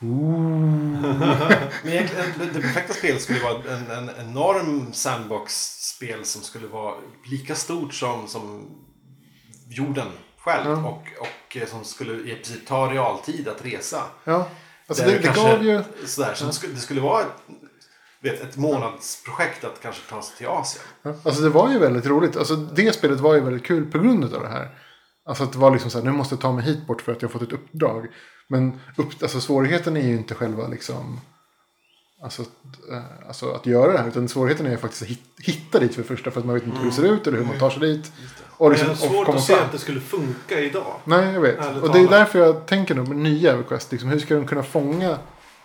Men 1.82 1.92
egentligen, 1.92 2.26
det, 2.38 2.44
det 2.44 2.60
perfekta 2.60 2.94
spelet 2.94 3.22
skulle 3.22 3.40
vara 3.40 3.54
en, 3.74 3.90
en 3.90 4.10
enorm 4.28 4.92
sandbox-spel 4.92 6.24
som 6.24 6.42
skulle 6.42 6.66
vara 6.66 6.94
lika 7.30 7.54
stort 7.54 7.94
som, 7.94 8.28
som 8.28 8.70
jorden 9.68 10.06
själv. 10.38 10.86
Och, 10.86 11.02
och 11.20 11.56
eh, 11.56 11.66
som 11.68 11.84
skulle 11.84 12.12
i 12.32 12.34
princip 12.34 12.66
ta 12.66 12.86
realtid 12.92 13.48
att 13.48 13.64
resa. 13.66 14.02
ja. 14.24 14.48
Alltså 14.86 15.04
det, 15.04 15.10
det 15.10 15.22
kanske- 15.22 15.42
gav 15.42 15.64
ju, 15.64 15.82
Sådär, 16.06 16.34
så 16.34 16.44
det, 16.46 16.52
skulle, 16.52 16.72
det 16.74 16.80
skulle 16.80 17.00
vara 17.00 17.24
vet, 18.22 18.40
ett 18.40 18.56
månadsprojekt 18.56 19.64
att 19.64 19.82
kanske 19.82 20.10
ta 20.10 20.22
sig 20.22 20.36
till 20.36 20.46
Asien. 20.46 20.84
Alltså 21.22 21.42
det 21.42 21.48
var 21.48 21.70
ju 21.70 21.78
väldigt 21.78 22.06
roligt. 22.06 22.36
Alltså 22.36 22.56
det 22.56 22.92
spelet 22.92 23.20
var 23.20 23.34
ju 23.34 23.40
väldigt 23.40 23.64
kul 23.66 23.90
på 23.90 23.98
grund 23.98 24.24
av 24.34 24.42
det 24.42 24.48
här. 24.48 24.68
Alltså 25.28 25.44
att 25.44 25.52
det 25.52 25.58
var 25.58 25.70
liksom 25.70 25.90
så 25.90 25.98
här, 25.98 26.04
nu 26.04 26.12
måste 26.12 26.34
jag 26.34 26.40
ta 26.42 26.52
mig 26.52 26.64
hit 26.64 26.86
bort 26.86 27.02
för 27.02 27.12
att 27.12 27.22
jag 27.22 27.28
har 27.28 27.32
fått 27.32 27.42
ett 27.42 27.52
uppdrag. 27.52 28.06
Men 28.48 28.80
upp, 28.96 29.08
alltså 29.22 29.40
svårigheten 29.40 29.96
är 29.96 30.00
ju 30.08 30.14
inte 30.16 30.34
själva 30.34 30.68
liksom... 30.68 31.20
Alltså, 32.22 32.42
eh, 32.42 33.26
alltså 33.28 33.50
att 33.52 33.66
göra 33.66 33.92
det 33.92 33.98
här. 33.98 34.08
Utan 34.08 34.28
svårigheten 34.28 34.66
är 34.66 34.70
ju 34.70 34.76
faktiskt 34.76 35.02
att 35.02 35.08
hit- 35.08 35.34
hitta 35.38 35.78
dit 35.78 35.94
för 35.94 36.02
det 36.02 36.08
första. 36.08 36.30
För 36.30 36.40
att 36.40 36.46
man 36.46 36.54
vet 36.54 36.64
inte 36.66 36.78
hur 36.78 36.86
det 36.86 36.92
ser 36.92 37.04
ut 37.14 37.26
eller 37.26 37.38
hur 37.38 37.44
man 37.44 37.58
tar 37.58 37.70
sig 37.70 37.80
dit. 37.80 38.12
Och 38.56 38.70
Men 38.70 38.78
liksom, 38.78 38.88
har 38.88 38.92
och 38.94 38.98
svårt 39.14 39.26
komma 39.26 39.38
att 39.38 39.44
se 39.44 39.54
fram. 39.54 39.64
att 39.66 39.72
det 39.72 39.78
skulle 39.78 40.00
funka 40.00 40.60
idag. 40.60 40.94
Nej, 41.04 41.32
jag 41.34 41.40
vet. 41.40 41.58
Ärligt 41.58 41.82
Och 41.82 41.88
det 41.92 41.98
är 41.98 42.04
talat. 42.06 42.10
därför 42.10 42.38
jag 42.38 42.66
tänker 42.66 42.94
nu 42.94 43.02
med 43.02 43.16
nya 43.16 43.52
Everquest. 43.52 43.92
Liksom, 43.92 44.08
hur 44.10 44.18
ska 44.18 44.34
de 44.34 44.46
kunna 44.46 44.62
fånga 44.62 45.18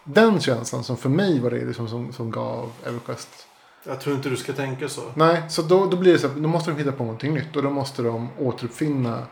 den 0.05 0.39
känslan 0.39 0.83
som 0.83 0.97
för 0.97 1.09
mig 1.09 1.39
var 1.39 1.49
det 1.49 1.65
liksom, 1.65 1.87
som, 1.87 2.13
som 2.13 2.31
gav 2.31 2.71
Everquest 2.85 3.47
Jag 3.83 4.01
tror 4.01 4.15
inte 4.15 4.29
du 4.29 4.37
ska 4.37 4.53
tänka 4.53 4.89
så. 4.89 5.01
Nej, 5.13 5.43
så 5.49 5.61
då, 5.61 5.85
då 5.85 5.97
blir 5.97 6.13
det 6.13 6.19
så 6.19 6.27
här, 6.27 6.35
då 6.35 6.47
måste 6.47 6.71
de 6.71 6.77
hitta 6.77 6.91
på 6.91 7.03
någonting 7.03 7.33
nytt 7.33 7.55
och 7.55 7.63
då 7.63 7.69
måste 7.69 8.01
de 8.01 8.29
återuppfinna 8.39 9.23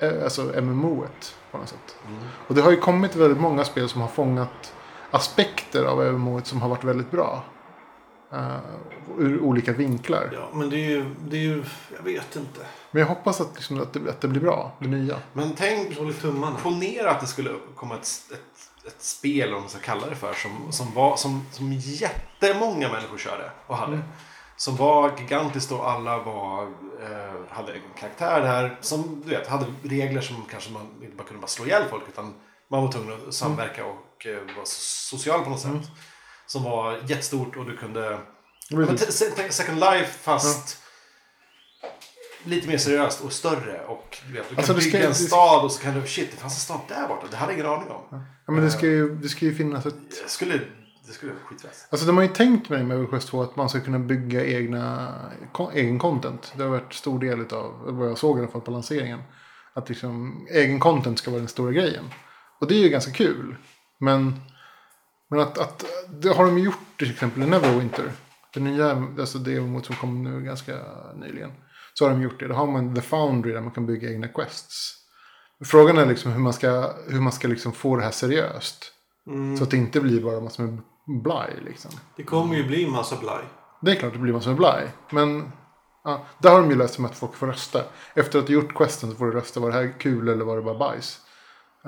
eh, 0.00 0.24
alltså 0.24 0.42
MMO-et 0.62 1.36
på 1.50 1.58
något 1.58 1.68
sätt. 1.68 1.96
Och 2.48 2.54
det 2.54 2.62
har 2.62 2.70
ju 2.70 2.76
kommit 2.76 3.16
väldigt 3.16 3.40
många 3.40 3.64
spel 3.64 3.88
som 3.88 4.00
har 4.00 4.08
fångat 4.08 4.72
aspekter 5.10 5.84
av 5.84 6.12
MMO-et 6.12 6.46
som 6.46 6.62
har 6.62 6.68
varit 6.68 6.84
väldigt 6.84 7.10
bra. 7.10 7.42
Uh, 8.32 8.58
ur 9.18 9.40
olika 9.40 9.72
vinklar. 9.72 10.30
Ja, 10.32 10.48
men 10.52 10.70
det 10.70 10.76
är 10.76 10.90
ju, 10.90 11.14
det 11.28 11.36
är 11.36 11.40
ju 11.40 11.64
jag 11.96 12.02
vet 12.04 12.36
inte. 12.36 12.60
Men 12.90 13.00
jag 13.00 13.06
hoppas 13.06 13.40
att, 13.40 13.54
liksom, 13.54 13.80
att, 13.80 13.92
det, 13.92 14.10
att 14.10 14.20
det 14.20 14.28
blir 14.28 14.40
bra, 14.40 14.72
det 14.78 14.88
nya. 14.88 15.16
Men 15.32 15.54
tänk, 15.56 15.98
håller 15.98 16.12
tummarna. 16.12 16.56
ponera 16.62 17.10
att 17.10 17.20
det 17.20 17.26
skulle 17.26 17.50
komma 17.74 17.94
ett, 17.94 18.08
ett, 18.32 18.73
ett 18.86 19.02
spel, 19.02 19.54
om 19.54 19.60
man 19.60 19.70
ska 19.70 19.78
kalla 19.78 20.06
det 20.06 20.16
för, 20.16 20.34
som, 20.34 20.72
som, 20.72 20.94
var, 20.94 21.16
som, 21.16 21.46
som 21.52 21.72
jättemånga 21.72 22.92
människor 22.92 23.18
körde 23.18 23.50
och 23.66 23.76
hade. 23.76 24.00
Som 24.56 24.76
var 24.76 25.18
gigantiskt 25.18 25.72
och 25.72 25.90
alla 25.90 26.18
var, 26.18 26.62
eh, 27.02 27.34
hade 27.50 27.72
en 27.72 27.80
karaktär 27.98 28.40
där. 28.40 28.78
Som 28.80 29.22
du 29.24 29.30
vet, 29.30 29.46
hade 29.46 29.66
regler 29.82 30.20
som 30.20 30.44
kanske 30.50 30.70
man 30.72 31.02
inte 31.02 31.16
bara 31.16 31.26
kunde 31.26 31.40
bara 31.40 31.46
slå 31.46 31.66
ihjäl 31.66 31.84
folk 31.90 32.02
utan 32.08 32.34
man 32.68 32.82
var 32.82 32.92
tvungen 32.92 33.28
att 33.28 33.34
samverka 33.34 33.84
och 33.84 34.26
eh, 34.26 34.34
vara 34.34 34.64
so- 34.64 35.16
social 35.16 35.44
på 35.44 35.50
något 35.50 35.60
sätt. 35.60 35.90
Som 36.46 36.62
var 36.62 36.98
jättestort 37.06 37.56
och 37.56 37.64
du 37.64 37.76
kunde... 37.76 38.18
Men 38.70 38.98
Second 39.50 39.80
Life 39.80 40.18
fast 40.22 40.78
lite 42.44 42.68
mer 42.68 42.78
seriöst 42.78 43.20
och 43.20 43.32
större. 43.32 43.80
Och 43.86 44.18
du, 44.26 44.32
vet, 44.32 44.42
du 44.48 44.54
kan 44.54 44.58
Alltså, 44.58 44.74
det 44.74 44.80
ska- 44.80 44.92
bygga 44.92 45.08
en 45.08 45.14
stad 45.14 45.64
och 45.64 45.72
så 45.72 45.82
kan 45.82 45.94
du... 46.00 46.06
Shit, 46.06 46.30
det 46.30 46.36
fanns 46.36 46.54
en 46.54 46.60
stad 46.60 46.80
där 46.88 47.08
borta. 47.08 47.26
Det 47.30 47.36
hade 47.36 47.52
jag 47.52 47.58
ingen 47.60 47.72
aning 47.72 47.88
om. 47.90 48.02
ja, 48.46 48.52
men 48.52 48.64
det 48.64 48.70
ska 48.70 48.86
ju, 48.86 49.14
det 49.14 49.28
ska 49.28 49.44
ju 49.44 49.54
finnas 49.54 49.86
ett... 49.86 49.94
Det 50.24 50.30
skulle, 50.30 50.60
det 51.06 51.12
skulle 51.12 51.32
vara 51.32 51.42
skitfett. 51.44 51.86
Alltså 51.90 52.06
de 52.06 52.16
har 52.16 52.22
ju 52.24 52.28
tänkt 52.30 52.68
med 52.68 52.86
med 52.86 52.96
Everquest 52.96 53.28
2 53.28 53.42
att 53.42 53.56
man 53.56 53.68
ska 53.68 53.80
kunna 53.80 53.98
bygga 53.98 54.44
egna, 54.46 55.14
egen 55.74 55.98
content. 55.98 56.52
Det 56.56 56.62
har 56.62 56.70
varit 56.70 56.92
stor 56.94 57.18
del 57.18 57.40
av 57.54 57.74
vad 57.86 58.08
jag 58.08 58.18
såg 58.18 58.38
i 58.38 58.40
alla 58.42 58.50
fall 58.50 58.60
på 58.60 58.70
lanseringen. 58.70 59.22
Att 59.74 59.88
liksom 59.88 60.46
egen 60.50 60.80
content 60.80 61.18
ska 61.18 61.30
vara 61.30 61.38
den 61.38 61.48
stora 61.48 61.72
grejen. 61.72 62.04
Och 62.60 62.66
det 62.68 62.74
är 62.74 62.78
ju 62.82 62.88
ganska 62.88 63.12
kul. 63.12 63.56
Men, 63.98 64.40
Men 65.30 65.40
att, 65.40 65.58
att 65.58 65.84
det 66.08 66.28
har 66.28 66.44
de 66.44 66.58
gjort 66.58 66.98
till 66.98 67.10
exempel 67.10 67.42
i 67.42 67.46
Neverwinter. 67.46 68.12
Det 68.54 68.60
nya, 68.60 69.06
alltså 69.20 69.38
det 69.38 69.60
mot 69.60 69.86
som 69.86 69.96
kom 69.96 70.22
nu 70.22 70.40
ganska 70.40 70.78
nyligen. 71.16 71.52
Så 71.94 72.04
har 72.04 72.10
de 72.10 72.22
gjort 72.22 72.40
det. 72.40 72.48
Då 72.48 72.54
har 72.54 72.66
man 72.66 72.94
The 72.94 73.00
Foundry 73.00 73.52
där 73.52 73.60
man 73.60 73.70
kan 73.70 73.86
bygga 73.86 74.10
egna 74.10 74.28
quests. 74.28 74.94
Frågan 75.64 75.98
är 75.98 76.06
liksom 76.06 76.32
hur 76.32 76.40
man 76.40 76.52
ska, 76.52 76.92
hur 77.08 77.20
man 77.20 77.32
ska 77.32 77.48
liksom 77.48 77.72
få 77.72 77.96
det 77.96 78.02
här 78.02 78.10
seriöst. 78.10 78.92
Mm. 79.26 79.56
Så 79.56 79.64
att 79.64 79.70
det 79.70 79.76
inte 79.76 80.00
blir 80.00 80.22
bara 80.22 80.40
massor 80.40 80.62
med 80.62 80.78
blaj 81.22 81.54
liksom. 81.64 81.90
Det 82.16 82.22
kommer 82.22 82.56
ju 82.56 82.66
bli 82.66 82.86
massa 82.86 83.16
blaj. 83.16 83.44
Det 83.80 83.90
är 83.90 83.94
klart 83.94 84.12
det 84.12 84.18
blir 84.18 84.32
massor 84.32 84.50
med 84.50 84.56
blaj. 84.56 84.88
Men 85.10 85.52
ja, 86.04 86.26
där 86.38 86.50
har 86.50 86.60
de 86.60 86.70
ju 86.70 86.76
löst 86.76 86.98
med 86.98 87.10
att 87.10 87.16
folk 87.16 87.34
får 87.34 87.46
rösta. 87.46 87.82
Efter 88.14 88.38
att 88.38 88.46
du 88.46 88.52
gjort 88.52 88.74
questen 88.74 89.10
så 89.10 89.16
får 89.16 89.26
du 89.26 89.32
rösta. 89.32 89.60
Var 89.60 89.70
det 89.70 89.74
här 89.74 89.94
kul 89.98 90.28
eller 90.28 90.44
var 90.44 90.56
det 90.56 90.62
bara 90.62 90.78
bajs? 90.78 91.20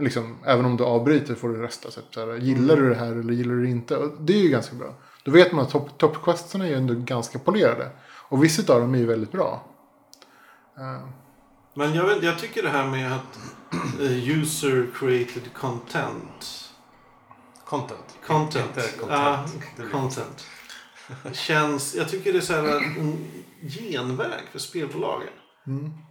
Liksom, 0.01 0.37
även 0.45 0.65
om 0.65 0.77
du 0.77 0.85
avbryter 0.85 1.35
får 1.35 1.49
du 1.49 1.57
rösta. 1.63 1.91
Så, 1.91 2.01
här, 2.17 2.37
gillar 2.37 2.77
du 2.77 2.89
det 2.89 2.95
här 2.95 3.13
eller 3.13 3.33
gillar 3.33 3.55
du 3.55 3.63
det 3.63 3.71
inte? 3.71 3.97
Och 3.97 4.11
det 4.21 4.33
är 4.33 4.43
ju 4.43 4.49
ganska 4.49 4.77
bra. 4.77 4.95
Då 5.25 5.31
vet 5.31 5.53
man 5.53 5.65
att 5.65 5.71
top, 5.71 5.99
toppquesterna 5.99 6.65
är 6.65 6.69
ju 6.69 6.75
ändå 6.75 6.95
ganska 6.95 7.39
polerade. 7.39 7.91
Och 8.29 8.45
vissa 8.45 8.75
av 8.75 8.81
dem 8.81 8.95
är 8.95 8.99
ju 8.99 9.07
väldigt 9.07 9.33
bra. 9.33 9.63
Eh, 10.79 11.09
Men 11.75 11.95
jag, 11.95 12.05
vet, 12.07 12.23
jag 12.23 12.39
tycker 12.39 12.63
det 12.63 12.69
här 12.69 12.87
med 12.87 13.13
att 13.13 13.39
eh, 14.01 14.29
user 14.41 14.89
created 14.99 15.55
content. 15.55 16.71
Content. 17.65 18.19
Content. 18.27 18.77
Inte 18.77 18.89
content. 18.99 19.77
Blir- 19.77 19.91
content. 19.91 20.47
Känns, 21.33 21.95
jag 21.95 22.09
tycker 22.09 22.33
det 22.33 22.39
är 22.39 22.43
så 22.43 22.53
här 22.53 22.77
en 22.77 23.29
genväg 23.69 24.41
för 24.53 24.59
spelbolagen. 24.59 25.29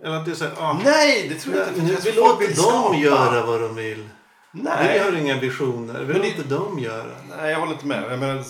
Eller 0.03 0.15
att 0.15 0.25
det 0.25 0.31
är 0.31 0.35
så 0.35 0.43
här, 0.45 0.53
ah, 0.59 0.79
Nej, 0.83 1.29
det 1.29 1.35
tror 1.35 1.55
jag 1.55 1.67
inte. 1.67 1.81
nu, 1.81 1.95
vi 2.03 2.11
låter 2.11 2.39
vill 2.47 2.55
dem 2.55 2.65
skapa. 2.65 2.95
göra 2.95 3.45
vad 3.45 3.61
de 3.61 3.75
vill. 3.75 4.09
Vi 4.51 4.61
Nej. 4.61 4.99
har 4.99 5.11
inga 5.17 5.39
visioner. 5.39 5.99
Vi 6.03 6.13
det- 6.13 6.19
låter 6.37 6.43
dem 6.57 6.79
göra. 6.79 7.15
Nej, 7.37 7.51
jag 7.51 7.59
håller 7.59 7.73
inte 7.73 7.85
med. 7.85 8.11
Jag 8.11 8.19
menar, 8.19 8.35
eh, 8.35 8.43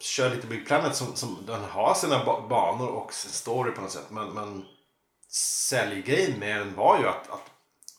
kör 0.00 0.30
lite 0.30 0.46
Big 0.46 0.66
Planet 0.66 0.96
som, 0.96 1.06
som 1.14 1.36
den 1.46 1.60
har 1.70 1.94
sina 1.94 2.24
ba- 2.24 2.48
banor 2.48 2.88
och 2.88 3.12
sin 3.12 3.30
story 3.30 3.70
på 3.72 3.80
något 3.80 3.90
sätt. 3.90 4.06
Men, 4.10 4.28
men 4.28 4.64
säljgrejen 5.32 6.38
med 6.38 6.58
den 6.58 6.74
var 6.74 6.98
ju 6.98 7.08
att, 7.08 7.30
att 7.30 7.50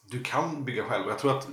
du 0.10 0.24
kan 0.24 0.66
bygga 0.66 0.84
själv. 0.84 1.06
Och 1.06 1.12
jag 1.12 1.20
tror 1.20 1.38
att 1.38 1.48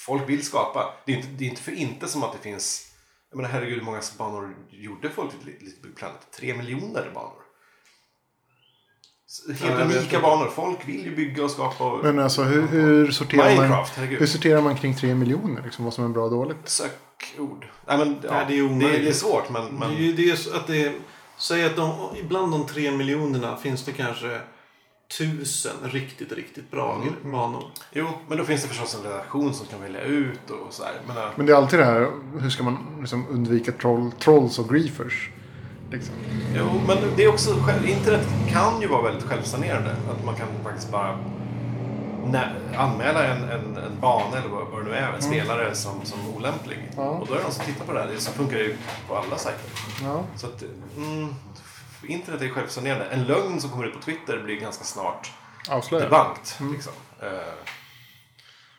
folk 0.00 0.28
vill 0.28 0.44
skapa. 0.44 0.94
Det 1.06 1.12
är 1.12 1.16
inte, 1.16 1.28
det 1.28 1.44
är 1.44 1.48
inte 1.48 1.62
för 1.62 1.72
inte 1.72 2.08
som 2.08 2.22
att 2.22 2.32
det 2.32 2.38
finns... 2.38 2.88
Jag 3.30 3.36
menar 3.36 3.50
herregud, 3.50 3.78
hur 3.78 3.84
många 3.84 4.00
banor 4.18 4.56
gjorde 4.70 5.10
folk 5.10 5.30
till 5.30 5.46
Little 5.46 5.82
Big 5.82 5.96
Planet? 5.96 6.20
Tre 6.36 6.54
miljoner 6.54 7.10
banor. 7.14 7.42
Ja, 9.48 9.54
Helt 9.54 9.90
vet 9.90 9.96
unika 9.96 10.20
banor. 10.20 10.50
Folk 10.50 10.88
vill 10.88 11.04
ju 11.04 11.16
bygga 11.16 11.44
och 11.44 11.50
skapa. 11.50 11.84
Och... 11.84 12.04
Men 12.04 12.18
alltså 12.18 12.42
hur, 12.42 12.66
hur, 12.66 13.10
sorterar 13.10 13.56
man, 13.56 13.86
herregud. 13.96 14.18
hur 14.18 14.26
sorterar 14.26 14.62
man 14.62 14.76
kring 14.76 14.96
tre 14.96 15.14
miljoner? 15.14 15.62
Liksom, 15.62 15.84
vad 15.84 15.94
som 15.94 16.04
är 16.04 16.08
bra 16.08 16.24
och 16.24 16.30
dåligt? 16.30 16.68
Sökord. 16.68 17.66
Nej, 17.86 17.98
men, 17.98 18.20
ja, 18.22 18.30
Nej, 18.32 18.44
det 18.48 18.58
är 18.58 18.92
det, 18.92 18.98
det 18.98 19.08
är 19.08 19.12
svårt, 19.12 19.50
men... 19.50 19.64
men... 19.64 19.90
Det 19.90 19.96
är 19.96 20.00
ju 20.00 20.12
det 20.12 20.36
så 20.36 20.56
att 20.56 20.66
det 20.66 20.92
Säg 21.42 21.64
att 21.64 21.76
de, 21.76 22.16
ibland 22.16 22.52
de 22.52 22.66
tre 22.66 22.90
miljonerna 22.90 23.56
finns 23.56 23.84
det 23.84 23.92
kanske 23.92 24.40
tusen 25.18 25.72
riktigt, 25.84 26.32
riktigt 26.32 26.70
bra 26.70 26.94
Mm. 27.02 27.32
banor. 27.32 27.64
Jo, 27.92 28.06
men 28.28 28.38
då 28.38 28.44
finns 28.44 28.62
det 28.62 28.68
förstås 28.68 28.94
en 29.04 29.10
redaktion 29.10 29.54
som 29.54 29.66
kan 29.66 29.80
välja 29.82 30.00
ut 30.00 30.50
och 30.50 30.72
så 30.74 30.82
här. 30.84 30.92
Men, 31.06 31.16
äh, 31.16 31.22
Men 31.36 31.46
det 31.46 31.52
är 31.52 31.56
alltid 31.56 31.78
det 31.78 31.84
här, 31.84 32.10
hur 32.40 32.50
ska 32.50 32.62
man 32.62 32.78
liksom 33.00 33.26
undvika 33.30 33.72
troll, 33.72 34.12
trolls 34.18 34.58
och 34.58 34.68
griefers? 34.68 35.30
Liksom. 35.90 36.14
jo, 36.56 36.80
men 36.86 36.96
det 37.16 37.24
är 37.24 37.28
också, 37.28 37.50
internet 37.86 38.26
kan 38.50 38.80
ju 38.80 38.86
vara 38.88 39.02
väldigt 39.02 39.24
självsanerande. 39.24 39.90
Att 40.10 40.24
man 40.24 40.34
kan 40.34 40.46
faktiskt 40.64 40.90
bara 40.90 41.18
anmäla 42.76 43.24
en, 43.26 43.42
en, 43.44 43.76
en 43.76 44.00
bana 44.00 44.36
eller 44.38 44.48
vad, 44.48 44.66
vad 44.68 44.84
det 44.84 44.90
nu 44.90 44.96
är, 44.96 45.12
en 45.12 45.22
spelare 45.22 45.74
som, 45.74 45.92
som 46.04 46.18
olämplig. 46.36 46.90
Ja. 46.96 47.02
Och 47.02 47.26
då 47.26 47.32
är 47.34 47.38
det 47.38 47.42
någon 47.42 47.52
som 47.52 47.64
tittar 47.64 47.84
på 47.84 47.92
det 47.92 48.00
här. 48.00 48.08
Det 48.14 48.20
så 48.20 48.32
funkar 48.32 48.56
det 48.56 48.62
ju 48.64 48.76
på 49.08 49.16
alla 49.16 49.36
sajter. 49.38 49.70
Ja. 50.02 50.24
Så 50.36 50.46
att, 50.46 50.64
mm, 50.96 51.34
internet 52.06 52.42
är 52.42 52.48
självsanerande. 52.48 53.04
En 53.04 53.24
lögn 53.24 53.60
som 53.60 53.70
kommer 53.70 53.84
ut 53.86 53.94
på 53.94 54.02
Twitter 54.02 54.42
blir 54.42 54.56
ganska 54.60 54.84
snart 54.84 55.30
Avslöja. 55.68 56.04
debunked. 56.04 56.72
Liksom. 56.72 56.92
Eh, 57.22 57.54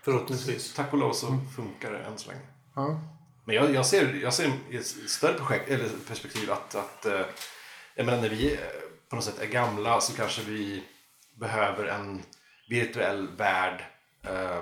Förhoppningsvis. 0.01 0.74
tack 0.74 0.93
och 0.93 0.99
lov 0.99 1.13
så 1.13 1.39
funkar 1.55 1.91
det 1.91 1.99
än 1.99 2.17
så 2.17 2.30
länge. 2.30 2.41
Ja. 2.76 2.99
Men 3.45 3.55
jag, 3.55 3.74
jag 3.74 3.86
ser, 3.86 4.13
jag 4.13 4.34
ser 4.34 4.51
i 4.69 4.78
ett 4.78 4.86
större 4.88 5.34
projekt, 5.34 5.69
eller 5.69 5.89
perspektiv 6.07 6.51
att, 6.51 6.76
att 6.76 7.05
eh, 7.05 7.21
jag 7.95 8.05
menar, 8.05 8.21
när 8.21 8.30
vi 8.30 8.53
eh, 8.53 8.59
på 9.09 9.15
något 9.15 9.26
sätt 9.26 9.39
är 9.41 9.47
gamla 9.47 10.01
så 10.01 10.13
kanske 10.15 10.41
vi 10.41 10.84
behöver 11.39 11.86
en 11.86 12.24
virtuell 12.69 13.28
värld. 13.38 13.84
Eh, 14.28 14.59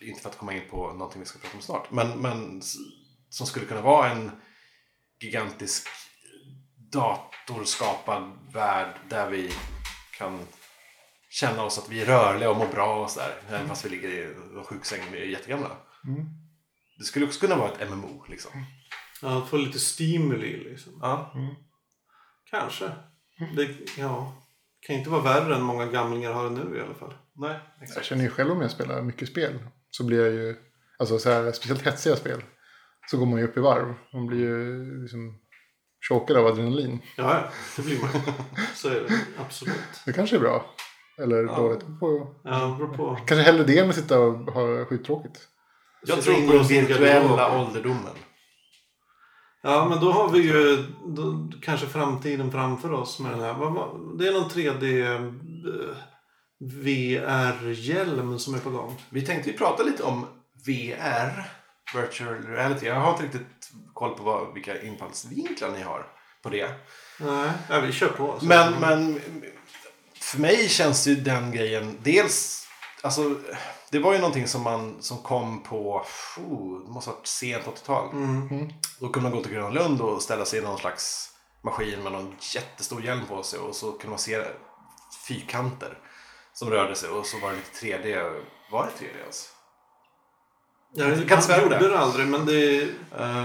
inte 0.00 0.22
för 0.22 0.28
att 0.28 0.38
komma 0.38 0.54
in 0.54 0.62
på 0.70 0.92
någonting 0.92 1.20
vi 1.20 1.26
ska 1.26 1.38
prata 1.38 1.56
om 1.56 1.62
snart. 1.62 1.90
Men, 1.90 2.08
men 2.20 2.62
som 3.30 3.46
skulle 3.46 3.66
kunna 3.66 3.80
vara 3.80 4.10
en 4.10 4.30
gigantisk 5.20 5.88
datorskapad 7.48 8.32
värld 8.52 8.94
där 9.08 9.30
vi 9.30 9.50
kan 10.18 10.38
känna 11.30 11.64
oss 11.64 11.78
att 11.78 11.88
vi 11.88 12.02
är 12.02 12.06
rörliga 12.06 12.50
och 12.50 12.56
mår 12.56 12.66
bra 12.66 13.02
och 13.04 13.10
sådär. 13.10 13.34
Även 13.48 13.68
fast 13.68 13.84
vi 13.84 13.88
ligger 13.88 14.08
i 14.08 14.24
en 14.24 14.64
sjuksäng 14.64 15.00
och 15.10 15.16
är 15.16 15.24
jättegamla. 15.24 15.76
Det 16.98 17.04
skulle 17.04 17.26
också 17.26 17.40
kunna 17.40 17.56
vara 17.56 17.70
ett 17.72 17.90
MMO 17.90 18.24
liksom. 18.28 18.50
Ja, 19.22 19.42
att 19.42 19.48
få 19.48 19.56
lite 19.56 19.78
stimuli 19.78 20.56
liksom. 20.70 20.98
Ja. 21.00 21.34
Kanske. 22.50 22.90
Det 23.56 23.68
ja, 23.98 24.42
kan 24.86 24.96
inte 24.96 25.10
vara 25.10 25.22
värre 25.22 25.54
än 25.54 25.62
många 25.62 25.86
gamlingar 25.86 26.32
har 26.32 26.44
det 26.44 26.50
nu 26.50 26.76
i 26.76 26.80
alla 26.80 26.94
fall. 26.94 27.14
Nej, 27.34 27.60
Jag 27.78 27.82
exakt. 27.84 28.06
känner 28.06 28.22
ju 28.24 28.30
själv 28.30 28.50
om 28.50 28.60
jag 28.60 28.70
spelar 28.70 29.02
mycket 29.02 29.28
spel. 29.28 29.58
Så 29.90 30.04
blir 30.04 30.24
jag 30.24 30.32
ju, 30.32 30.56
alltså 30.98 31.18
så 31.18 31.30
här, 31.30 31.52
speciellt 31.52 31.82
hetsiga 31.82 32.16
spel. 32.16 32.42
Så 33.10 33.18
går 33.18 33.26
man 33.26 33.38
ju 33.38 33.44
upp 33.44 33.56
i 33.56 33.60
varv. 33.60 33.94
Man 34.12 34.26
blir 34.26 34.38
ju 34.40 34.84
liksom 35.02 35.38
chokad 36.08 36.36
av 36.36 36.46
adrenalin. 36.46 37.02
Ja, 37.16 37.34
ja, 37.34 37.44
det 37.76 37.82
blir 37.82 38.00
man. 38.00 38.10
Så 38.74 38.88
är 38.88 38.94
det. 38.94 39.08
Absolut. 39.40 39.74
Det 40.06 40.12
kanske 40.12 40.36
är 40.36 40.40
bra. 40.40 40.64
Eller 41.18 41.44
dåligt. 41.44 42.00
På, 42.00 42.34
Ja, 42.44 42.76
beror 42.78 42.96
på. 42.96 43.16
kanske 43.26 43.42
hellre 43.42 43.64
det 43.64 43.78
än 43.78 43.88
att 43.88 43.94
sitta 43.94 44.18
och 44.20 44.34
ha 44.52 44.84
skittråkigt. 44.84 45.48
Jag 46.06 46.18
Sitter 46.18 46.36
tror 46.36 46.46
på 46.46 46.52
den 46.52 46.62
virtuella 46.66 47.60
ålderdomen. 47.60 48.12
Ja, 49.62 49.86
men 49.88 50.00
då 50.00 50.12
har 50.12 50.28
vi 50.30 50.38
ju 50.38 50.84
då, 51.06 51.50
kanske 51.62 51.86
framtiden 51.86 52.52
framför 52.52 52.92
oss 52.92 53.20
med 53.20 53.32
den 53.32 53.40
här. 53.40 53.54
Det 54.18 54.28
är 54.28 54.32
någon 54.32 54.50
3D 54.50 55.14
eh, 55.14 55.96
VR-hjälm 56.60 58.38
som 58.38 58.54
är 58.54 58.58
på 58.58 58.70
gång. 58.70 58.96
Vi 59.10 59.22
tänkte 59.26 59.50
ju 59.50 59.56
prata 59.56 59.82
lite 59.82 60.02
om 60.02 60.26
VR, 60.66 61.44
virtual 61.94 62.42
reality. 62.46 62.86
Jag 62.86 62.94
har 62.94 63.10
inte 63.12 63.22
riktigt 63.22 63.61
koll 64.02 64.14
på 64.16 64.22
vad, 64.22 64.54
vilka 64.54 64.82
infallsvinklar 64.82 65.70
ni 65.70 65.82
har 65.82 66.06
på 66.42 66.48
det. 66.48 66.70
Nej, 67.18 67.50
ja, 67.68 67.80
vi 67.80 67.92
kör 67.92 68.08
på. 68.08 68.38
Så. 68.38 68.44
Men, 68.44 68.80
men 68.80 69.20
för 70.14 70.38
mig 70.38 70.68
känns 70.68 71.06
ju 71.06 71.14
den 71.14 71.52
grejen 71.52 71.98
dels... 72.02 72.68
Alltså, 73.02 73.34
det 73.90 73.98
var 73.98 74.12
ju 74.12 74.18
någonting 74.18 74.48
som, 74.48 74.62
man, 74.62 75.02
som 75.02 75.18
kom 75.18 75.62
på... 75.62 76.06
Oh, 76.36 76.84
det 76.84 76.90
måste 76.90 77.10
ha 77.10 77.16
varit 77.16 77.26
sent 77.26 77.64
80-tal. 77.64 78.12
Mm. 78.12 78.72
Då 79.00 79.08
kunde 79.08 79.30
man 79.30 79.38
gå 79.38 79.44
till 79.44 79.52
Gröna 79.52 79.70
Lund 79.70 80.00
och 80.00 80.22
ställa 80.22 80.44
sig 80.44 80.58
i 80.58 80.62
någon 80.62 80.78
slags 80.78 81.30
maskin 81.64 82.02
med 82.02 82.12
någon 82.12 82.36
jättestor 82.54 83.04
hjälm 83.04 83.26
på 83.28 83.42
sig 83.42 83.58
och 83.58 83.76
så 83.76 83.92
kunde 83.92 84.08
man 84.08 84.18
se 84.18 84.44
fyrkanter 85.28 85.98
som 86.52 86.70
rörde 86.70 86.94
sig 86.94 87.08
och 87.08 87.26
så 87.26 87.38
var 87.38 87.50
det 87.50 87.56
lite 87.56 88.06
3D. 88.06 88.40
Var 88.70 88.84
det 88.84 89.04
3D 89.04 89.20
ens? 89.20 89.48
Jag 90.94 91.08
Jag 91.10 91.28
kan 91.28 91.42
på 91.42 91.62
gjorde 91.62 91.88
det. 91.88 91.98
aldrig, 91.98 92.26
men 92.26 92.46
det... 92.46 92.82
Uh, 92.82 92.88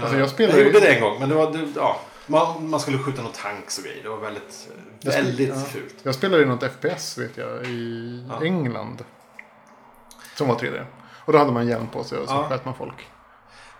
Alltså, 0.02 0.18
jag 0.18 0.30
spelade 0.30 0.58
jag 0.58 0.66
ju- 0.66 0.72
gjorde 0.72 0.86
det 0.86 0.94
en 0.94 1.00
gång 1.00 1.20
men 1.20 1.28
det 1.28 1.34
var, 1.34 1.52
det, 1.52 1.68
ja, 1.76 2.00
man, 2.26 2.70
man 2.70 2.80
skulle 2.80 2.98
skjuta 2.98 3.22
något 3.22 3.34
tanks 3.34 3.78
och 3.78 3.84
grejer. 3.84 4.02
Det 4.02 4.08
var 4.08 4.16
väldigt, 4.16 4.68
Jag 5.00 5.12
spel- 5.12 5.24
väldigt 5.24 5.48
ja. 5.48 5.60
fult. 5.60 5.94
Jag 6.02 6.14
spelade 6.14 6.42
i 6.42 6.46
något 6.46 6.62
FPS 6.64 7.18
vet 7.18 7.36
jag 7.36 7.66
i 7.66 8.24
Ja. 8.28 8.44
England. 8.44 9.04
Som 10.34 10.48
var 10.48 10.54
3D. 10.56 10.84
Och 11.24 11.32
då 11.32 11.38
hade 11.38 11.52
man 11.52 11.66
hjälm 11.68 11.86
på 11.88 12.04
sig 12.04 12.18
och 12.18 12.28
så 12.28 12.34
Ja. 12.34 12.48
sköt 12.48 12.64
man 12.64 12.74
folk. 12.74 13.06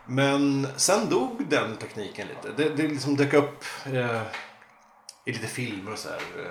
Men 0.07 0.67
sen 0.77 1.09
dog 1.11 1.47
den 1.49 1.77
tekniken 1.77 2.29
lite. 2.29 2.63
Det, 2.63 2.69
det 2.83 2.89
liksom 2.89 3.17
dök 3.17 3.33
upp 3.35 3.65
eh, 3.85 4.23
i 5.25 5.33
lite 5.33 5.47
filmer 5.47 5.93
och 5.93 5.99
så 5.99 6.09
här. 6.09 6.17
Eh, 6.17 6.51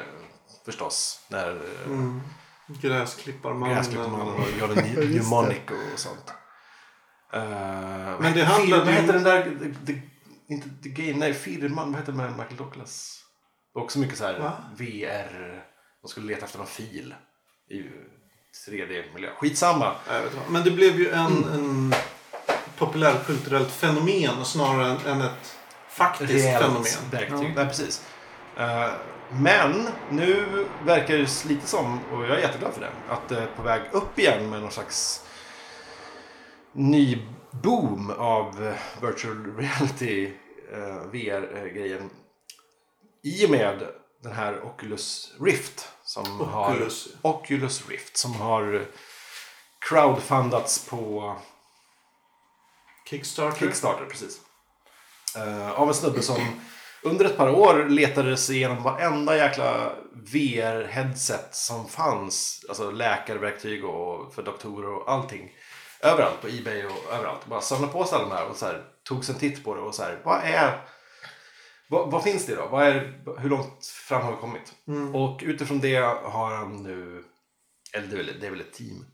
förstås. 0.66 1.20
När 1.28 1.50
eh, 1.52 1.86
Mm. 1.86 2.22
Gräsklipparmannen. 2.82 3.76
Gräsklipparmannen 3.76 4.28
och 4.34 4.50
Johnny. 4.60 5.08
Mnemonic 5.08 5.58
och 5.94 6.00
sånt. 6.00 6.34
Uh, 7.36 7.42
Men 8.22 8.34
det 8.34 8.44
handlade 8.44 8.84
Vad 8.86 8.94
heter 8.94 9.14
den 9.14 9.24
där? 9.24 9.44
The, 9.44 9.94
the, 9.94 10.02
inte 10.50 10.70
The 10.84 10.90
Game, 10.90 11.20
nej 11.20 11.34
Fiederman. 11.34 11.92
Vad 11.92 12.00
heter 12.00 12.12
den 12.12 12.22
med 12.22 12.32
Michael 12.32 12.56
Douglas? 12.58 13.24
Också 13.74 14.00
mycket 14.00 14.18
så 14.18 14.26
här 14.26 14.40
Va? 14.40 14.54
VR. 14.78 15.64
De 16.02 16.08
skulle 16.08 16.28
leta 16.28 16.46
efter 16.46 16.58
någon 16.58 16.68
fil 16.68 17.16
i 17.70 17.84
3D-miljö. 18.70 19.30
Skitsamma. 19.38 19.96
Jag 20.10 20.22
vet 20.22 20.34
inte. 20.34 20.52
Men 20.52 20.64
det 20.64 20.72
blev 20.72 21.00
ju 21.00 21.10
en, 21.10 21.44
en 21.44 21.94
populärkulturellt 22.78 23.72
fenomen 23.72 24.46
snarare 24.46 24.92
än, 24.92 24.98
än 25.06 25.22
ett 25.22 25.58
faktiskt 25.90 26.34
Reellt 26.34 26.66
fenomen. 26.66 27.10
verktyg. 27.12 27.56
Nej, 27.56 27.66
precis. 27.66 28.06
Eh, 28.58 28.90
men 29.32 29.88
nu 30.12 30.46
verkar 30.86 31.18
det 31.18 31.46
lite 31.46 31.68
som, 31.68 32.00
och 32.12 32.24
jag 32.24 32.30
är 32.32 32.38
jätteglad 32.40 32.74
för 32.74 32.82
det, 32.82 32.90
att 33.10 33.30
det 33.30 33.40
är 33.42 33.48
på 33.48 33.62
väg 33.62 33.82
upp 33.92 34.20
igen 34.20 34.50
med 34.50 34.62
någon 34.62 34.72
slags 34.72 35.24
ny 36.72 37.28
boom 37.52 38.12
av 38.18 38.68
eh, 38.68 38.76
virtual 39.02 39.56
reality 39.58 40.34
eh, 40.74 41.02
VR-grejen. 41.12 42.10
I 43.24 43.46
och 43.46 43.50
med 43.50 43.88
den 44.24 44.34
här 44.34 44.64
Oculus 44.64 45.34
Rift. 45.40 45.88
Som 46.04 46.42
Oculus. 46.42 47.16
Har, 47.22 47.32
Oculus 47.32 47.90
Rift 47.90 48.18
som 48.18 48.34
har 48.34 48.86
crowdfundats 49.80 50.86
på 50.86 51.36
Kickstarter. 53.10 53.60
Kickstarter. 53.60 54.06
Precis. 54.06 54.42
Eh, 55.36 55.72
av 55.72 55.88
en 55.88 55.94
snubbe 55.94 56.22
som 56.22 56.62
under 57.04 57.26
ett 57.26 57.38
par 57.38 57.50
år 57.50 57.86
letade 57.90 58.38
sig 58.38 58.56
igenom 58.56 58.84
varenda 58.84 59.38
jäkla 59.38 59.94
VR-headset 60.14 61.48
som 61.52 61.88
fanns. 61.88 62.66
Alltså 62.70 62.92
läkarverktyg 62.92 63.86
och 63.86 64.34
för 64.34 64.44
doktorer 64.44 64.90
och 64.90 65.12
allting. 65.12 65.52
Överallt 66.02 66.42
på 66.42 66.48
Ebay 66.48 66.86
och 66.86 67.14
överallt. 67.14 67.46
Bara 67.46 67.62
samlade 67.62 67.94
på 67.94 68.06
sig 68.06 68.16
alla 68.16 68.30
de 68.30 68.36
här 68.36 68.50
och 68.50 68.56
så 68.56 68.66
här, 68.66 68.84
tog 69.04 69.26
sig 69.26 69.34
en 69.34 69.40
titt 69.40 69.64
på 69.64 69.76
det 69.76 69.82
och 69.82 69.96
så 69.96 70.04
här, 70.04 70.22
vad 70.24 70.42
är... 70.44 70.82
Vad, 71.90 72.12
vad 72.12 72.24
finns 72.24 72.46
det 72.46 72.56
då? 72.56 72.68
Vad 72.68 72.88
är, 72.88 73.24
hur 73.38 73.50
långt 73.50 73.86
fram 73.86 74.22
har 74.22 74.32
vi 74.32 74.38
kommit? 74.38 74.74
Och 75.14 75.40
utifrån 75.44 75.80
det 75.80 75.96
har 76.24 76.56
han 76.56 76.84
nu, 76.84 77.24
eller 77.94 78.08
det 78.08 78.14
är 78.14 78.18
väl, 78.18 78.40
det 78.40 78.48
är 78.48 78.52
väl 78.52 78.62
ett 78.62 78.74
team, 78.74 79.06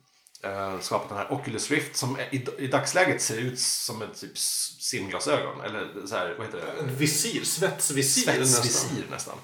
eh, 0.43 0.79
skapat 0.79 1.09
den 1.09 1.17
här 1.17 1.33
Oculus 1.33 1.71
Rift 1.71 1.95
som 1.95 2.17
i, 2.31 2.45
i 2.57 2.67
dagsläget 2.67 3.21
ser 3.21 3.37
ut 3.37 3.59
som 3.59 4.01
ett 4.01 4.21
typ 4.21 4.37
simglasögon. 4.37 5.61
Eller 5.61 6.05
så 6.05 6.15
här, 6.15 6.35
vad 6.37 6.45
heter 6.45 6.59
det? 6.59 6.91
Visir, 6.91 7.43
svetsvisir 7.43 8.39
nästan. 8.39 8.63
Svetsvisir 8.63 9.05
nästan. 9.11 9.37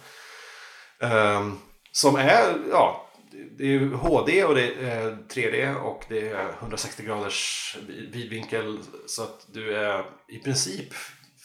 Ehm, 0.99 1.59
som 1.91 2.15
är, 2.15 2.57
ja, 2.71 3.08
det 3.57 3.63
är 3.63 3.67
ju 3.67 3.93
HD 3.93 4.43
och 4.43 4.55
det 4.55 4.73
är 4.73 5.07
eh, 5.07 5.13
3D 5.17 5.75
och 5.75 6.05
det 6.09 6.29
är 6.29 6.49
160 6.59 7.03
graders 7.03 7.77
vid- 7.87 8.11
vidvinkel. 8.13 8.79
Så 9.07 9.23
att 9.23 9.45
du 9.53 9.75
är 9.75 10.05
i 10.27 10.39
princip 10.39 10.93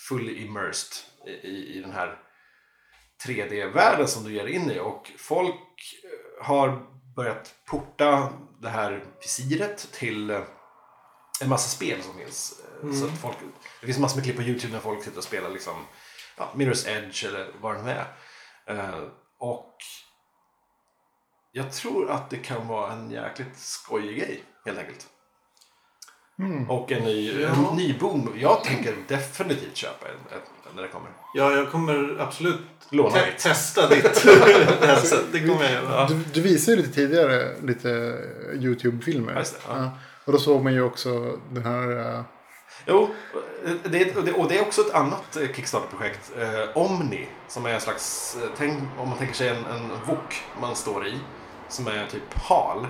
fully 0.08 0.44
immersed 0.44 0.92
i, 1.42 1.48
i, 1.78 1.80
den 1.80 1.92
här 1.92 2.18
3D-världen 3.26 4.08
som 4.08 4.24
du 4.24 4.32
ger 4.32 4.46
in 4.46 4.70
i. 4.70 4.78
Och 4.78 5.10
folk 5.18 5.54
eh, 6.04 6.46
har 6.46 6.86
börjat 7.16 7.54
porta 7.66 8.32
det 8.62 8.68
här 8.68 9.04
visiret 9.20 9.88
till 9.92 10.30
eh, 10.30 10.40
en 11.42 11.48
massa 11.48 11.68
spel 11.68 12.02
som 12.02 12.14
finns. 12.18 12.62
Eh, 12.82 12.92
Så 12.92 13.08
folk, 13.08 13.36
det 13.80 13.86
finns 13.86 13.98
massor 13.98 14.16
med 14.16 14.24
klipp 14.24 14.36
på 14.36 14.42
YouTube 14.42 14.72
när 14.72 14.80
folk 14.80 15.04
sitter 15.04 15.18
och 15.18 15.24
spelar 15.24 15.50
liksom, 15.50 15.74
ja, 16.38 16.52
Mirror's 16.54 16.88
Edge 16.88 17.24
eller 17.24 17.46
vad 17.60 17.74
det 17.76 17.82
nu 17.82 17.90
är. 17.90 18.06
Eh, 18.66 19.00
och 19.38 19.76
jag 21.56 21.72
tror 21.72 22.10
att 22.10 22.30
det 22.30 22.36
kan 22.36 22.68
vara 22.68 22.92
en 22.92 23.10
jäkligt 23.10 23.58
skojig 23.58 24.16
grej 24.18 24.42
helt 24.66 24.78
enkelt. 24.78 25.06
Och 26.68 26.92
en 26.92 27.02
ny, 27.04 27.40
Ja. 27.42 27.48
en 27.70 27.76
ny 27.76 27.98
boom. 27.98 28.32
Jag 28.36 28.64
tänker 28.64 28.94
definitivt 29.08 29.76
köpa 29.76 30.08
en, 30.08 30.14
en, 30.14 30.74
när 30.76 30.82
det 30.82 30.88
kommer. 30.88 31.10
Ja, 31.34 31.52
jag 31.52 31.70
kommer 31.70 32.16
absolut 32.20 32.60
Låna 32.90 33.10
te- 33.10 33.32
testa 33.38 33.88
ditt 33.94 34.24
headset. 34.80 35.24
Det 35.32 35.40
kommer 35.40 35.62
jag 35.64 35.72
göra. 35.72 36.06
Du, 36.06 36.20
du 36.32 36.40
visade 36.40 36.76
ju 36.76 36.82
lite 36.82 36.94
tidigare 36.94 37.56
lite 37.62 37.88
YouTube-filmer. 38.54 39.32
Ja, 39.68 39.76
ja. 39.76 39.90
Och 40.24 40.32
då 40.32 40.38
såg 40.38 40.64
man 40.64 40.74
ju 40.74 40.82
också 40.82 41.38
den 41.50 41.64
här... 41.64 42.16
eh, 42.18 42.22
Jo, 42.86 43.10
det, 43.84 44.16
och 44.16 44.24
det, 44.24 44.32
och 44.32 44.48
det 44.48 44.58
är 44.58 44.62
också 44.62 44.80
ett 44.80 44.94
annat 44.94 45.38
Kickstarter-projekt. 45.54 46.32
Eh, 46.38 46.76
Omni, 46.82 47.28
som 47.48 47.66
är 47.66 47.70
en 47.74 47.80
slags, 47.80 48.36
eh, 48.42 48.48
tänk, 48.56 48.82
om 48.98 49.08
man 49.08 49.18
tänker 49.18 49.34
sig 49.34 49.48
en, 49.48 49.56
en 49.64 49.90
wok 50.06 50.42
man 50.60 50.76
står 50.76 51.06
i, 51.06 51.18
som 51.74 51.86
är 51.86 52.06
typ 52.06 52.34
hal. 52.34 52.86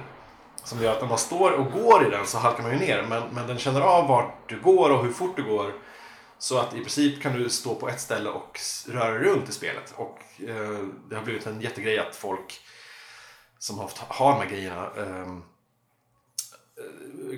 Som 0.64 0.82
gör 0.82 0.92
att 0.92 1.00
när 1.00 1.08
man 1.08 1.18
står 1.18 1.50
och 1.52 1.72
går 1.72 2.06
i 2.06 2.10
den 2.10 2.26
så 2.26 2.38
halkar 2.38 2.62
man 2.62 2.72
ju 2.72 2.78
ner, 2.78 3.06
men, 3.08 3.22
men 3.32 3.46
den 3.46 3.58
känner 3.58 3.80
av 3.80 4.08
vart 4.08 4.48
du 4.48 4.60
går 4.60 4.90
och 4.90 5.04
hur 5.04 5.12
fort 5.12 5.36
du 5.36 5.42
går. 5.44 5.72
Så 6.38 6.58
att 6.58 6.74
i 6.74 6.80
princip 6.80 7.22
kan 7.22 7.32
du 7.32 7.50
stå 7.50 7.74
på 7.74 7.88
ett 7.88 8.00
ställe 8.00 8.30
och 8.30 8.60
röra 8.88 9.18
runt 9.18 9.48
i 9.48 9.52
spelet. 9.52 9.94
Och 9.96 10.18
eh, 10.48 10.78
det 11.08 11.16
har 11.16 11.22
blivit 11.22 11.46
en 11.46 11.60
jättegrej 11.60 11.98
att 11.98 12.16
folk 12.16 12.60
som 13.58 13.78
har, 13.78 13.90
har 14.08 14.32
de 14.32 14.40
här 14.40 14.50
grejerna 14.50 14.86
ehm, 14.98 15.42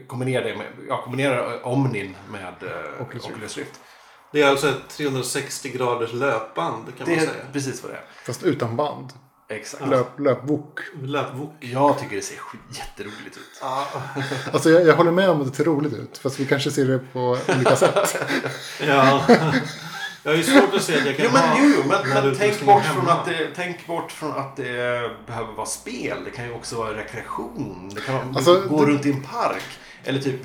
kombinerar 0.06 0.44
det 0.44 0.56
med, 0.56 0.66
ja, 0.88 1.02
kombinerar 1.02 1.66
Omnin 1.66 2.16
med 2.30 2.62
eh, 2.62 3.02
Oculus 3.02 3.24
Rift. 3.24 3.34
Oculus 3.34 3.56
Rift. 3.56 3.80
Det 4.32 4.42
är 4.42 4.48
alltså 4.48 4.68
ett 4.68 4.88
360 4.88 5.68
graders 5.68 6.12
löpband 6.12 6.96
kan 6.98 7.06
Det 7.06 7.16
man 7.16 7.24
är 7.24 7.26
säga. 7.26 7.44
precis 7.52 7.82
vad 7.82 7.92
det 7.92 7.96
är. 7.96 8.04
Fast 8.24 8.42
utan 8.42 8.76
band. 8.76 9.12
Exakt. 9.48 9.86
Löp, 9.88 10.20
löpvok. 10.20 10.80
Löpvok. 11.02 11.54
Jag 11.60 11.98
tycker 11.98 12.16
det 12.16 12.22
ser 12.22 12.38
jätteroligt 12.70 13.36
ut. 13.36 13.62
Alltså 14.52 14.70
jag, 14.70 14.86
jag 14.86 14.96
håller 14.96 15.10
med 15.10 15.30
om 15.30 15.40
att 15.40 15.50
det 15.50 15.56
ser 15.56 15.64
roligt 15.64 15.92
ut. 15.92 16.18
Fast 16.18 16.40
vi 16.40 16.46
kanske 16.46 16.70
ser 16.70 16.84
det 16.84 16.98
på 17.12 17.38
olika 17.56 17.76
sätt. 17.76 18.16
Ja. 18.86 19.22
Jag 20.22 20.32
har 20.32 20.36
ju 20.36 20.42
svårt 20.42 20.74
att 20.74 20.82
se 20.82 20.98
att 20.98 21.06
jag 21.06 21.16
kan 21.16 21.24
Jo 21.26 21.30
men, 21.32 21.42
ha 21.48 21.56
jo, 21.60 21.72
jo, 21.76 21.82
men, 21.88 22.24
men 22.24 22.36
tänk, 22.38 22.62
bort 22.66 22.82
hemma. 22.82 23.00
från 23.02 23.08
att 23.18 23.24
det, 23.26 23.48
tänk 23.56 23.86
bort 23.86 24.12
från 24.12 24.32
att 24.32 24.56
det 24.56 25.10
behöver 25.26 25.52
vara 25.52 25.66
spel. 25.66 26.18
Det 26.24 26.30
kan 26.30 26.44
ju 26.44 26.52
också 26.52 26.76
vara 26.76 26.96
rekreation. 26.96 27.90
Det 27.94 28.00
kan 28.00 28.14
vara, 28.14 28.26
Alltså, 28.36 28.60
gå 28.68 28.84
det- 28.84 28.90
runt 28.92 29.06
i 29.06 29.12
en 29.12 29.22
park. 29.22 29.62
Eller 30.04 30.20
typ 30.20 30.40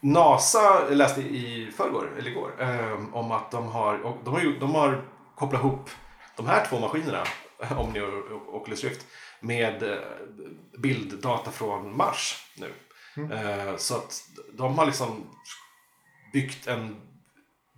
NASA 0.00 0.80
läste 0.90 1.20
i 1.20 1.72
förrgår, 1.76 2.10
eller 2.18 2.30
igår, 2.30 2.50
eh, 2.60 3.14
om 3.16 3.30
att 3.32 3.50
de 3.50 3.68
har, 3.68 3.98
de 4.24 4.34
har, 4.34 4.60
de 4.60 4.74
har 4.74 5.02
kopplat 5.34 5.60
ihop 5.60 5.90
de 6.36 6.46
här 6.46 6.66
två 6.70 6.78
maskinerna, 6.78 7.22
Omni 7.76 8.00
och 8.00 8.32
och 8.32 8.54
Oculus 8.56 8.84
Rift, 8.84 9.06
med 9.40 9.82
eh, 9.82 9.98
bilddata 10.78 11.50
från 11.50 11.96
Mars 11.96 12.46
nu. 12.56 12.72
Eh, 13.34 13.76
så 13.76 13.94
att 13.96 14.22
de 14.52 14.78
har 14.78 14.86
liksom 14.86 15.26
byggt 16.32 16.66
en 16.66 16.96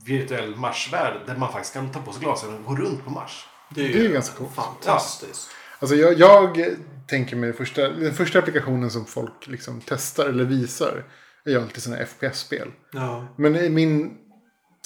virtuell 0.07 0.57
Marsvärld 0.57 1.21
där 1.27 1.37
man 1.37 1.53
faktiskt 1.53 1.75
kan 1.75 1.93
ta 1.93 2.01
på 2.01 2.13
sig 2.13 2.23
glasögon 2.23 2.65
och 2.65 2.77
gå 2.77 2.83
runt 2.83 3.05
på 3.05 3.11
Mars. 3.11 3.47
Det 3.75 3.85
är 3.85 3.89
Det 3.89 3.99
är 3.99 4.03
ju 4.03 4.13
ganska 4.13 4.37
coolt. 4.37 4.55
fantastiskt. 4.55 5.51
Alltså 5.79 5.97
jag, 5.97 6.19
jag 6.19 6.67
tänker 7.09 7.37
mig 7.37 7.53
första, 7.53 7.89
den 7.89 8.15
första 8.15 8.39
applikationen 8.39 8.91
som 8.91 9.07
folk 9.07 9.47
liksom 9.47 9.81
testar 9.87 10.27
eller 10.27 10.45
visar. 10.45 11.05
Är 11.45 11.51
ju 11.51 11.61
alltid 11.63 11.83
sådana 11.83 12.07
FPS-spel. 12.07 12.69
Ja. 12.93 13.27
Men 13.37 13.57
i 13.57 13.69
min... 13.69 14.19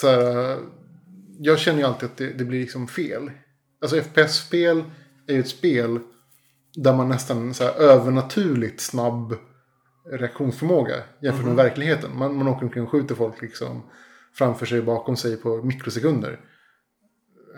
Så 0.01 0.09
här, 0.11 0.59
jag 1.39 1.59
känner 1.59 1.79
ju 1.79 1.85
alltid 1.85 2.11
att 2.11 2.17
det, 2.17 2.33
det 2.33 2.45
blir 2.45 2.61
liksom 2.61 2.89
fel. 2.89 3.31
Alltså 3.85 4.01
FPS-spel 4.03 4.85
är 5.27 5.35
ju 5.35 5.41
ett 5.41 5.49
spel 5.49 5.99
där 6.75 6.97
man 6.97 7.09
nästan 7.09 7.55
så 7.55 7.65
här 7.65 7.75
övernaturligt 7.75 8.81
snabb 8.81 9.37
reaktionsförmåga 10.11 10.95
jämfört 11.23 11.45
med 11.45 11.57
verkligheten. 11.57 12.19
Man, 12.19 12.37
man 12.37 12.49
åker 12.49 12.65
omkring 12.65 12.85
och 12.85 12.91
skjuter 12.91 13.15
folk 13.15 13.43
liksom 13.43 13.83
framför 14.35 14.67
sig 14.67 14.79
och 14.79 14.85
bakom 14.85 15.17
sig 15.17 15.37
på 15.37 15.63
mikrosekunder. 15.63 16.41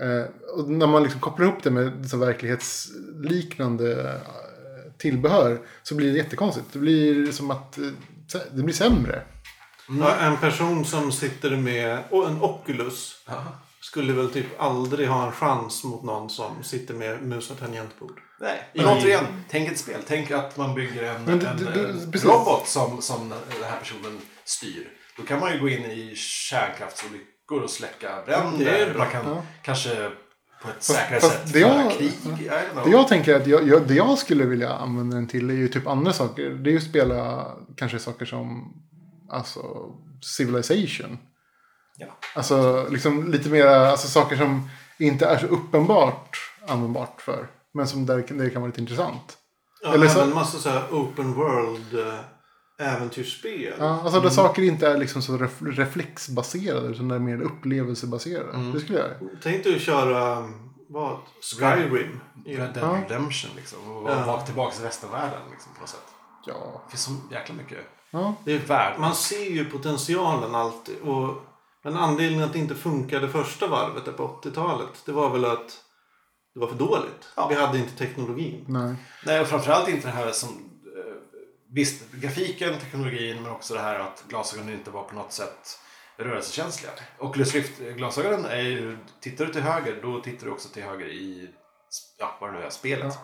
Eh, 0.00 0.54
och 0.58 0.70
när 0.70 0.86
man 0.86 1.02
liksom 1.02 1.20
kopplar 1.20 1.46
ihop 1.46 1.62
det 1.62 1.70
med 1.70 2.10
så 2.10 2.16
verklighetsliknande 2.16 4.10
eh, 4.10 4.92
tillbehör 4.98 5.60
så 5.82 5.94
blir 5.94 6.12
det 6.12 6.18
jättekonstigt. 6.18 6.72
Det 6.72 6.78
blir 6.78 7.32
som 7.32 7.50
att 7.50 7.78
eh, 7.78 7.84
det 8.52 8.62
blir 8.62 8.74
sämre. 8.74 9.22
Ja, 10.00 10.16
en 10.16 10.36
person 10.36 10.84
som 10.84 11.12
sitter 11.12 11.56
med 11.56 11.98
och 12.10 12.28
en 12.28 12.42
Oculus 12.42 13.24
skulle 13.90 14.12
väl 14.12 14.30
typ 14.30 14.46
aldrig 14.60 15.08
ha 15.08 15.26
en 15.26 15.32
chans 15.32 15.84
mot 15.84 16.02
någon 16.04 16.30
som 16.30 16.62
sitter 16.62 16.94
med 16.94 17.22
mus 17.22 17.50
och 17.50 17.58
tangentbord. 17.58 18.18
Nej, 18.40 18.62
men 18.74 18.84
I- 18.84 18.88
återigen, 18.88 19.24
tänk 19.48 19.68
ett 19.72 19.78
spel. 19.78 20.00
Tänk 20.06 20.30
att 20.30 20.56
man 20.56 20.74
bygger 20.74 21.02
en, 21.02 21.22
Men 21.24 21.40
en, 21.40 21.46
en 21.46 22.10
precis. 22.12 22.24
robot 22.24 22.68
som, 22.68 23.02
som 23.02 23.28
den 23.28 23.64
här 23.70 23.78
personen 23.78 24.18
styr. 24.44 24.88
Då 25.16 25.22
kan 25.22 25.40
man 25.40 25.52
ju 25.52 25.60
gå 25.60 25.68
in 25.68 25.84
i 25.84 26.14
kärnkraftsolyckor 26.16 27.62
och 27.62 27.70
släcka 27.70 28.22
bränder. 28.26 28.64
Det 28.64 28.78
är 28.82 28.90
bra. 28.94 28.98
Man 28.98 29.10
kan 29.12 29.26
Ja. 29.26 29.42
kanske 29.62 30.10
på 30.62 30.68
ett 30.68 30.82
säkrare 30.82 31.20
sätt 31.20 31.52
det 31.52 31.58
jag- 31.60 31.92
krig. 31.92 32.12
Det 32.84 32.90
jag 32.90 33.08
tänker 33.08 33.34
att 33.34 33.46
jag, 33.46 33.68
jag, 33.68 33.88
det 33.88 33.94
jag 33.94 34.18
skulle 34.18 34.44
vilja 34.44 34.72
använda 34.72 35.16
den 35.16 35.26
till 35.28 35.50
är 35.50 35.54
ju 35.54 35.68
typ 35.68 35.86
andra 35.86 36.12
saker. 36.12 36.50
Det 36.50 36.70
är 36.70 36.72
ju 36.72 36.78
att 36.78 36.84
spela 36.84 37.52
kanske 37.76 37.98
saker 37.98 38.24
som 38.26 38.72
alltså 39.30 39.60
Civilization. 40.22 41.18
Ja. 41.98 42.06
Alltså 42.34 42.86
liksom 42.90 43.30
lite 43.32 43.48
mer 43.48 43.66
alltså, 43.66 44.08
saker 44.08 44.36
som 44.36 44.68
inte 44.98 45.26
är 45.26 45.38
så 45.38 45.46
uppenbart 45.46 46.36
användbart 46.68 47.20
för. 47.20 47.46
Men 47.74 47.86
som 47.88 48.06
där, 48.06 48.16
där 48.28 48.44
det 48.44 48.50
kan 48.50 48.62
vara 48.62 48.68
lite 48.68 48.80
intressant. 48.80 49.36
Ja, 49.82 49.92
Eller 49.94 50.08
så- 50.08 50.20
även 50.20 50.34
massa 50.34 50.58
så 50.58 50.68
här 50.68 50.82
open 50.90 51.32
world 51.34 51.98
eh, 51.98 52.20
äventyrsspel. 52.94 53.74
Ja, 53.78 54.00
alltså 54.04 54.20
där 54.20 54.30
saker 54.30 54.62
inte 54.62 54.88
är 54.88 54.96
liksom 54.98 55.22
så 55.22 55.36
ref, 55.36 55.62
reflexbaserade 55.62 56.88
utan 56.88 57.10
är 57.10 57.18
mer 57.18 57.40
upplevelsebaserade. 57.42 58.72
Det 58.72 58.80
skulle 58.80 58.98
jag. 58.98 59.10
Tänk 59.42 59.64
dig 59.64 59.76
att 59.76 59.82
köra 59.82 60.38
um, 60.38 60.70
vad? 60.88 61.18
Skyrim. 61.58 62.20
Red 62.46 62.58
Dead 62.58 62.70
Ja. 62.76 62.98
Redemption 63.04 63.50
liksom. 63.56 63.78
Och 63.96 64.10
Ja. 64.10 64.26
vara 64.26 64.40
tillbaka 64.40 64.74
till 64.76 64.84
resten 64.84 65.08
av 65.08 65.14
världen 65.14 65.40
liksom, 65.50 65.74
på 65.74 65.80
något 65.80 65.88
sätt. 65.88 66.06
Ja. 66.46 66.82
Det 66.84 66.90
finns 66.90 67.02
så 67.04 67.10
jäkla 67.30 67.54
mycket 67.54 67.78
ja. 68.10 68.34
Det 68.44 68.52
är 68.52 68.58
värld. 68.58 68.94
Man 68.98 69.14
ser 69.14 69.50
ju 69.50 69.64
potentialen 69.64 70.54
alltid. 70.54 70.98
Och, 71.00 71.42
men 71.86 71.96
anledningen 71.96 72.44
att 72.44 72.52
det 72.52 72.58
inte 72.58 72.74
funkade 72.74 73.28
första 73.28 73.66
varvet 73.66 74.04
där 74.04 74.12
på 74.12 74.40
80-talet. 74.42 75.02
Det 75.04 75.12
var 75.12 75.30
väl 75.30 75.44
att 75.44 75.84
det 76.54 76.60
var 76.60 76.66
för 76.66 76.76
dåligt. 76.76 77.28
Ja. 77.36 77.48
Vi 77.48 77.54
hade 77.54 77.78
inte 77.78 77.98
teknologin. 77.98 78.64
Nej. 78.68 78.94
Nej, 79.26 79.40
och 79.40 79.46
framförallt 79.46 79.88
inte 79.88 80.06
det 80.08 80.12
här 80.12 80.30
som... 80.32 80.48
eh, 80.48 81.14
visst, 81.72 82.12
grafiken, 82.12 82.78
teknologin, 82.78 83.42
men 83.42 83.52
också 83.52 83.74
det 83.74 83.80
här 83.80 83.98
att 83.98 84.24
glasögonen 84.28 84.74
inte 84.74 84.90
var 84.90 85.02
på 85.02 85.14
något 85.14 85.32
sätt 85.32 85.78
rörelsekänsliga. 86.16 86.92
Oculus 87.18 87.54
Rift-glasögonen 87.54 88.44
är 88.44 88.62
ju, 88.62 88.98
tittar 89.20 89.46
du 89.46 89.52
till 89.52 89.62
höger, 89.62 89.98
då 90.02 90.20
tittar 90.20 90.46
du 90.46 90.52
också 90.52 90.68
till 90.68 90.82
höger 90.82 91.06
i, 91.06 91.50
ja, 92.18 92.36
vad 92.40 92.52
det 92.52 92.58
nu 92.58 92.64
är, 92.64 92.70
spelet. 92.70 93.18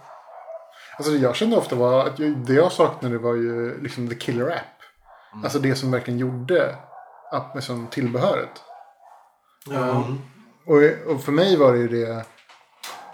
Alltså 0.97 1.13
det 1.13 1.19
jag 1.19 1.37
kände 1.37 1.57
ofta 1.57 1.77
var 1.77 2.07
att 2.07 2.19
jag, 2.19 2.37
det 2.47 2.55
jag 2.55 2.73
saknade 2.73 3.19
var 3.19 3.35
ju 3.35 3.83
liksom 3.83 4.09
the 4.09 4.15
killer 4.15 4.51
app. 4.51 5.43
Alltså 5.45 5.59
det 5.59 5.75
som 5.75 5.91
verkligen 5.91 6.19
gjorde 6.19 6.77
som 7.61 7.87
tillbehöret. 7.87 8.63
Ja. 9.67 10.07
Och, 10.67 11.13
och 11.13 11.25
för 11.25 11.33
mig 11.33 11.57
var 11.57 11.73
det 11.73 11.79
ju 11.79 11.89
det. 11.89 12.25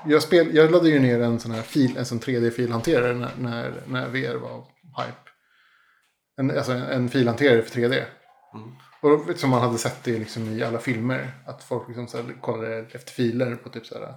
Jag, 0.06 0.22
spel, 0.22 0.56
jag 0.56 0.70
laddade 0.70 0.90
ju 0.90 0.98
ner 0.98 1.20
en 1.20 1.40
sån 1.40 1.50
här 1.50 1.62
fil, 1.62 1.96
en 1.96 2.06
sån 2.06 2.20
3D-filhanterare 2.20 3.14
när, 3.14 3.30
när, 3.38 3.72
när 3.86 4.08
VR 4.08 4.34
var 4.34 4.56
hype. 5.04 5.30
En, 6.36 6.58
alltså 6.58 6.72
en, 6.72 6.82
en 6.82 7.08
filhanterare 7.08 7.62
för 7.62 7.80
3D. 7.80 8.04
Och 9.00 9.38
som 9.38 9.50
man 9.50 9.60
hade 9.60 9.78
sett 9.78 10.04
det 10.04 10.18
liksom 10.18 10.58
i 10.58 10.62
alla 10.62 10.78
filmer. 10.78 11.30
Att 11.46 11.64
folk 11.64 11.88
liksom 11.88 12.08
så 12.08 12.18
kollade 12.40 12.78
efter 12.78 13.12
filer 13.12 13.56
på 13.56 13.68
typ 13.68 13.86
så 13.86 13.94
här. 13.94 14.14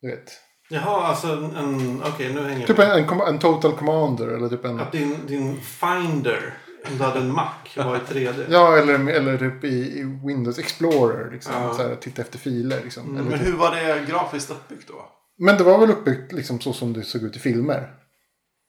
Du 0.00 0.10
vet. 0.10 0.30
Jaha, 0.70 1.06
alltså 1.06 1.26
en... 1.26 1.56
en 1.56 2.02
Okej, 2.02 2.34
nu 2.34 2.42
hänger 2.42 2.58
jag 2.58 2.66
Typ 2.66 2.78
en, 2.78 2.90
en, 2.90 3.20
en 3.20 3.38
total 3.38 3.72
commander 3.72 4.28
eller 4.28 4.48
typ 4.48 4.64
en. 4.64 4.80
Att 4.80 4.92
din, 4.92 5.26
din 5.26 5.60
Finder, 5.60 6.54
om 6.90 6.98
du 6.98 7.04
hade 7.04 7.18
en 7.20 7.32
Mac, 7.32 7.48
var 7.76 7.96
i 7.96 7.98
3D. 7.98 8.44
Ja, 8.50 8.76
eller, 8.76 9.08
eller 9.10 9.38
typ 9.38 9.64
i, 9.64 9.68
i 9.98 10.20
Windows 10.26 10.58
Explorer. 10.58 11.30
Liksom, 11.32 11.52
Ja. 11.54 11.74
så 11.74 11.82
här, 11.82 11.94
titta 11.94 12.22
efter 12.22 12.38
filer. 12.38 12.80
Liksom. 12.84 13.16
eller 13.16 13.30
Men 13.30 13.38
typ. 13.38 13.48
hur 13.48 13.56
var 13.56 13.70
det 13.74 14.06
grafiskt 14.08 14.50
uppbyggt 14.50 14.88
då? 14.88 15.04
Men 15.38 15.56
det 15.58 15.64
var 15.64 15.78
väl 15.78 15.90
uppbyggt 15.90 16.32
liksom, 16.32 16.60
så 16.60 16.72
som 16.72 16.92
det 16.92 17.02
såg 17.02 17.22
ut 17.22 17.36
i 17.36 17.38
filmer. 17.38 17.90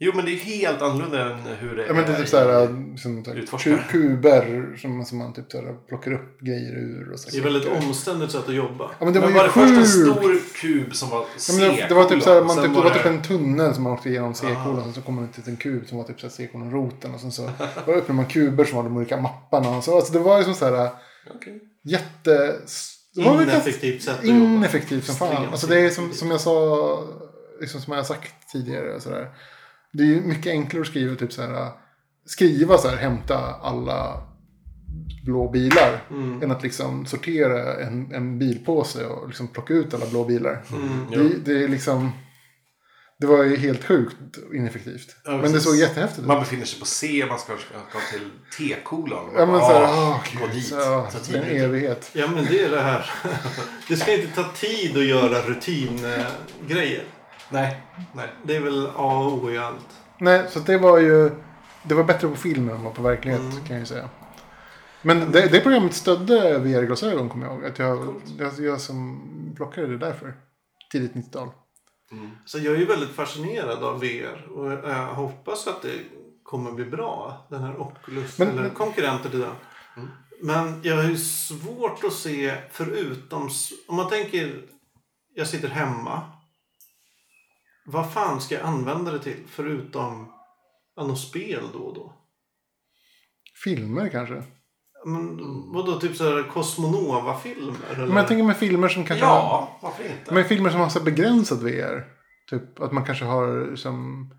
Jo, 0.03 0.11
men 0.15 0.25
det 0.25 0.31
är 0.31 0.35
helt 0.35 0.81
annorlunda 0.81 1.31
än 1.31 1.39
hur 1.59 1.75
det 1.75 1.85
Ja, 1.87 1.93
men 1.93 2.05
det 2.05 2.11
är 2.11 2.15
typ 2.17 2.25
i- 2.25 2.29
så 2.29 2.37
här, 2.37 2.91
liksom, 2.91 3.23
kuber 3.89 4.75
som, 4.77 5.05
som 5.05 5.17
man 5.17 5.33
typ 5.33 5.51
så 5.51 5.57
här, 5.61 5.75
plockar 5.87 6.13
upp 6.13 6.39
grejer 6.39 6.71
ur. 6.77 7.11
Och 7.13 7.19
så 7.19 7.29
Det 7.29 7.37
är 7.37 7.41
väldigt 7.41 7.65
omständigt 7.71 8.31
sätt 8.31 8.47
att 8.49 8.55
jobba. 8.55 8.91
Ja, 8.99 9.05
men 9.05 9.13
det 9.13 9.19
Men 9.19 9.33
var 9.33 9.47
var 9.47 9.65
ju 9.65 9.75
det 9.75 9.83
först 9.83 9.97
en 9.99 10.13
stor 10.15 10.39
kub 10.61 10.95
som 10.95 11.09
var 11.09 11.19
Ja, 11.19 11.53
men 11.59 11.75
det, 11.75 11.85
det 11.89 11.93
var 11.95 12.03
typ 12.05 12.23
C-kolon, 12.23 12.23
så 12.23 12.29
här, 12.29 12.39
och 12.39 12.45
man 12.47 12.55
typ, 12.55 12.73
det 12.75 12.81
var 12.81 12.89
typ 12.89 13.05
en 13.05 13.21
tunnel 13.21 13.73
som 13.73 13.83
man 13.83 13.93
åkte 13.93 14.09
igenom 14.09 14.33
C-kolan. 14.33 14.89
Och 14.89 14.95
så 14.95 15.01
kom 15.01 15.15
man 15.15 15.23
ut 15.23 15.33
till 15.33 15.43
en 15.49 15.57
kub 15.57 15.87
som 15.87 15.97
var 15.97 16.05
typ 16.05 16.31
C-kolon-roten. 16.31 17.13
Och 17.13 17.19
sen 17.19 17.31
så 17.31 17.41
var 17.85 17.93
öppnade 17.93 18.13
man 18.13 18.25
kuber 18.25 18.65
som 18.65 18.75
var 18.77 18.83
de 18.83 18.97
olika 18.97 19.17
mapparna. 19.21 19.77
Och 19.77 19.83
så, 19.83 19.95
alltså, 19.95 20.13
det 20.13 20.19
var 20.19 20.37
ju 20.37 20.43
som 20.43 20.53
så 20.53 20.65
här 20.65 20.89
Okej. 21.35 21.59
jätte... 21.85 22.55
Var 23.15 23.41
Ineffektivt 23.41 24.03
sätt 24.03 24.19
att 24.19 24.25
jobba. 24.25 24.39
ineffektivt 24.39 25.05
som 25.05 25.15
fan. 25.15 25.45
Alltså 25.51 25.67
det 25.67 25.79
är 25.79 25.89
som, 25.89 26.11
som 26.13 26.31
jag 26.31 26.41
sa, 26.41 27.03
liksom 27.61 27.81
som 27.81 27.93
jag 27.93 27.99
har 27.99 28.05
sagt 28.05 28.51
tidigare. 28.51 28.99
Så 29.01 29.09
där. 29.09 29.29
Det 29.93 30.03
är 30.03 30.07
ju 30.07 30.21
mycket 30.21 30.51
enklare 30.51 30.81
att 30.81 30.87
skriva 30.87 31.15
typ 31.15 31.33
så 31.33 31.41
här. 31.41 31.71
Skriva 32.25 32.77
så 32.77 32.87
här, 32.87 32.97
hämta 32.97 33.37
alla 33.61 34.31
blå 35.23 35.49
bilar. 35.49 36.03
Mm. 36.09 36.43
Än 36.43 36.51
att 36.51 36.63
liksom 36.63 37.05
sortera 37.05 37.83
en, 37.83 38.13
en 38.13 38.39
bilpåse 38.39 39.05
och 39.05 39.27
liksom 39.27 39.47
plocka 39.47 39.73
ut 39.73 39.93
alla 39.93 40.05
blå 40.05 40.23
bilar. 40.23 40.63
Mm. 40.71 41.11
Det, 41.11 41.53
det 41.53 41.63
är 41.63 41.67
liksom... 41.67 42.11
Det 43.19 43.27
var 43.27 43.43
ju 43.43 43.57
helt 43.57 43.83
sjukt 43.83 44.15
ineffektivt. 44.53 45.15
Ja, 45.25 45.37
men 45.37 45.51
det 45.51 45.59
såg 45.59 45.75
jättehäftigt 45.75 46.19
ut. 46.19 46.27
Man 46.27 46.39
befinner 46.39 46.65
sig 46.65 46.79
på 46.79 46.85
C, 46.85 47.25
man 47.29 47.39
ska, 47.39 47.57
ska 47.57 47.99
till 48.11 48.29
T-kolon. 48.57 49.33
Ja 49.37 49.45
men 49.45 49.59
så 49.59 49.65
här, 49.65 49.83
Åh, 49.83 50.09
åh, 50.09 50.41
gå 50.41 50.47
dit. 50.53 50.65
så, 50.65 50.75
är 51.33 51.35
en 51.35 51.43
evighet. 51.43 52.09
Ja, 52.13 52.27
men 52.27 52.45
det 52.45 52.63
är 52.63 52.69
det 52.69 52.81
här. 52.81 53.11
Det 53.87 53.95
ska 53.95 54.13
inte 54.13 54.35
ta 54.35 54.51
tid 54.51 54.97
att 54.97 55.05
göra 55.05 55.41
rutingrejer. 55.41 57.03
Nej, 57.51 57.81
nej. 58.13 58.29
Det 58.43 58.55
är 58.55 58.61
väl 58.61 58.85
A 58.95 59.17
och 59.25 59.43
O 59.43 59.49
i 59.51 59.57
allt. 59.57 59.87
Nej, 60.17 60.45
så 60.49 60.59
det 60.59 60.77
var 60.77 60.97
ju... 60.99 61.31
Det 61.83 61.95
var 61.95 62.03
bättre 62.03 62.27
på 62.27 62.35
film 62.35 62.69
än 62.69 62.83
vad 62.83 62.93
på 62.93 63.01
verklighet 63.01 63.39
Mm. 63.41 63.51
kan 63.51 63.67
jag 63.75 63.79
ju 63.79 63.85
säga. 63.85 64.09
Men 65.01 65.31
det, 65.31 65.47
det 65.47 65.59
programmet 65.59 65.93
stödde 65.93 66.57
VR-glasögon 66.59 67.29
kommer 67.29 67.45
jag 67.45 67.55
ihåg. 67.55 67.65
Att 67.65 67.79
jag, 67.79 68.15
jag, 68.37 68.59
jag 68.59 68.81
som 68.81 69.21
plockade 69.55 69.87
det 69.87 69.97
därför. 69.97 70.33
Tidigt 70.91 71.13
90-tal. 71.13 71.49
Så 72.45 72.57
jag 72.59 72.73
är 72.75 72.79
ju 72.79 72.85
väldigt 72.85 73.09
fascinerad 73.15 73.83
av 73.83 73.99
VR. 73.99 74.47
Och 74.51 74.71
jag 74.71 75.05
hoppas 75.13 75.67
att 75.67 75.81
det 75.81 75.93
kommer 76.43 76.71
bli 76.71 76.85
bra. 76.85 77.45
Den 77.49 77.63
här 77.63 77.81
Oculus. 77.81 78.39
Men- 78.39 78.49
eller 78.49 78.61
men- 78.61 78.71
konkurrenter 78.71 79.29
till 79.29 79.39
den. 79.39 79.55
Men 80.41 80.79
jag 80.83 80.95
har 80.95 81.03
ju 81.03 81.17
svårt 81.17 82.03
att 82.03 82.13
se 82.13 82.55
förutom... 82.71 83.49
Om 83.87 83.95
man 83.95 84.09
tänker... 84.09 84.61
Jag 85.35 85.47
sitter 85.47 85.67
hemma. 85.67 86.21
Vad 87.91 88.13
fan 88.13 88.41
ska 88.41 88.55
jag 88.55 88.63
använda 88.63 89.11
det 89.11 89.19
till? 89.19 89.43
Förutom 89.47 90.33
ja, 90.95 91.07
något 91.07 91.19
spel 91.19 91.63
då 91.73 91.79
och 91.79 91.95
då. 91.95 92.13
Filmer 93.63 94.09
kanske. 94.09 94.43
Men 95.05 95.37
vadå, 95.73 95.99
typ 95.99 96.15
såhär 96.15 96.49
Cosmonova-filmer? 96.49 97.75
Eller? 97.93 98.07
Men 98.07 98.17
jag 98.17 98.27
tänker 98.27 98.43
med 98.43 98.57
filmer 98.57 98.87
som 98.87 99.05
kanske 99.05 99.25
har... 99.25 99.35
Ja, 99.35 99.79
varför 99.81 100.03
inte? 100.03 100.33
Men 100.33 100.43
filmer 100.43 100.69
som 100.69 100.79
har 100.79 100.89
så 100.89 100.99
här 100.99 101.05
begränsat 101.05 101.61
VR. 101.61 102.05
Typ 102.49 102.79
att 102.79 102.91
man 102.91 103.05
kanske 103.05 103.25
har 103.25 103.75
som... 103.75 104.29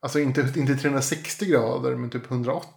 Alltså 0.00 0.20
inte, 0.20 0.52
inte 0.56 0.74
360 0.74 1.46
grader 1.46 1.96
men 1.96 2.10
typ 2.10 2.30
180. 2.30 2.68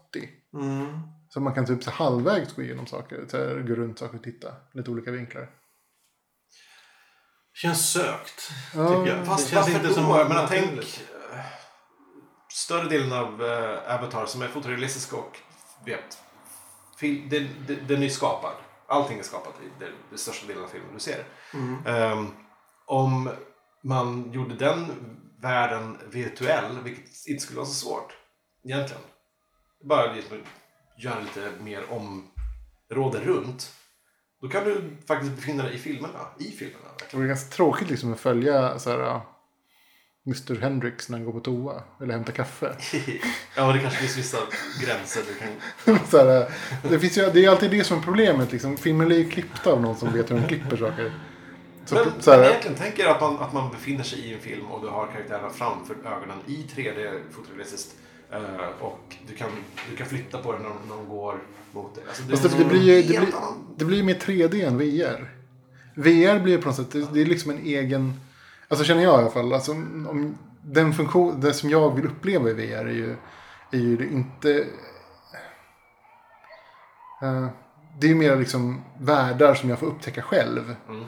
Mm. 0.54 0.88
Så 1.30 1.40
man 1.40 1.54
kan 1.54 1.66
typ 1.66 1.84
så 1.84 1.92
halvvägs 1.92 2.56
gå 2.56 2.62
igenom 2.62 2.86
saker. 2.86 3.26
Så 3.28 3.38
här, 3.38 3.66
gå 3.68 3.76
runt 3.76 4.00
saker 4.00 4.18
och 4.18 4.24
titta. 4.24 4.48
Lite 4.74 4.92
olika 4.92 5.12
vinklar. 5.12 5.50
Känns 7.62 7.92
sökt, 7.92 8.52
Ja, 8.76 8.88
tycker 8.88 9.18
jag. 9.18 9.26
Fast 9.26 9.50
det 9.50 9.56
känns 9.56 9.70
inte 9.70 9.94
som 9.94 10.04
Jag 10.04 10.30
menar, 10.30 10.48
tänk 10.48 11.00
större 12.54 12.90
delen 12.90 13.14
av 13.14 13.42
uh, 13.42 13.96
Avatar 13.96 14.26
som 14.26 14.42
är 14.42 14.48
fotorealistisk 14.48 15.14
och 15.14 15.38
vet, 15.86 16.18
fil, 16.98 17.30
den, 17.30 17.48
den, 17.68 17.88
den 17.88 18.04
är 18.04 18.10
skapad. 18.10 18.56
Allting 18.88 19.20
är 19.20 19.24
skapat 19.24 19.54
i 19.62 19.80
den, 19.80 19.94
den 20.10 20.18
största 20.18 20.48
delen 20.48 20.64
av 20.64 20.68
filmen 20.68 20.94
du 20.94 21.00
ser. 21.00 21.24
Mm. 21.54 21.86
Ehm, 21.86 22.28
om 22.86 23.30
man 23.84 24.32
gjorde 24.32 24.56
den 24.56 24.86
världen 25.42 25.98
virtuell, 26.12 26.80
vilket 26.84 27.28
inte 27.28 27.44
skulle 27.44 27.58
vara 27.58 27.68
så 27.68 27.86
svårt 27.86 28.14
egentligen. 28.64 29.04
Bara 29.84 30.14
liksom 30.14 30.38
göra 30.98 31.20
lite 31.20 31.52
mer 31.60 31.84
område 31.92 33.20
runt. 33.20 33.74
Då 34.42 34.48
kan 34.48 34.64
du 34.64 34.98
faktiskt 35.08 35.36
befinna 35.36 35.64
dig 35.64 35.76
i 35.76 35.78
filmerna. 35.78 36.20
I 36.40 36.44
filmerna. 36.44 36.80
Det 36.84 37.04
Verkligen. 37.04 37.20
vore 37.20 37.28
ganska 37.28 37.56
tråkigt 37.56 37.90
liksom 37.90 38.14
att 38.14 38.20
följa 38.20 38.80
så 38.80 38.90
här, 38.90 39.00
uh, 39.00 39.22
Mr. 40.28 40.62
Hendrix 40.62 41.10
när 41.10 41.18
han 41.18 41.26
går 41.26 41.34
på 41.34 41.40
toa. 41.40 41.84
Eller 42.02 42.14
hämtar 42.14 42.34
kaffe. 42.34 42.76
ja, 43.56 43.72
det 43.74 43.80
kanske 43.80 44.00
finns 44.00 44.18
vissa 44.18 44.38
gränser 44.86 45.22
du 45.28 45.34
kan... 45.34 46.00
så 46.10 46.18
här, 46.18 46.42
uh, 46.42 46.48
det, 46.90 47.00
finns 47.00 47.18
ju, 47.18 47.30
det 47.34 47.46
är 47.46 47.50
alltid 47.50 47.72
det 47.72 47.84
som 47.84 47.98
är 47.98 48.02
problemet. 48.02 48.52
Liksom. 48.52 48.78
Filmer 48.78 49.06
är 49.06 49.18
ju 49.18 49.30
klippta 49.30 49.72
av 49.72 49.82
någon 49.82 49.98
som 49.98 50.14
vet 50.14 50.32
hur 50.32 50.36
de 50.36 50.48
klipper 50.48 50.78
saker. 50.78 51.14
Så, 51.86 51.96
Men, 51.96 52.22
så 52.22 52.32
här, 52.32 52.38
men 52.38 52.50
egentligen, 52.50 52.78
tänk 52.80 53.00
er 53.00 53.06
att 53.06 53.22
man, 53.22 53.38
att 53.38 53.54
man 53.54 53.72
befinner 53.72 54.04
sig 54.04 54.20
i 54.20 54.34
en 54.34 54.40
film 54.40 54.66
och 54.66 54.82
du 54.82 54.88
har 54.88 55.08
karaktärerna 55.08 55.50
framför 55.50 55.96
ögonen 56.06 56.38
i 56.48 56.66
3D 56.76 57.20
fotorealistiskt. 57.32 57.96
och 58.80 59.16
du 59.28 59.36
kan, 59.36 59.50
du 59.90 59.96
kan 59.96 60.08
flytta 60.08 60.38
på 60.38 60.52
den 60.52 60.62
när 60.62 60.70
de, 60.70 60.78
när 60.90 60.96
de 60.96 61.10
går 61.10 61.40
mot 61.84 61.96
dig. 61.96 62.04
Alltså, 62.08 62.24
Fast 62.24 62.44
det, 62.44 62.64
det, 62.64 62.70
blir 62.70 62.82
ju, 62.82 63.02
det, 63.02 63.20
blir, 63.20 63.34
det 63.78 63.86
blir 63.86 63.98
ju 63.98 64.04
mer 64.04 64.16
3D 64.16 64.68
än 64.68 64.78
VR. 64.78 65.34
VR 65.96 66.40
blir 66.40 66.54
ju 66.54 66.62
på 66.62 66.68
något 66.68 66.76
sätt, 66.76 66.92
det, 66.92 67.14
det 67.14 67.22
är 67.22 67.26
liksom 67.26 67.52
en 67.52 67.60
egen... 67.66 68.14
Alltså 68.68 68.86
känner 68.86 69.04
jag 69.04 69.14
i 69.14 69.22
alla 69.22 69.32
fall. 69.32 69.54
Alltså, 69.54 69.72
om 69.72 70.38
den 70.62 70.94
funktion, 70.94 71.42
det 71.42 71.54
som 71.54 71.70
jag 71.70 71.96
vill 71.96 72.06
uppleva 72.06 72.50
i 72.50 72.54
VR 72.54 72.86
är 72.86 72.94
ju, 72.94 73.16
är 73.72 73.78
ju 73.78 73.98
det 73.98 74.06
inte... 74.06 74.68
eh, 77.22 77.48
det 78.00 78.08
är 78.08 78.10
ju 78.10 78.16
mer 78.16 78.36
liksom 78.36 78.84
världar 79.00 79.56
som 79.56 79.70
jag 79.70 79.80
får 79.80 79.88
upptäcka 79.88 80.22
själv. 80.22 80.76
Mm. 80.88 81.04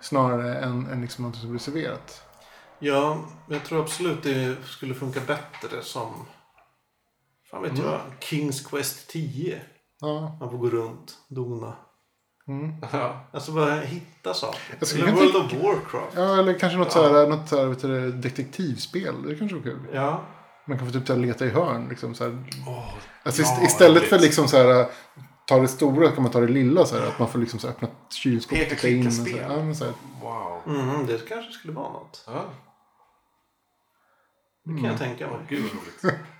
Snarare 0.00 0.58
än, 0.58 0.86
än 0.86 1.00
liksom 1.00 1.24
något 1.24 1.36
som 1.36 1.50
blir 1.50 1.60
serverat. 1.60 2.22
Ja, 2.78 3.18
jag 3.48 3.64
tror 3.64 3.80
absolut 3.80 4.22
det 4.22 4.56
skulle 4.64 4.94
funka 4.94 5.20
bättre 5.26 5.82
som... 5.82 6.26
Fan 7.54 7.62
vet 7.62 7.78
jag. 7.78 8.00
Kings 8.20 8.60
Quest 8.66 9.08
10. 9.10 9.60
Ja. 10.00 10.36
Man 10.40 10.50
får 10.50 10.58
gå 10.58 10.68
runt, 10.70 11.18
dona. 11.28 11.72
Ja. 12.92 13.26
Alltså 13.32 13.52
bara 13.52 13.74
hitta 13.80 14.34
saker. 14.34 14.60
Jag 14.78 14.88
skulle 14.88 15.04
Eller 15.08 15.12
World 15.32 15.36
of 15.36 15.52
Warcraft. 15.52 16.16
ja, 16.16 16.38
eller 16.38 16.58
kanske 16.58 16.78
något, 16.78 16.92
så 16.92 17.02
här, 17.02 17.26
något 17.28 17.48
så 17.48 17.58
här, 17.58 17.66
vet 17.66 17.80
du, 17.82 17.88
det, 18.00 18.12
detektivspel. 18.12 19.22
Det 19.22 19.34
kanske 19.36 19.56
var 19.56 19.62
kul. 19.62 19.78
Ja. 19.92 20.24
Man 20.66 20.78
kan 20.78 20.86
få 20.86 20.92
typ 20.92 21.06
så 21.06 21.12
här, 21.14 21.20
leta 21.20 21.46
i 21.46 21.50
hörn. 21.50 21.86
Liksom, 21.88 22.14
så 22.14 22.24
här, 22.24 22.44
Åh, 22.66 22.94
Alltså 23.22 23.42
Ja, 23.42 23.62
istället 23.66 24.02
för 24.02 24.18
liksom 24.18 24.48
så 24.48 24.56
här 24.56 24.86
ta 25.46 25.58
det 25.58 25.68
stora 25.68 26.10
kan 26.12 26.22
man 26.22 26.32
ta 26.32 26.40
det 26.40 26.46
lilla 26.48 26.84
så 26.86 26.96
här. 26.98 27.06
Att 27.06 27.18
man 27.18 27.28
får 27.28 27.38
liksom 27.38 27.58
så 27.60 27.66
här, 27.66 27.74
öppna 27.74 27.88
ett 27.88 28.12
kylskåp 28.14 28.58
Peka, 28.58 28.72
och 28.74 28.78
titta 28.80 28.88
in. 28.88 29.06
och 29.06 29.12
så 29.12 29.24
här. 29.24 29.38
Ja, 29.56 29.56
men 29.64 29.76
så 29.76 29.84
här. 29.84 29.94
Wow. 30.22 30.60
Mm, 30.66 31.06
det 31.06 31.28
kanske 31.28 31.52
skulle 31.52 31.72
vara 31.74 31.92
något. 31.92 32.24
Ja. 32.26 32.44
Det 34.64 34.70
kan 34.70 34.78
Mm. 34.78 34.90
jag 34.90 34.98
tänka 34.98 35.26
mig. 35.30 35.38
Gud 35.48 35.62
vad 35.62 35.72
roligt. 35.72 36.18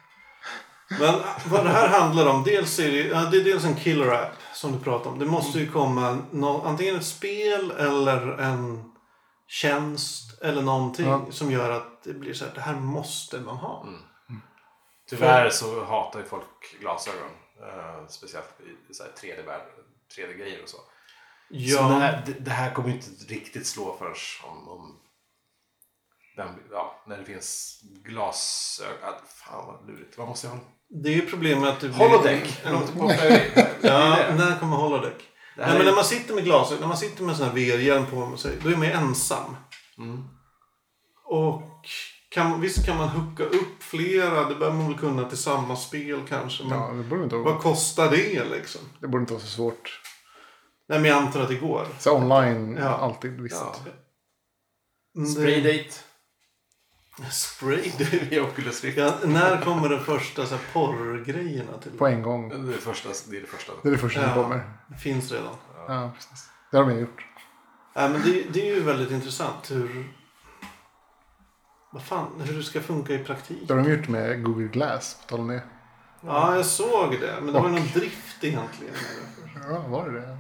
Men 1.01 1.15
vad 1.47 1.65
det 1.65 1.71
här 1.71 1.89
handlar 1.89 2.27
om. 2.27 2.43
Dels 2.45 2.79
är 2.79 2.91
det, 2.93 2.99
ja, 3.09 3.25
det 3.31 3.37
är 3.37 3.45
dels 3.45 3.65
en 3.65 3.75
killer 3.77 4.09
app 4.13 4.33
som 4.55 4.73
du 4.73 4.79
pratar 4.79 5.11
om. 5.11 5.19
Det 5.19 5.27
måste 5.27 5.59
ju 5.59 5.71
komma 5.73 6.19
nå, 6.31 6.63
antingen 6.63 6.97
ett 6.97 7.05
spel 7.07 7.71
eller 7.71 8.39
en 8.39 8.93
tjänst 9.49 10.43
eller 10.43 10.63
någonting 10.63 11.07
Ja. 11.07 11.27
som 11.31 11.51
gör 11.51 11.71
att 11.71 12.03
det 12.05 12.13
blir 12.15 12.35
så 12.35 12.45
här. 12.45 12.53
Det 12.55 12.61
här 12.61 12.75
måste 12.75 13.41
man 13.41 13.57
ha. 13.57 13.83
Mm. 13.87 14.01
Tyvärr 15.11 15.51
så 15.51 15.85
hatar 15.85 16.21
ju 16.21 16.27
folk 16.27 16.81
glasögon. 16.81 17.31
Eh, 17.63 18.07
speciellt 18.09 18.55
i 18.91 18.95
så 18.95 19.03
här 19.03 19.11
3D-värld, 19.11 19.63
3D-grejer 20.17 20.63
och 20.63 20.69
så. 20.69 20.77
Så 20.77 20.83
det, 21.51 21.59
Ja, 21.59 21.83
här, 21.83 22.23
det, 22.27 22.33
det 22.33 22.51
här 22.51 22.75
kommer 22.75 22.89
ju 22.89 22.95
inte 22.95 23.09
riktigt 23.35 23.67
slå 23.67 23.97
förrän 23.99 24.15
om, 24.45 24.69
om 24.69 24.97
den, 26.37 26.49
ja, 26.71 27.03
när 27.07 27.19
det 27.19 27.25
finns 27.25 27.81
glasögon. 28.05 29.15
Fan 29.27 29.67
vad 29.67 29.87
lurigt. 29.89 30.19
Man 30.19 30.29
måste 30.29 30.47
ju 30.47 30.51
ha 30.51 30.59
en 30.59 30.65
det 31.03 31.09
är 31.09 31.15
ju 31.15 31.27
problemet 31.27 31.69
att 31.69 31.81
det 31.81 31.89
blir... 31.89 31.99
holodeck. 31.99 32.61
Ja, 33.83 34.17
när 34.37 34.59
kommer 34.61 34.77
holodeck? 34.77 35.29
Nej, 35.57 35.67
men 35.73 35.81
är- 35.81 35.85
när 35.85 35.95
man 35.95 36.05
sitter 36.05 36.35
med 36.35 36.45
glasögon, 36.45 36.81
när 36.81 36.89
man 36.89 36.97
sitter 36.97 37.25
med 37.25 37.37
sån 37.37 37.47
här 37.47 37.55
VR-hjälm 37.55 38.07
på 38.07 38.37
sig, 38.37 38.59
då 38.63 38.69
är 38.69 38.77
man 38.77 38.87
ju 38.87 38.93
ensam. 38.93 39.57
Mm. 39.99 40.25
Och 41.25 41.63
kan, 42.31 42.61
visst 42.61 42.87
kan 42.87 42.97
man 42.97 43.09
hooka 43.09 43.45
upp 43.45 43.83
flera, 43.83 44.49
det 44.49 44.55
bör 44.55 44.73
man 44.73 44.87
väl 44.89 44.99
kunna 44.99 45.29
till 45.29 45.39
samma 45.39 45.77
spel 45.77 46.21
kanske. 46.29 46.65
Men 46.65 46.79
Ja, 46.79 46.93
det 46.93 47.03
borde 47.03 47.23
inte 47.25 47.37
vad 47.37 47.45
vara, 47.45 47.59
kostar 47.59 48.11
det 48.11 48.45
liksom? 48.45 48.81
det 49.01 49.09
borde 49.09 49.21
inte 49.21 49.33
vara 49.33 49.43
så 49.43 49.49
svårt. 49.49 50.01
Nej, 50.89 51.01
men 51.01 51.11
jag 51.11 51.19
antar 51.23 51.41
att 51.41 51.49
det 51.49 51.55
går. 51.55 51.87
Så 51.99 52.17
online, 52.17 52.77
Ja. 52.81 52.89
alltid 52.89 53.41
visst. 53.41 53.57
Ja. 55.15 55.25
Spraydate. 55.35 55.91
Spray? 57.31 57.93
i 58.31 58.41
Oculus 58.41 58.85
Rift. 58.85 58.99
Ja, 58.99 59.15
när 59.25 59.61
kommer 59.63 59.89
de 59.89 60.01
första 60.05 60.47
så 60.47 60.55
här, 60.55 60.63
porrgrejerna 60.73 61.79
till? 61.83 61.93
På 61.99 62.07
en 62.07 62.23
gång. 62.23 62.49
Det 62.49 62.55
är 62.57 62.61
det 62.61 62.73
första. 62.73 63.09
Det 63.31 63.37
är 63.37 63.41
det 63.41 63.47
första. 63.47 63.73
Det 63.83 63.89
är 63.89 63.93
det 63.93 63.99
första 63.99 64.21
som 64.21 64.29
Ja, 64.29 64.35
kommer. 64.43 64.65
det 64.89 64.97
finns 64.99 65.33
redan. 65.33 65.55
Ja, 65.89 66.11
precis. 66.15 66.49
Det 66.71 66.77
har 66.77 66.85
de 66.85 66.95
ju 66.95 67.01
gjort. 67.01 67.27
Nej, 67.97 68.09
men 68.11 68.23
det, 68.23 68.43
det 68.53 68.71
är 68.71 68.75
ju 68.75 68.81
väldigt 68.83 69.11
intressant 69.11 69.71
hur... 69.71 70.13
Vad 71.93 72.03
fan, 72.03 72.27
hur 72.45 72.57
det 72.57 72.63
ska 72.63 72.81
funka 72.81 73.15
i 73.15 73.25
praktik. 73.25 73.69
Det 73.69 73.75
har 73.75 73.83
de 73.83 73.91
gjort 73.93 74.09
med 74.09 74.45
Google 74.45 74.69
Glass, 74.69 75.17
på 75.21 75.29
tal 75.29 75.41
om 75.41 75.49
det. 75.49 75.63
Ja, 76.21 76.57
jag 76.57 76.67
såg 76.67 77.11
det. 77.21 77.35
Men 77.37 77.47
det 77.47 77.53
var 77.53 77.61
Och- 77.61 77.67
ju 77.71 77.75
någon 77.75 77.89
drift 77.95 78.45
egentligen. 78.45 78.95
Ja, 79.71 79.79
var 79.89 80.09
det 80.11 80.21
det? 80.21 80.39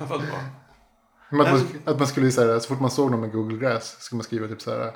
Vadå? 0.08 0.24
Att, 1.28 1.36
man, 1.52 1.68
att 1.84 1.98
man 1.98 2.06
skulle 2.06 2.30
så, 2.32 2.46
här, 2.52 2.58
så 2.58 2.68
fort 2.68 2.80
man 2.80 2.90
såg 2.90 3.10
någon 3.10 3.20
med 3.20 3.32
Google 3.32 3.58
Glass 3.58 3.96
skulle 4.00 4.16
man 4.16 4.24
skriva 4.24 4.48
typ 4.48 4.62
så 4.62 4.70
här 4.70 4.92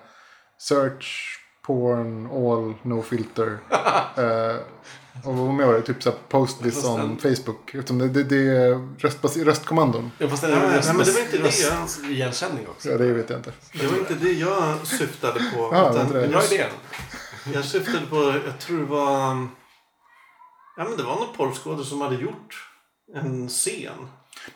Search, 0.68 1.38
porn, 1.66 2.26
all, 2.26 2.74
no 2.82 3.02
filter. 3.02 3.58
eh, 4.16 4.56
och 5.24 5.34
vad 5.36 5.54
mer 5.54 5.66
var 5.66 5.74
det? 5.74 5.82
Typ 5.82 6.02
så 6.02 6.10
här, 6.10 6.18
post 6.28 6.62
this 6.62 6.74
Fast 6.74 6.86
on 6.86 6.98
den- 7.00 7.18
Facebook. 7.36 7.74
Eftersom 7.74 7.98
det, 7.98 8.08
det, 8.08 8.24
det 8.24 8.36
är 8.56 8.74
röstbas- 8.98 9.44
röstkommandon. 9.44 10.10
Ja, 10.18 10.28
fast 10.28 10.42
det 10.42 10.50
Ja, 10.50 10.56
är 10.56 10.68
nej, 10.68 10.76
röst, 10.76 10.88
men 10.96 11.06
det 11.06 11.12
var 11.12 11.20
inte 11.20 11.38
det 11.38 11.58
jag- 11.60 11.82
röstigenkänning 11.82 12.68
också. 12.68 12.88
Ja, 12.90 12.98
det 12.98 13.12
vet 13.12 13.30
jag 13.30 13.38
inte. 13.38 13.52
Det 13.72 13.86
var 13.86 13.98
inte 13.98 14.14
det 14.14 14.32
jag 14.32 14.86
syftade 14.86 15.40
på. 15.54 15.68
Ja, 15.72 15.90
utan 15.90 16.12
det 16.12 16.24
är. 16.24 16.28
Bra 16.28 16.42
jag, 16.42 16.52
idé. 16.52 16.64
jag 17.54 17.64
syftade 17.64 18.06
på, 18.06 18.16
jag 18.46 18.58
tror 18.58 18.78
det 18.78 18.84
var... 18.84 19.46
Ja, 20.76 20.84
men 20.88 20.96
det 20.96 21.02
var 21.02 21.14
någon 21.16 21.34
porrskådespelare 21.36 21.84
som 21.84 22.00
hade 22.00 22.16
gjort 22.16 22.68
en 23.14 23.48
scen. 23.48 24.08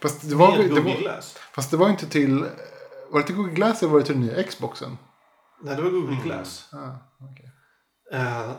Fast 0.02 0.28
det 0.28 0.34
var, 0.34 0.50
med 0.50 0.60
det 0.60 0.68
Google 0.68 0.80
var, 0.94 1.00
Glass. 1.00 1.36
fast 1.54 1.70
det 1.70 1.76
var 1.76 1.88
inte 1.88 2.06
till... 2.06 2.44
Var 3.10 3.20
det 3.20 3.26
till 3.26 3.34
Google 3.36 3.52
Glass 3.52 3.82
eller 3.82 3.92
var 3.92 4.00
det 4.00 4.06
till 4.06 4.14
den 4.14 4.26
nya 4.26 4.42
Xboxen? 4.42 4.98
Nej, 5.64 5.76
det 5.76 5.82
var 5.82 5.90
Google 5.90 6.18
Glass. 6.24 6.68
Ah, 6.72 6.90
okej. 7.20 7.50
Eh, 8.12 8.50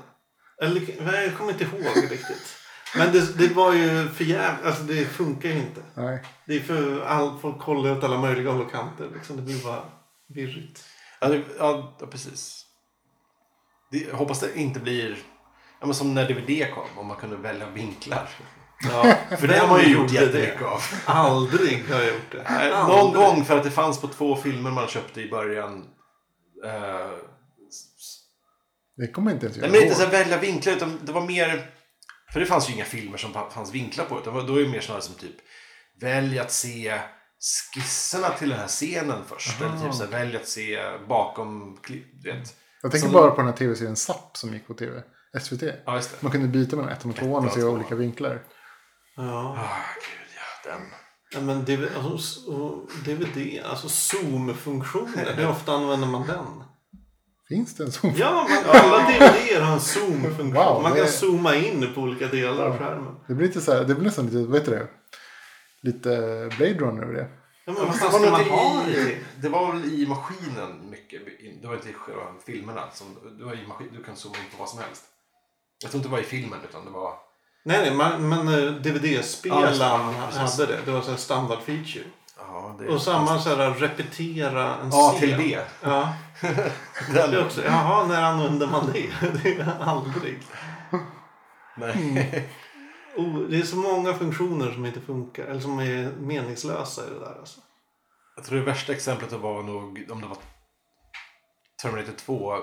eller, 0.61 1.05
nej, 1.11 1.25
jag 1.25 1.37
kommer 1.37 1.51
inte 1.51 1.63
ihåg 1.63 2.11
riktigt. 2.11 2.57
Men 2.97 3.11
det, 3.11 3.37
det 3.37 3.53
var 3.53 3.73
ju 3.73 4.07
för 4.07 4.23
jävligt. 4.23 4.65
Alltså 4.65 4.83
det 4.83 5.05
funkar 5.05 5.49
ju 5.49 5.57
inte. 5.57 5.81
Nej. 5.93 6.23
Det 6.45 6.55
är 6.55 6.59
för 6.59 7.05
all, 7.05 7.39
folk 7.39 7.59
kollar 7.59 7.97
åt 7.97 8.03
alla 8.03 8.17
möjliga 8.17 8.51
håll 8.51 8.61
och 8.61 8.71
kanter. 8.71 9.09
Liksom. 9.13 9.35
Det 9.35 9.41
blir 9.41 9.63
bara 9.63 9.81
virrigt. 10.27 10.85
Ja, 11.21 11.27
det, 11.27 11.41
ja, 11.59 11.95
ja 11.99 12.07
precis. 12.07 12.65
Det, 13.91 13.97
jag 13.97 14.15
hoppas 14.15 14.39
det 14.39 14.59
inte 14.59 14.79
blir 14.79 15.17
ja, 15.79 15.85
men 15.85 15.95
som 15.95 16.13
när 16.13 16.27
DVD 16.27 16.73
kom. 16.73 16.87
Om 16.95 17.07
man 17.07 17.17
kunde 17.17 17.35
välja 17.35 17.69
vinklar. 17.69 18.29
Ja, 18.83 19.15
För 19.37 19.47
det 19.47 19.57
har 19.57 19.67
man 19.67 19.81
ju 19.81 19.93
gjort 19.93 20.11
jättemycket 20.11 20.61
av. 20.61 20.81
Aldrig 21.05 21.89
har 21.89 21.99
jag 22.01 22.07
gjort 22.07 22.31
det. 22.31 22.45
Nej, 22.49 22.71
Aldrig. 22.71 22.97
Någon 22.97 23.13
gång 23.13 23.45
för 23.45 23.57
att 23.57 23.63
det 23.63 23.71
fanns 23.71 24.01
på 24.01 24.07
två 24.07 24.35
filmer 24.35 24.71
man 24.71 24.87
köpte 24.87 25.21
i 25.21 25.29
början. 25.29 25.85
Eh, 26.65 27.11
Det 28.97 29.07
kommer 29.07 29.31
inte 29.31 29.45
ens 29.45 29.57
nej, 29.57 29.65
göra. 29.69 29.71
men 29.79 29.83
inte 29.87 29.95
så 29.95 30.03
här 30.05 30.11
välja 30.11 30.37
vinklar 30.39 30.73
utan 30.73 30.99
det 31.05 31.11
var 31.11 31.21
mer... 31.27 31.71
För 32.33 32.39
det 32.39 32.45
fanns 32.45 32.69
ju 32.69 32.73
inga 32.73 32.85
filmer 32.85 33.17
som 33.17 33.33
fanns 33.33 33.71
vinklar 33.73 34.05
på. 34.05 34.19
Utan 34.19 34.33
det 34.33 34.39
var- 34.41 34.47
då 34.47 34.55
är 34.55 34.61
det 34.63 34.69
mer 34.69 34.81
snarare 34.81 35.01
som 35.01 35.15
typ 35.15 35.35
välj 36.01 36.39
att 36.39 36.51
se 36.51 36.99
skisserna 37.73 38.29
till 38.29 38.49
den 38.49 38.59
här 38.59 38.67
scenen 38.67 39.23
först. 39.27 39.61
Eller 39.61 39.79
typ 39.85 39.93
så 39.93 40.03
här, 40.03 40.11
välj 40.11 40.35
att 40.35 40.47
se 40.47 40.97
bakom 41.07 41.75
Vet. 42.23 42.55
Jag 42.81 42.91
tänker 42.91 42.97
Som- 43.07 43.13
bara 43.13 43.31
på 43.31 43.37
den 43.37 43.45
här 43.45 43.53
tv-serien 43.57 43.95
SAP 43.95 44.37
som 44.37 44.53
gick 44.53 44.67
på 44.67 44.73
tv. 44.73 45.03
SVT. 45.39 45.63
Ja, 45.85 45.95
just 45.95 46.11
det. 46.11 46.17
Man 46.23 46.31
kunde 46.31 46.47
byta 46.47 46.75
mellan 46.75 46.91
ettan 46.91 47.11
och 47.11 47.17
tvåan 47.17 47.45
och 47.45 47.53
se 47.53 47.63
olika 47.63 47.95
vinklar. 47.95 48.43
Ja. 49.15 49.23
Ah, 49.59 49.85
gud 49.95 50.29
ja, 50.35 50.71
den. 50.71 50.81
Ja, 51.33 51.41
men 51.41 51.65
DVD, 51.65 51.87
alltså, 51.97 52.51
DVD, 53.05 53.61
alltså 53.65 53.87
zoom-funktioner. 53.89 55.33
Hur 55.35 55.49
ofta 55.49 55.71
använder 55.73 56.07
man 56.07 56.27
den? 56.27 56.63
Finns 57.47 57.75
det 57.75 57.83
en 57.83 57.91
sån? 57.91 58.13
Ja, 58.15 58.31
man, 58.49 58.81
alla 58.81 58.97
DVD 58.97 59.61
har 59.61 59.73
en 59.73 59.79
zoom-funktion. 59.79 60.53
Wow, 60.53 60.81
man 60.81 60.91
kan 60.91 61.01
det- 61.01 61.11
zooma 61.11 61.55
in 61.55 61.93
på 61.93 62.01
olika 62.01 62.27
delar 62.27 62.65
av 62.65 62.71
Ja. 62.73 62.77
skärmen. 62.79 63.15
Det 63.27 63.33
blir 63.33 63.47
lite 63.47 63.61
så 63.61 63.73
här, 63.73 63.83
det 63.83 63.95
blir 63.95 64.05
nästan 64.05 64.25
lite, 64.25 64.37
vad 64.37 64.59
heter 64.59 64.71
det? 64.71 64.87
Lite 65.81 66.09
Blade 66.57 66.73
Runner 66.79 67.03
över 67.03 67.13
det. 67.13 67.27
Ja, 67.65 67.73
men 67.73 67.85
vad 67.87 67.95
ska 67.95 68.09
var 68.09 68.19
man 68.31 68.43
ha 68.43 68.83
det 68.85 69.17
det 69.41 69.49
var 69.49 69.71
väl 69.73 69.93
i 69.93 70.07
maskinen 70.07 70.89
mycket. 70.89 71.21
Det 71.61 71.67
var 71.67 71.75
inte 71.75 71.89
i 71.89 71.93
själva 71.93 72.23
filmerna. 72.45 72.81
Som, 72.93 73.07
det 73.37 73.43
var 73.45 73.53
i 73.53 73.67
maskin, 73.67 73.87
du 73.93 74.03
kan 74.03 74.15
zooma 74.15 74.35
in 74.37 74.51
på 74.51 74.57
vad 74.59 74.69
som 74.69 74.79
helst. 74.79 75.03
Jag 75.81 75.91
tror 75.91 75.99
inte 75.99 76.09
det 76.09 76.11
var 76.11 76.19
i 76.19 76.23
filmen 76.23 76.59
utan 76.69 76.85
det 76.85 76.91
var... 76.91 77.13
Nej, 77.67 77.81
nej, 77.81 77.95
man, 77.95 78.29
men 78.29 78.47
eh, 78.47 78.71
DVD-spelaren. 78.73 79.75
Ja, 79.79 80.39
hade 80.39 80.65
det. 80.65 80.79
Det 80.85 80.91
var 80.91 81.01
så 81.01 81.09
här 81.09 81.17
standard 81.17 81.59
feature. 81.61 82.05
Ja, 82.37 82.75
det 82.79 82.87
Och 82.87 83.01
samma 83.01 83.39
så 83.39 83.55
här 83.55 83.71
repetera 83.73 84.75
en 84.75 84.87
A 84.93 85.09
scen. 85.11 85.19
till 85.19 85.37
B. 85.37 85.57
Ja, 85.81 86.13
det 87.13 87.19
är 87.19 87.45
också. 87.45 87.63
Jaha, 87.65 88.07
när 88.07 88.23
använder 88.23 88.67
man 88.67 88.91
det? 88.93 89.09
Det 89.43 89.49
är 89.59 89.75
aldrig. 89.79 90.39
Nej. 91.77 92.49
Oh, 93.17 93.39
det 93.39 93.57
är 93.57 93.63
så 93.63 93.75
många 93.75 94.13
funktioner 94.13 94.71
som 94.71 94.85
inte 94.85 95.01
funkar. 95.01 95.45
Eller 95.45 95.59
som 95.59 95.79
är 95.79 96.11
meningslösa 96.19 97.01
i 97.07 97.09
det 97.09 97.19
där. 97.19 97.35
Alltså. 97.39 97.59
Jag 98.35 98.45
tror 98.45 98.59
det 98.59 98.65
värsta 98.65 98.93
exemplet 98.93 99.31
var 99.31 99.63
nog 99.63 100.05
om 100.11 100.21
det 100.21 100.27
var 100.27 100.37
Terminator 101.81 102.13
2 102.13 102.53
eh, 102.53 102.59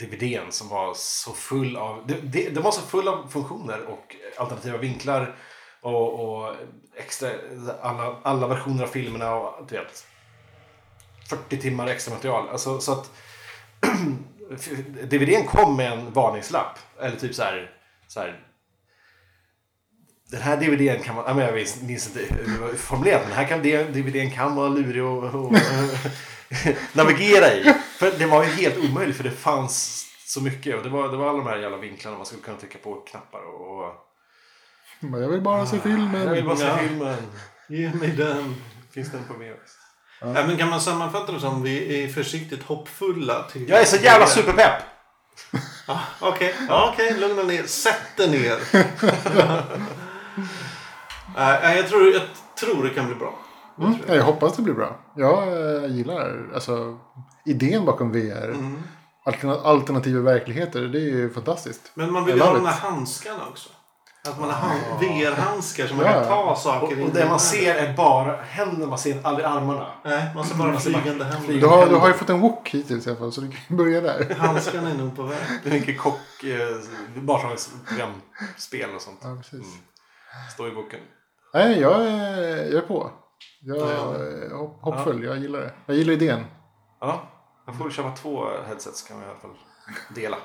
DVDn 0.00 0.52
som 0.52 0.68
var 0.68 0.94
så 0.94 1.32
full 1.32 1.76
av... 1.76 2.06
Det, 2.06 2.14
det, 2.14 2.48
den 2.50 2.62
var 2.62 2.72
så 2.72 2.80
full 2.80 3.08
av 3.08 3.28
funktioner 3.28 3.82
och 3.82 4.16
alternativa 4.36 4.78
vinklar 4.78 5.36
och, 5.80 6.20
och 6.20 6.54
extra, 6.96 7.28
alla, 7.82 8.16
alla 8.22 8.46
versioner 8.46 8.82
av 8.82 8.88
filmerna 8.88 9.34
och 9.34 9.66
du 9.68 9.76
vet 9.76 10.06
40 11.28 11.56
timmar 11.56 11.86
extra 11.86 12.14
material. 12.14 12.48
Alltså, 12.48 12.80
så 12.80 12.92
att 12.92 13.10
DVDn 15.10 15.46
kom 15.46 15.76
med 15.76 15.92
en 15.92 16.12
varningslapp. 16.12 16.78
Eller 17.00 17.16
typ 17.16 17.34
så 17.34 17.42
här, 17.42 17.70
så 18.08 18.20
här 18.20 18.46
den 20.30 20.42
här 20.42 20.56
DVDn 20.56 21.02
kan 21.02 21.14
man, 21.14 21.38
jag 21.38 21.54
minns, 21.54 22.06
inte 22.06 22.34
hur 22.34 22.52
det 22.52 22.60
var 22.60 22.72
formulerat, 22.74 23.20
men 23.20 23.30
den 23.30 23.38
här 23.38 23.46
kan, 23.46 23.92
DVDn 23.92 24.30
kan 24.30 24.56
vara 24.56 24.68
lurig 24.68 25.04
och, 25.04 25.34
och 25.34 25.52
navigera 26.92 27.52
i. 27.52 27.74
För 28.00 28.10
det 28.18 28.26
var 28.26 28.44
ju 28.44 28.50
helt 28.50 28.78
omöjligt 28.78 29.16
för 29.16 29.24
det 29.24 29.30
fanns 29.30 30.06
så 30.26 30.40
mycket 30.40 30.76
och 30.76 30.82
det 30.82 30.88
var, 30.88 31.08
det 31.08 31.16
var 31.16 31.28
alla 31.28 31.38
de 31.38 31.46
här 31.46 31.56
jävla 31.56 31.76
vinklarna 31.76 32.16
man 32.16 32.26
skulle 32.26 32.42
kunna 32.42 32.56
trycka 32.56 32.78
på 32.78 32.94
knappar 32.94 33.40
och... 33.40 33.78
och 33.78 33.94
Jag 35.00 35.28
vill 35.28 35.40
bara 35.40 35.66
se 35.66 35.78
filmen. 35.80 36.22
jag 36.26 36.34
vill 36.34 36.44
bara 36.44 36.56
se 36.56 36.78
filmen. 36.78 37.16
Ge 37.68 37.92
mig 37.94 38.08
den. 38.08 38.56
Finns 38.94 39.10
den 39.10 39.24
på 39.24 39.34
VHS? 39.34 39.76
Ja, 40.20 40.26
men 40.26 40.56
kan 40.56 40.68
man 40.68 40.80
sammanfatta 40.80 41.32
det 41.32 41.40
som 41.40 41.62
vi 41.62 42.04
är 42.04 42.08
försiktigt 42.08 42.62
hoppfulla? 42.62 43.42
Till 43.42 43.68
Jag 43.68 43.80
är 43.80 43.84
så 43.84 43.96
jävla 43.96 44.26
superpepp! 44.26 44.82
Ah, 45.86 45.98
Okej, 46.20 46.54
ja, 46.68 46.90
okej, 46.92 47.16
lugna 47.18 47.42
ner. 47.42 47.62
Sätt 47.62 48.16
dig 48.16 48.30
ner. 48.30 48.58
Nej, 51.36 51.76
jag, 51.76 51.88
tror, 51.88 52.12
jag 52.12 52.22
tror 52.60 52.84
det 52.84 52.90
kan 52.90 53.06
bli 53.06 53.14
bra. 53.14 53.38
Mm, 53.78 53.94
jag 54.08 54.24
hoppas 54.24 54.56
det 54.56 54.62
blir 54.62 54.74
bra. 54.74 55.00
Jag 55.16 55.48
eh, 55.48 55.90
gillar 55.90 56.50
alltså, 56.54 56.98
idén 57.50 57.84
bakom 57.84 58.12
VR. 58.12 58.48
Mm. 58.48 58.82
Alterna- 59.26 59.60
alternativa 59.64 60.20
verkligheter, 60.20 60.80
det 60.80 60.98
är 60.98 61.02
ju 61.02 61.30
fantastiskt. 61.30 61.90
Men 61.94 62.12
man 62.12 62.24
vill 62.24 62.34
I 62.34 62.38
ju 62.38 62.44
ha 62.44 62.54
de 62.54 62.66
här 62.66 62.72
handskarna 62.80 63.46
också. 63.50 63.68
Att 64.28 64.40
man 64.40 64.50
har 64.50 64.56
hand- 64.56 64.80
VR-handskar 65.00 65.86
som 65.86 65.96
man 65.96 66.06
Ja. 66.06 66.12
kan 66.12 66.24
ta 66.24 66.56
saker 66.56 66.86
Och, 66.86 66.92
in 66.92 67.02
och 67.02 67.08
i 67.08 67.12
det 67.20 67.26
man 67.28 67.40
ser 67.40 67.74
är 67.74 67.96
bara 67.96 68.36
händerna, 68.42 68.86
man 68.86 68.98
ser 68.98 69.26
aldrig 69.26 69.46
armarna. 69.46 69.86
Nej, 70.04 70.30
man 70.34 70.44
ser 70.44 70.54
bara 70.54 70.64
Man 70.64 70.72
bara 70.72 70.80
flygande 70.80 71.24
händer. 71.24 71.54
Du 71.60 71.66
har, 71.66 71.86
du 71.86 71.94
har 71.94 72.08
ju 72.08 72.14
fått 72.14 72.30
en 72.30 72.40
wok 72.40 72.68
hittills 72.70 73.06
i 73.06 73.10
alla 73.10 73.18
fall, 73.18 73.32
så 73.32 73.40
du 73.40 73.50
kan 73.50 73.76
börja 73.76 74.00
där. 74.00 74.34
Handskarna 74.38 74.90
är 74.90 74.94
nog 74.94 75.16
på 75.16 75.22
väg. 75.22 75.38
Det 75.64 75.68
är 75.70 75.72
mycket 75.72 75.98
kock, 75.98 76.44
eh, 76.44 77.20
barnprogramspel 77.22 78.94
och 78.94 79.00
sånt. 79.02 79.18
Ja, 79.22 79.36
precis. 79.42 79.66
Står 80.52 80.68
i 80.68 80.70
boken. 80.72 81.00
Nej, 81.54 81.80
jag 81.80 82.06
är, 82.06 82.56
jag 82.56 82.74
är 82.74 82.86
på. 82.86 83.10
Jag 83.60 83.76
Ja. 83.76 84.14
är 84.14 84.54
hopp, 84.54 84.78
hoppfull, 84.82 85.24
jag 85.24 85.38
gillar 85.38 85.60
det. 85.60 85.72
Jag 85.86 85.96
gillar 85.96 86.12
idén. 86.12 86.44
Ja, 87.00 87.22
man 87.70 87.78
får 87.78 87.90
köpa 87.90 88.16
två 88.16 88.48
headsets 88.66 89.02
kan 89.02 89.16
man 89.16 89.26
i 89.26 89.30
alla 89.30 89.38
fall 89.40 89.56
dela. 90.14 90.36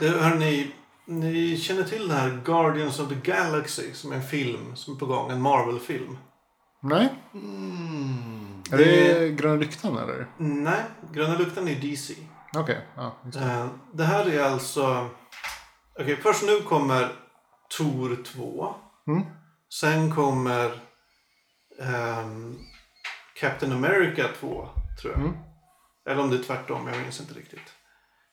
Du, 0.00 0.08
hörni, 0.18 0.72
Ni 1.04 1.56
känner 1.56 1.82
till 1.84 2.08
den 2.08 2.16
här 2.18 2.40
Guardians 2.44 3.00
of 3.00 3.08
the 3.08 3.14
Galaxy 3.14 3.92
som 3.94 4.12
är 4.12 4.16
en 4.16 4.22
film 4.22 4.76
som 4.76 4.94
är 4.94 4.98
på 4.98 5.06
gång. 5.06 5.30
En 5.30 5.42
Marvel-film. 5.42 6.18
Nej? 6.80 7.14
Mm. 7.34 8.62
Är 8.72 8.76
det 8.78 9.28
Gröna 9.28 9.54
Lyktan 9.54 9.98
eller? 9.98 10.26
Nej, 10.36 10.82
Gröna 11.12 11.38
Luktan 11.38 11.68
är 11.68 11.74
DC. 11.74 12.14
Okej, 12.56 12.86
ja. 12.96 13.16
just 13.24 13.38
det. 13.38 13.44
Eh, 13.44 13.66
Det 13.92 14.04
här 14.04 14.26
är 14.28 14.42
alltså... 14.42 15.08
Okej, 16.00 16.16
först 16.16 16.42
nu 16.42 16.60
kommer 16.60 17.12
Tor 17.78 18.24
2. 18.24 18.74
Mm. 19.08 19.22
Sen 19.80 20.14
kommer 20.14 20.80
ehm, 21.82 22.58
Captain 23.40 23.72
America 23.72 24.28
2, 24.40 24.68
tror 25.00 25.12
jag. 25.12 25.20
Mm. 25.22 25.36
Eller 26.06 26.20
om 26.22 26.30
det 26.30 26.36
är 26.36 26.42
tvärtom, 26.42 26.86
jag 26.92 27.02
minns 27.02 27.20
inte 27.20 27.34
riktigt. 27.34 27.72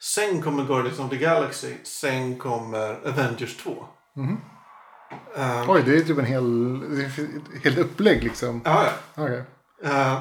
Sen 0.03 0.41
kommer 0.41 0.63
Guardians 0.65 0.99
of 0.99 1.09
the 1.09 1.17
Galaxy. 1.17 1.73
Sen 1.83 2.37
kommer 2.39 3.07
Avengers 3.07 3.57
2. 3.57 3.85
Mhm. 4.15 4.37
Ehm, 5.35 5.69
Oj, 5.69 5.83
det 5.85 5.95
är 5.95 6.01
typ 6.01 6.17
en 6.17 6.25
hel, 6.25 6.81
helt 7.63 7.77
upplägg 7.77 8.23
liksom. 8.23 8.61
ja, 8.65 8.85
ja. 8.85 9.23
Okej. 9.23 9.43
Eh, 9.83 10.19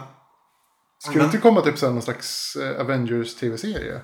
Skulle 0.99 1.19
det 1.19 1.25
inte 1.27 1.39
komma 1.39 1.61
typ 1.61 1.79
så 1.79 1.91
någon 1.91 2.03
slags 2.03 2.57
eh, 2.57 2.81
Avengers 2.81 3.35
tv-serie? 3.35 4.01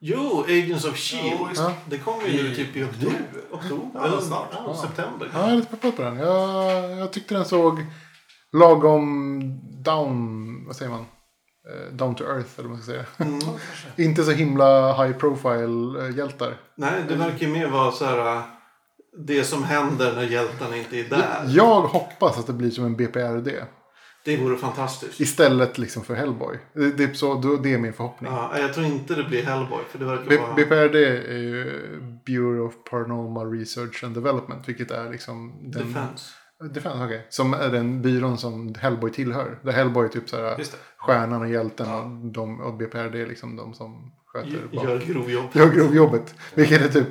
jo, 0.00 0.44
Agents 0.48 0.84
of 0.84 0.96
Shield. 0.96 1.50
Ja, 1.56 1.72
Det 1.86 1.98
kommer 1.98 2.26
ju 2.28 2.42
nu 2.42 2.54
typ 2.54 2.76
i 2.76 2.84
oktober. 2.84 3.16
oktober 3.50 4.00
Ja, 4.00 4.06
eller 4.06 4.20
snart. 4.20 4.48
Ja, 4.52 4.74
september. 4.76 5.30
Ja, 5.34 5.40
jag 5.40 5.50
är 5.50 5.56
lite 5.56 5.68
peppad 5.76 5.96
på 5.96 6.02
den. 6.02 6.16
Jag, 6.16 6.90
jag 6.90 7.12
tyckte 7.12 7.34
den 7.34 7.44
såg 7.44 7.86
lagom 8.52 9.40
down, 9.84 10.66
vad 10.66 10.76
säger 10.76 10.90
man? 10.90 11.06
Eh, 11.68 11.92
Down 11.94 12.14
to 12.14 12.24
earth 12.24 12.48
eller 12.58 12.68
vad 12.68 12.76
man 12.78 12.82
ska 12.82 12.92
säga. 12.92 13.04
Mm. 13.18 13.38
Inte 13.96 14.24
så 14.24 14.30
himla 14.30 14.92
high 15.04 15.16
profile 15.18 16.04
eh, 16.08 16.16
hjältar. 16.16 16.56
Nej, 16.74 17.04
det 17.08 17.14
verkar 17.14 17.46
ju 17.46 17.52
mer 17.52 17.68
vara 17.68 17.92
så 17.92 18.04
här... 18.04 18.36
äh, 18.36 18.42
Det 19.18 19.44
som 19.44 19.64
händer 19.64 20.12
när 20.16 20.22
hjältarna 20.22 20.76
inte 20.76 20.96
är 21.00 21.04
där. 21.04 21.44
Jag 21.48 21.80
hoppas 21.80 22.38
att 22.38 22.46
det 22.46 22.52
blir 22.52 22.70
som 22.70 22.84
en 22.84 22.96
BPRD. 22.96 23.48
Det 24.24 24.36
vore 24.36 24.56
fantastiskt. 24.56 25.20
Istället 25.20 25.78
liksom 25.78 26.04
för 26.04 26.14
Hellboy. 26.14 26.58
Det, 26.74 26.90
det, 26.90 27.04
är, 27.04 27.14
så, 27.14 27.34
det 27.62 27.74
är 27.74 27.78
min 27.78 27.92
förhoppning. 27.92 28.32
Ja, 28.32 28.58
jag 28.58 28.74
tror 28.74 28.86
inte 28.86 29.14
det 29.14 29.24
blir 29.24 29.42
Hellboy. 29.42 29.78
För 29.90 29.98
det 29.98 30.04
verkar 30.04 30.24
B- 30.28 30.36
vara... 30.36 30.54
BPRD 30.54 30.94
är 31.28 31.38
ju 31.38 31.64
Bureau 32.26 32.66
of 32.66 32.74
Paranormal 32.90 33.50
Research 33.50 34.04
and 34.04 34.14
Development. 34.14 34.68
Vilket 34.68 34.90
är 34.90 35.10
liksom 35.10 35.52
den... 35.72 35.88
Defense. 35.92 36.24
Defense, 36.60 37.04
okej. 37.04 37.26
Som 37.30 37.54
är 37.54 37.68
den 37.68 38.02
byrån 38.02 38.38
som 38.38 38.74
Hellboy 38.74 39.10
tillhör. 39.12 39.58
Där 39.62 39.72
Hellboy 39.72 40.04
är 40.04 40.08
typ 40.08 40.28
så 40.28 40.36
här 40.36 40.58
Just 40.58 40.72
det. 40.72 40.78
stjärnan 40.96 41.42
och 41.42 41.48
hjälten. 41.48 41.90
Och, 41.94 42.10
de, 42.32 42.60
och 42.60 42.74
BPRD 42.74 43.14
är 43.22 43.26
liksom 43.26 43.56
de 43.56 43.74
som 43.74 44.12
sköter 44.26 44.62
bak. 44.72 44.84
Gör 44.84 44.98
grovjobb. 44.98 45.44
Gör 45.52 45.70
grovjobbet. 45.70 46.34
Vilket 46.54 46.82
är 46.82 46.88
typ... 46.88 47.08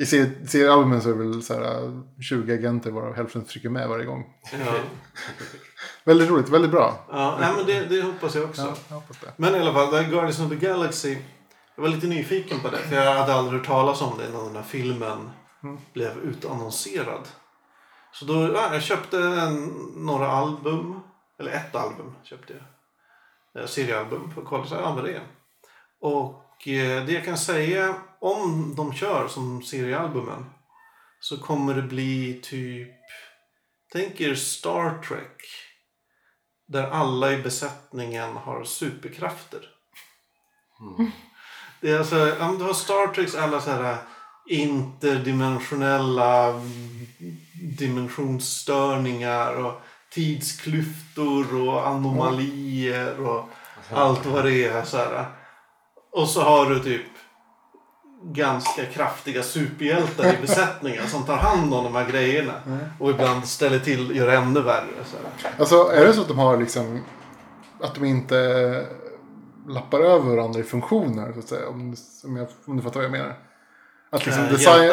I 0.00 0.06
ser- 0.06 0.46
seriealbumen 0.46 1.00
så 1.02 1.08
är 1.10 1.14
det 1.14 1.18
väl 1.18 1.42
så 1.42 1.54
här 1.54 2.02
20 2.22 2.54
agenter 2.54 2.90
varav 2.90 3.14
hälften 3.16 3.44
försöker 3.44 3.68
med 3.68 3.88
varje 3.88 4.04
gång. 4.04 4.24
Ja. 4.52 4.72
Väldigt 6.04 6.28
roligt, 6.30 6.48
väldigt 6.48 6.70
bra. 6.70 7.06
Ja, 7.10 7.36
nej, 7.40 7.52
men 7.56 7.66
det, 7.66 7.80
det 7.96 8.02
hoppas 8.02 8.34
jag 8.34 8.44
också. 8.44 8.62
Ja, 8.62 8.74
jag 8.88 8.94
hoppas. 8.94 9.16
Men 9.36 9.54
i 9.54 9.58
alla 9.58 9.72
fall, 9.72 9.90
Guardians 9.90 10.40
of 10.40 10.48
the 10.48 10.56
Galaxy. 10.56 11.16
Jag 11.76 11.82
var 11.82 11.88
lite 11.88 12.06
nyfiken 12.06 12.60
på 12.60 12.68
det. 12.70 12.76
För 12.78 12.96
jag 12.96 13.14
hade 13.14 13.34
aldrig 13.34 13.58
hört 13.60 13.66
talas 13.68 14.02
om 14.02 14.18
det 14.18 14.28
innan 14.28 14.44
den 14.46 14.56
här 14.56 14.62
filmen 14.62 15.30
Mm. 15.62 15.78
blev 15.92 16.18
utannonserad. 16.18 17.20
Så 18.18 18.24
då, 18.24 18.52
ja, 18.54 18.72
jag 18.72 18.82
köpte 18.82 19.18
en, 19.18 19.66
några 19.96 20.28
album. 20.28 21.00
Eller 21.38 21.52
ett 21.52 21.74
album 21.74 22.14
köpte 22.24 22.52
jag. 22.52 23.62
Eh, 23.62 23.68
seriealbum 23.68 24.32
så 24.68 24.74
här, 24.74 24.82
ja, 24.82 25.02
det. 25.02 25.20
Och 26.00 26.68
eh, 26.68 27.06
det 27.06 27.12
jag 27.12 27.24
kan 27.24 27.38
säga 27.38 27.94
om 28.20 28.74
de 28.76 28.92
kör 28.92 29.28
som 29.28 29.62
seriealbumen. 29.62 30.50
Så 31.20 31.38
kommer 31.38 31.74
det 31.74 31.82
bli 31.82 32.40
typ. 32.42 32.96
Tänk 33.92 34.20
er 34.20 34.34
Star 34.34 35.02
Trek. 35.02 35.42
Där 36.66 36.90
alla 36.90 37.32
i 37.32 37.42
besättningen 37.42 38.36
har 38.36 38.64
superkrafter. 38.64 39.68
Det 41.80 41.90
är 41.90 41.98
alltså, 41.98 42.16
du 42.58 42.64
har 42.64 42.72
Star 42.72 43.14
Treks 43.14 43.34
alla 43.34 43.60
så 43.60 43.70
här 43.70 43.98
interdimensionella 44.48 46.60
dimensionsstörningar 47.78 49.64
och 49.64 49.80
tidsklyftor 50.10 51.68
och 51.68 51.86
anomalier 51.86 53.28
och 53.28 53.44
allt 53.90 54.26
vad 54.26 54.44
det 54.44 54.64
är. 54.64 54.84
Så 54.84 54.96
här. 54.96 55.26
Och 56.12 56.28
så 56.28 56.40
har 56.40 56.70
du 56.70 56.78
typ 56.78 57.06
ganska 58.22 58.84
kraftiga 58.84 59.42
superhjältar 59.42 60.34
i 60.34 60.36
besättningen 60.40 61.08
som 61.08 61.22
tar 61.22 61.36
hand 61.36 61.74
om 61.74 61.84
de 61.84 61.94
här 61.94 62.10
grejerna. 62.10 62.52
Och 63.00 63.10
ibland 63.10 63.48
ställer 63.48 63.78
till 63.78 64.10
och 64.10 64.16
gör 64.16 64.28
ännu 64.28 64.60
värre. 64.60 65.04
Så 65.04 65.16
här. 65.42 65.54
Alltså 65.58 65.76
är 65.76 66.06
det 66.06 66.12
så 66.12 66.20
att 66.20 66.28
de 66.28 66.38
har 66.38 66.56
liksom... 66.56 67.00
Att 67.80 67.94
de 67.94 68.04
inte 68.04 68.36
lappar 69.68 70.00
över 70.00 70.36
varandra 70.36 70.60
i 70.60 70.62
funktioner 70.62 71.32
så 71.32 71.38
att 71.38 71.48
säga. 71.48 71.68
Om, 71.68 71.96
om, 72.24 72.36
jag, 72.36 72.48
om 72.64 72.76
du 72.76 72.82
fattar 72.82 73.00
vad 73.00 73.04
jag 73.04 73.12
menar. 73.12 73.36
Att 74.10 74.26
liksom 74.26 74.44
Eh, 74.44 74.50
design... 74.50 74.92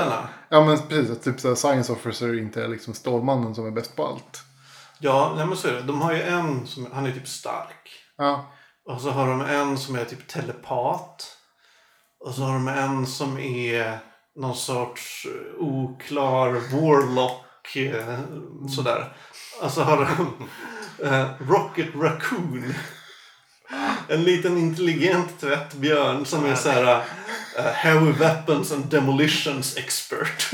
Ja 0.50 0.66
men 0.66 0.78
precis. 0.88 1.12
Att 1.12 1.24
typ 1.24 1.40
så 1.40 1.56
Science 1.56 1.92
Officer 1.94 2.40
inte 2.40 2.64
är 2.64 2.68
liksom 2.68 2.94
Stålmannen 2.94 3.56
som 3.56 3.66
är 3.68 3.72
bäst 3.72 3.96
på 3.96 4.08
allt. 4.08 4.42
Ja, 5.00 5.34
nej 5.36 5.46
men 5.46 5.58
så 5.58 5.68
är 5.68 5.74
det. 5.74 5.82
De 5.82 6.02
har 6.02 6.14
ju 6.14 6.22
en 6.22 6.68
som 6.68 6.88
han 6.94 7.06
är 7.06 7.12
typ 7.12 7.28
stark. 7.28 7.90
Ja. 8.18 8.52
Och 8.90 9.02
så 9.02 9.10
har 9.10 9.28
de 9.28 9.42
en 9.42 9.78
som 9.78 9.96
är 9.96 10.06
typ 10.06 10.28
telepat. 10.28 11.38
Och 12.26 12.34
så 12.34 12.42
har 12.42 12.54
de 12.54 12.68
en 12.68 13.06
som 13.08 13.38
är 13.40 14.00
någon 14.36 14.56
sorts 14.56 15.26
eh, 15.26 15.62
oklar 15.62 16.50
warlock. 16.54 17.76
eh, 17.76 18.20
Sådär. 18.76 19.14
Och 19.62 19.72
så 19.72 19.84
har 19.84 19.98
de 19.98 20.48
eh, 21.08 21.26
Rocket 21.50 21.96
Raccoon. 21.96 22.74
En 24.08 24.24
liten 24.24 24.58
intelligent 24.58 25.40
tvättbjörn 25.40 26.26
som 26.26 26.46
är 26.46 26.56
så 26.56 26.70
här 26.70 27.04
eh, 27.58 27.64
Heavy 27.64 28.12
Weapons 28.12 28.72
and 28.72 28.86
Demolitions 28.86 29.78
expert. 29.78 30.52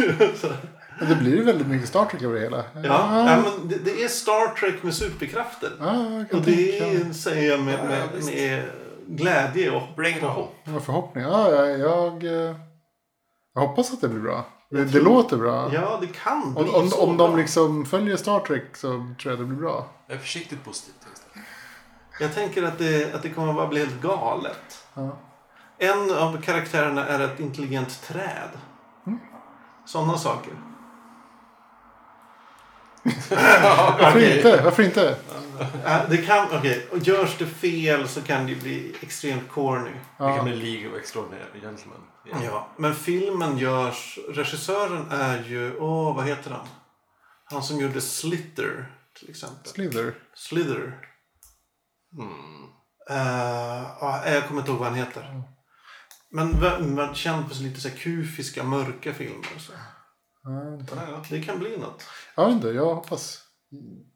Det 1.07 1.15
blir 1.15 1.35
ju 1.35 1.43
väldigt 1.43 1.67
mycket 1.67 1.89
Star 1.89 2.05
Trek 2.05 2.21
över 2.21 2.35
det 2.35 2.41
hela. 2.41 2.57
Ja, 2.73 2.81
ja, 2.83 3.41
men 3.43 3.67
det, 3.69 3.77
det 3.77 4.03
är 4.03 4.07
Star 4.07 4.55
Trek 4.55 4.83
med 4.83 4.93
superkrafter. 4.93 5.71
Ja, 5.79 6.25
Och 6.31 6.41
det 6.41 7.15
säger 7.15 7.51
jag 7.51 7.59
med, 7.59 7.85
med, 7.85 8.23
med 8.25 8.63
glädje 9.07 9.71
och 9.71 9.81
on. 9.81 10.47
Ja, 10.63 10.79
förhoppning. 10.79 11.23
Ja, 11.23 11.51
jag, 11.51 11.79
jag, 11.79 12.23
eh, 12.23 12.55
jag 13.53 13.61
hoppas 13.61 13.93
att 13.93 14.01
det 14.01 14.07
blir 14.07 14.21
bra. 14.21 14.45
Det, 14.71 14.85
det 14.85 14.99
låter 14.99 15.37
bra. 15.37 15.71
Ja, 15.73 15.97
det 16.01 16.07
kan 16.07 16.53
bli 16.53 16.63
Om, 16.63 16.75
om, 16.75 16.89
så 16.89 17.03
om 17.03 17.17
de 17.17 17.37
liksom 17.37 17.85
följer 17.85 18.17
Star 18.17 18.39
Trek 18.39 18.77
så 18.77 18.87
tror 18.87 19.33
jag 19.33 19.39
det 19.39 19.45
blir 19.45 19.57
bra. 19.57 19.89
Jag 20.07 20.15
är 20.15 20.19
försiktigt 20.21 20.65
positiv. 20.65 20.93
Jag 22.19 22.35
tänker 22.35 22.63
att 22.63 22.77
det, 22.77 23.13
att 23.15 23.23
det 23.23 23.29
kommer 23.29 23.53
bara 23.53 23.67
bli 23.67 23.79
helt 23.79 24.01
galet. 24.01 24.83
Ja. 24.93 25.17
En 25.79 26.11
av 26.11 26.41
karaktärerna 26.41 27.07
är 27.07 27.19
ett 27.19 27.39
intelligent 27.39 28.01
träd. 28.01 28.49
Mm. 29.07 29.19
Sådana 29.85 30.17
saker. 30.17 30.53
Varför 33.99 34.37
inte? 34.37 34.61
Varför 34.63 34.83
inte? 34.83 35.15
Det 36.09 36.17
kan, 36.17 36.47
okej. 36.51 36.87
Och 36.91 36.97
görs 36.97 37.37
det 37.37 37.45
fel 37.45 38.07
så 38.07 38.21
kan 38.21 38.47
det 38.47 38.55
bli 38.55 38.95
extremt 39.01 39.49
corny. 39.51 39.91
Det 39.91 40.23
kan 40.23 40.35
Ja. 40.35 40.43
bli 40.43 40.55
League 40.55 40.91
of 40.91 40.97
Extraordinary 40.99 41.59
Gentlemen. 41.61 41.99
Ja, 42.43 42.67
men 42.77 42.95
filmen 42.95 43.57
görs... 43.57 44.19
Regissören 44.29 45.11
är 45.11 45.43
ju... 45.43 45.77
Åh, 45.79 46.15
vad 46.15 46.25
heter 46.25 46.51
han? 46.51 46.67
Han 47.45 47.63
som 47.63 47.79
gjorde 47.79 48.01
Slither, 48.01 48.91
till 49.19 49.29
exempel. 49.29 49.67
Slither. 49.71 50.13
Slither. 50.33 50.93
Mm. 52.17 52.63
Uh, 53.11 53.87
ja, 54.01 54.21
jag 54.25 54.47
kommer 54.47 54.61
inte 54.61 54.71
ihåg 54.71 54.79
vad 54.79 54.87
han 54.89 54.97
heter. 54.97 55.43
Men 56.31 56.95
man 56.95 57.15
känd 57.15 57.47
för 57.47 57.55
så 57.55 57.63
lite 57.63 57.81
så 57.81 57.89
här 57.89 57.95
kufiska, 57.95 58.63
mörka 58.63 59.13
filmer. 59.13 59.57
Så. 59.57 59.71
Ja, 60.43 60.73
inte. 60.73 60.95
Ja, 60.95 61.01
ja. 61.11 61.23
Det 61.29 61.41
kan 61.41 61.59
bli 61.59 61.77
något. 61.77 62.03
Jag 62.35 62.45
vet 62.45 62.55
inte, 62.55 62.67
jag 62.67 62.95
hoppas. 62.95 63.41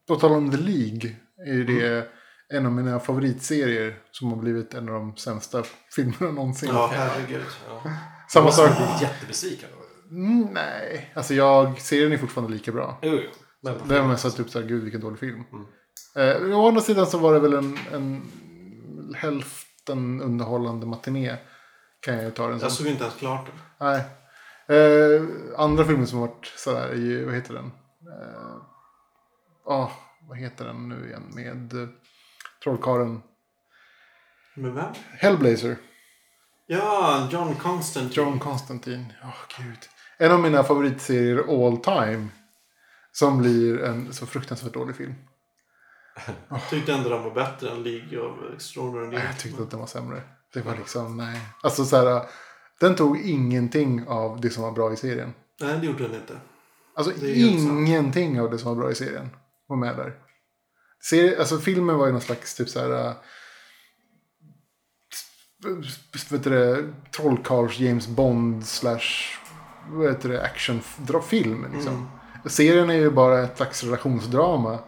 På 0.07 0.15
tal 0.15 0.31
om 0.31 0.51
The 0.51 0.57
League. 0.57 1.15
Är 1.47 1.63
det 1.63 2.07
en 2.53 2.65
av 2.65 2.71
mina 2.71 2.99
favoritserier 2.99 3.99
som 4.11 4.31
har 4.31 4.37
blivit 4.37 4.73
en 4.73 4.89
av 4.89 4.95
de 4.95 5.17
sämsta 5.17 5.63
filmerna 5.95 6.31
någonsin. 6.31 6.69
Ja, 6.73 6.91
herregud. 6.93 7.45
Ja. 7.67 7.91
Samma 8.29 8.51
sak. 8.51 8.69
Jättebesviken. 9.01 9.69
Mm, 10.11 10.47
nej, 10.51 11.11
alltså 11.15 11.33
jag, 11.33 11.81
serien 11.81 12.11
är 12.11 12.17
fortfarande 12.17 12.53
lika 12.53 12.71
bra. 12.71 12.99
Jo, 13.01 13.11
jo. 13.11 13.29
Men 13.61 13.87
Det 13.87 13.97
är 13.97 14.07
mest 14.07 14.25
att 14.25 14.37
typ 14.37 14.49
såhär, 14.49 14.67
gud 14.67 14.83
vilken 14.83 15.01
dålig 15.01 15.19
film. 15.19 15.43
Mm. 15.51 16.51
Eh, 16.51 16.59
å 16.59 16.67
andra 16.67 16.81
sidan 16.81 17.07
så 17.07 17.17
var 17.17 17.33
det 17.33 17.39
väl 17.39 17.53
en, 17.53 17.77
en 17.93 18.21
hälften 19.15 20.21
underhållande 20.21 20.85
matiné. 20.85 21.37
Kan 22.03 22.15
jag 22.15 22.23
ju 22.23 22.31
ta 22.31 22.47
den 22.47 22.59
som. 22.59 22.65
Jag 22.65 22.71
såg 22.71 22.87
inte 22.87 23.03
ens 23.03 23.15
klart 23.15 23.45
den. 23.45 23.55
Nej. 23.77 24.03
Eh, 24.67 25.21
andra 25.57 25.85
filmer 25.85 26.05
som 26.05 26.19
har 26.19 26.27
varit 26.27 26.45
sådär 26.45 26.87
är 26.89 26.95
ju, 26.95 27.25
vad 27.25 27.35
heter 27.35 27.53
den? 27.53 27.65
Eh, 27.65 28.55
ah, 29.65 29.91
vad 30.29 30.37
heter 30.37 30.65
den 30.65 30.89
nu 30.89 31.07
igen 31.07 31.31
med 31.35 31.73
uh, 31.73 31.89
Trollkarlen? 32.63 33.21
Med 34.55 34.73
vem? 34.73 34.93
Hellblazer. 35.11 35.77
Ja, 36.67 37.27
John 37.31 37.55
Constantine. 37.55 38.25
John 38.25 38.39
Constantine. 38.39 39.05
Ja, 39.21 39.33
gud. 39.57 39.79
en 40.17 40.31
av 40.31 40.39
mina 40.39 40.63
favoritserier 40.63 41.65
all 41.65 41.77
time. 41.77 42.27
Som 43.11 43.37
blir 43.37 43.83
en 43.83 44.13
så 44.13 44.25
fruktansvärt 44.25 44.73
dålig 44.73 44.95
film. 44.95 45.13
Jag 46.49 46.69
tyckte 46.69 46.93
ändå 46.93 47.09
den 47.09 47.23
var 47.23 47.31
bättre 47.31 47.69
än 47.69 47.83
League 47.83 48.19
of 48.19 48.53
Extraordinary 48.55 49.25
Jag 49.25 49.39
tyckte 49.39 49.63
att 49.63 49.71
den 49.71 49.79
var 49.79 49.87
sämre. 49.87 50.21
Det 50.53 50.61
var 50.61 50.75
liksom, 50.75 51.17
nej. 51.17 51.39
Alltså 51.61 51.85
så 51.85 51.97
här, 51.97 52.25
den 52.79 52.95
tog 52.95 53.19
ingenting 53.21 54.07
av 54.07 54.41
det 54.41 54.49
som 54.49 54.63
var 54.63 54.71
bra 54.71 54.93
i 54.93 54.95
serien. 54.95 55.33
Nej, 55.61 55.77
det 55.79 55.85
gjorde 55.85 56.03
den 56.03 56.15
inte. 56.15 56.37
Alltså 56.95 57.25
ingenting 57.25 58.41
av 58.41 58.51
det 58.51 58.57
som 58.57 58.69
var 58.69 58.81
bra 58.81 58.91
i 58.91 58.95
serien 58.95 59.29
var 59.67 59.77
med 59.77 59.97
där. 59.97 60.13
Serie, 61.03 61.39
alltså 61.39 61.57
filmen 61.57 61.97
var 61.97 62.05
ju 62.05 62.11
någon 62.11 62.21
slags 62.21 62.55
typ 62.55 62.69
så 62.69 62.79
här... 62.79 63.07
äh, 63.07 63.13
Vet 66.29 66.43
du 66.43 66.49
det, 66.49 66.93
trollkarls 67.11 67.79
James 67.79 68.07
Bond 68.07 68.65
slash 68.65 69.01
vad 69.89 70.07
heter 70.07 70.29
det, 70.29 70.43
actionfilm. 70.43 71.67
Liksom. 71.73 71.93
Mm. 71.93 72.07
Serien 72.45 72.89
är 72.89 72.93
ju 72.93 73.11
bara 73.11 73.43
ett 73.43 73.57
slags 73.57 73.83
relationsdrama. 73.83 74.79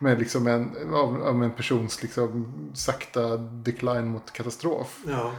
Med 0.00 0.18
liksom 0.18 0.46
en, 0.46 0.94
av, 0.94 1.22
av 1.22 1.42
en 1.42 1.50
persons 1.50 2.02
liksom 2.02 2.54
sakta 2.74 3.36
decline 3.36 4.08
mot 4.08 4.32
katastrof. 4.32 4.98
Ja. 5.08 5.32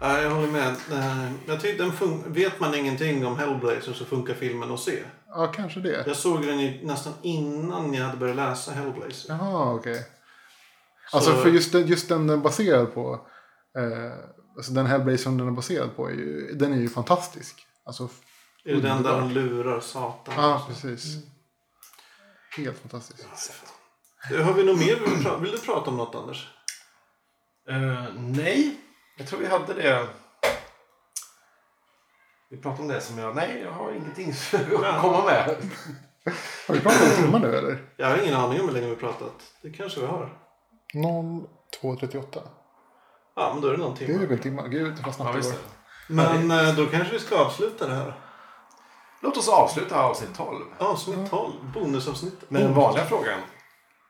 Ja, 0.00 0.20
jag 0.20 0.30
håller 0.30 0.48
med. 0.52 0.68
Eh, 0.92 1.32
Jag 1.46 1.60
tyckte 1.60 1.82
den 1.82 1.92
fun- 1.92 2.22
Vet 2.32 2.60
man 2.60 2.74
ingenting 2.74 3.26
om 3.26 3.36
Hellblazer 3.38 3.92
så 3.92 4.04
funkar 4.04 4.34
filmen 4.34 4.72
att 4.72 4.80
se. 4.80 4.98
Ja, 5.28 5.46
kanske 5.46 5.80
det. 5.80 6.04
Jag 6.06 6.16
såg 6.16 6.42
den 6.46 6.60
ju 6.60 6.86
nästan 6.86 7.12
innan 7.22 7.94
jag 7.94 8.04
hade 8.06 8.18
börjat 8.18 8.36
läsa 8.36 8.72
Hellblazer. 8.72 9.28
Jaha, 9.34 9.74
okej. 9.74 10.06
Alltså 11.12 11.30
Så- 11.30 11.36
för 11.36 11.48
just 11.50 11.72
den, 11.72 11.86
just 11.86 12.08
den 12.08 12.26
den 12.26 12.38
är 12.38 12.42
baserad 12.42 12.94
på. 12.94 13.26
Eh, 13.78 14.12
alltså 14.56 14.72
den 14.72 14.86
Hellblazer 14.86 15.22
som 15.22 15.38
den 15.38 15.48
är 15.48 15.52
baserad 15.52 15.96
på. 15.96 16.06
Är 16.08 16.12
ju, 16.12 16.52
den 16.54 16.72
är 16.72 16.76
ju 16.80 16.88
fantastisk. 16.88 17.66
Alltså, 17.84 18.08
Är 18.64 18.74
det 18.74 18.80
den 18.80 19.02
där 19.02 19.20
hon 19.20 19.32
lurar 19.34 19.80
Satan? 19.80 20.34
Ja, 20.36 20.66
precis. 20.68 21.16
Helt 22.56 22.78
fantastiskt. 22.78 23.26
Har 24.44 24.52
vi 24.52 24.64
något 24.64 24.78
mer? 24.78 24.86
Vill, 24.96 25.10
du 25.22 25.28
pra- 25.28 25.40
vill 25.40 25.52
du 25.52 25.58
prata 25.58 25.90
om 25.90 25.96
något 25.96 26.14
Anders? 26.14 26.48
Eh, 27.68 28.04
nej, 28.16 28.76
jag 29.18 29.26
tror 29.26 29.38
vi 29.40 29.46
hade 29.46 29.74
det. 29.74 30.06
Vi 32.50 32.56
pratade 32.56 32.82
om 32.82 32.88
det 32.88 33.00
som 33.00 33.18
jag... 33.18 33.36
Nej, 33.36 33.60
jag 33.64 33.72
har 33.72 33.92
ingenting 33.92 34.30
att 34.84 35.00
komma 35.00 35.24
med. 35.24 35.56
Har 36.68 36.74
vi 36.74 36.80
pratat 36.80 37.02
om 37.18 37.24
timmar 37.24 37.38
nu 37.38 37.56
eller? 37.56 37.86
Jag 37.96 38.08
har 38.08 38.16
ingen 38.22 38.34
aning 38.34 38.60
om 38.60 38.66
hur 38.68 38.74
länge 38.74 38.86
vi 38.90 38.96
pratat. 38.96 39.52
Det 39.62 39.70
kanske 39.70 40.00
vi 40.00 40.06
har. 40.06 40.38
02.38. 40.94 42.42
Ja, 43.36 43.50
men 43.52 43.62
då 43.62 43.68
är 43.68 43.72
det 43.72 43.78
någon 43.78 43.94
Det 43.98 44.04
är 44.04 44.06
timme. 44.06 44.26
väl 44.26 44.38
timmar. 44.38 44.68
Gud, 44.68 44.96
vad 44.98 45.06
Ja, 45.06 45.12
snabbt 45.12 45.32
det 45.32 45.36
visst 45.38 45.50
går. 45.52 45.58
det. 46.08 46.14
Men 46.14 46.50
eh, 46.68 46.74
då 46.76 46.86
kanske 46.86 47.12
vi 47.12 47.18
ska 47.20 47.38
avsluta 47.38 47.86
det 47.88 47.94
här. 47.94 48.21
Låt 49.22 49.36
oss 49.36 49.48
avsluta 49.48 50.00
avsnitt 50.00 50.30
12 50.36 50.64
Avsnitt 50.78 51.30
12, 51.30 51.52
bonusavsnittet. 51.74 52.50
med 52.50 52.62
den 52.62 52.74
vanliga 52.74 53.06
frågan. 53.06 53.40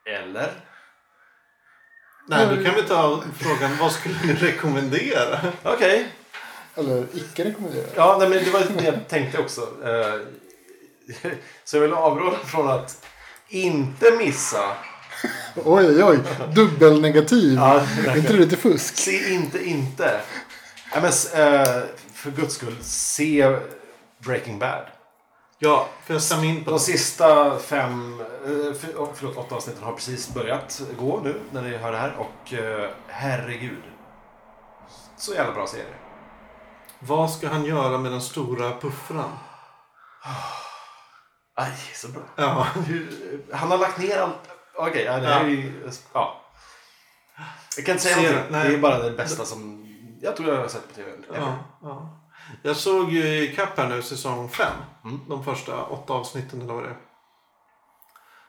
Eller? 0.06 0.52
Nej, 2.28 2.46
då 2.56 2.64
kan 2.64 2.74
vi 2.74 2.82
ta 2.82 3.22
frågan 3.38 3.76
vad 3.80 3.92
skulle 3.92 4.14
ni 4.24 4.34
rekommendera? 4.34 5.38
Okej. 5.62 6.08
Eller 6.74 7.06
icke 7.12 7.44
rekommenderat. 7.44 7.92
Ja, 7.96 8.16
nej, 8.18 8.28
men 8.28 8.44
det 8.44 8.50
var 8.50 8.60
det 8.60 8.84
jag 8.84 9.08
tänkte 9.08 9.38
också. 9.38 9.60
Eh, 9.60 10.20
Så 11.64 11.76
jag 11.76 11.80
vill 11.82 11.92
avråda 11.92 12.36
från 12.38 12.68
att 12.68 13.06
inte 13.48 14.10
missa. 14.10 14.76
Oj, 15.64 15.86
oj, 15.86 16.04
oj. 16.04 16.18
Dubbelnegativ. 16.54 17.54
Ja, 17.54 17.80
är 18.06 18.16
inte 18.16 18.32
det 18.32 18.38
lite 18.38 18.56
fusk? 18.56 18.96
Se 18.96 19.32
inte 19.34 19.68
inte. 19.68 20.20
Nej, 20.94 21.02
men, 21.02 21.04
eh, 21.42 21.82
för 22.14 22.30
guds 22.30 22.54
skull, 22.54 22.76
se 22.82 23.56
Breaking 24.18 24.58
Bad. 24.58 24.84
Ja, 25.64 25.88
för 26.04 26.14
jag 26.14 26.22
stämmer 26.22 26.44
in 26.44 26.64
på 26.64 26.70
De 26.70 26.76
det. 26.76 26.80
sista 26.82 27.58
fem, 27.58 28.20
eh, 28.20 28.74
för- 28.74 29.12
förlåt, 29.14 29.36
åtta 29.36 29.54
avsnitten 29.54 29.82
har 29.84 29.92
precis 29.92 30.34
börjat 30.34 30.82
gå 30.98 31.20
nu 31.24 31.40
när 31.50 31.62
ni 31.62 31.76
hör 31.76 31.92
det 31.92 31.98
här. 31.98 32.14
Och 32.18 32.52
eh, 32.52 32.90
herregud. 33.08 33.82
Så 35.16 35.34
jävla 35.34 35.52
bra 35.54 35.66
serie. 35.66 35.84
Vad 36.98 37.30
ska 37.30 37.48
han 37.48 37.64
göra 37.64 37.98
med 37.98 38.12
den 38.12 38.20
stora 38.22 38.70
puffran? 38.80 39.30
Aj, 41.54 41.72
så 41.94 42.08
bra. 42.08 42.22
Ja. 42.36 42.66
Han 43.52 43.70
har 43.70 43.78
lagt 43.78 43.98
ner 43.98 44.18
allt. 44.18 44.48
Okej, 44.74 45.04
ja, 45.04 45.16
det 45.20 45.26
är 45.26 45.44
ju... 45.46 45.90
Ja. 46.12 46.40
Jag 47.76 47.86
kan 47.86 47.92
inte 47.92 48.04
säga 48.04 48.16
någonting. 48.32 48.52
Det 48.52 48.74
är 48.74 48.78
bara 48.78 48.98
det 48.98 49.10
bästa 49.10 49.44
som 49.44 49.86
jag 50.22 50.36
tror 50.36 50.48
jag 50.54 50.60
har 50.60 50.68
sett 50.68 50.88
på 50.88 50.94
tv. 50.94 51.10
Ja, 51.34 51.54
ja. 51.82 52.21
Jag 52.62 52.76
såg 52.76 53.12
ju 53.12 53.42
i 53.42 53.54
kapp 53.56 53.78
här 53.78 53.88
nu 53.88 54.02
säsong 54.02 54.48
5. 54.48 54.66
Mm. 55.04 55.20
De 55.28 55.44
första 55.44 55.84
åtta 55.84 56.12
avsnitten 56.12 56.60
eller 56.62 56.74
vad 56.74 56.82
det 56.82 56.88
är. 56.90 56.96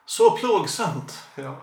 Så 0.05 0.31
plågsamt. 0.31 1.23
Ja. 1.35 1.55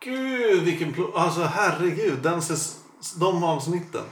Gud 0.00 0.62
vilken 0.62 0.92
plå... 0.92 1.12
Alltså 1.14 1.42
herregud. 1.42 2.18
Den 2.22 2.38
ses... 2.38 2.84
De 3.20 3.44
avsnitten. 3.44 4.04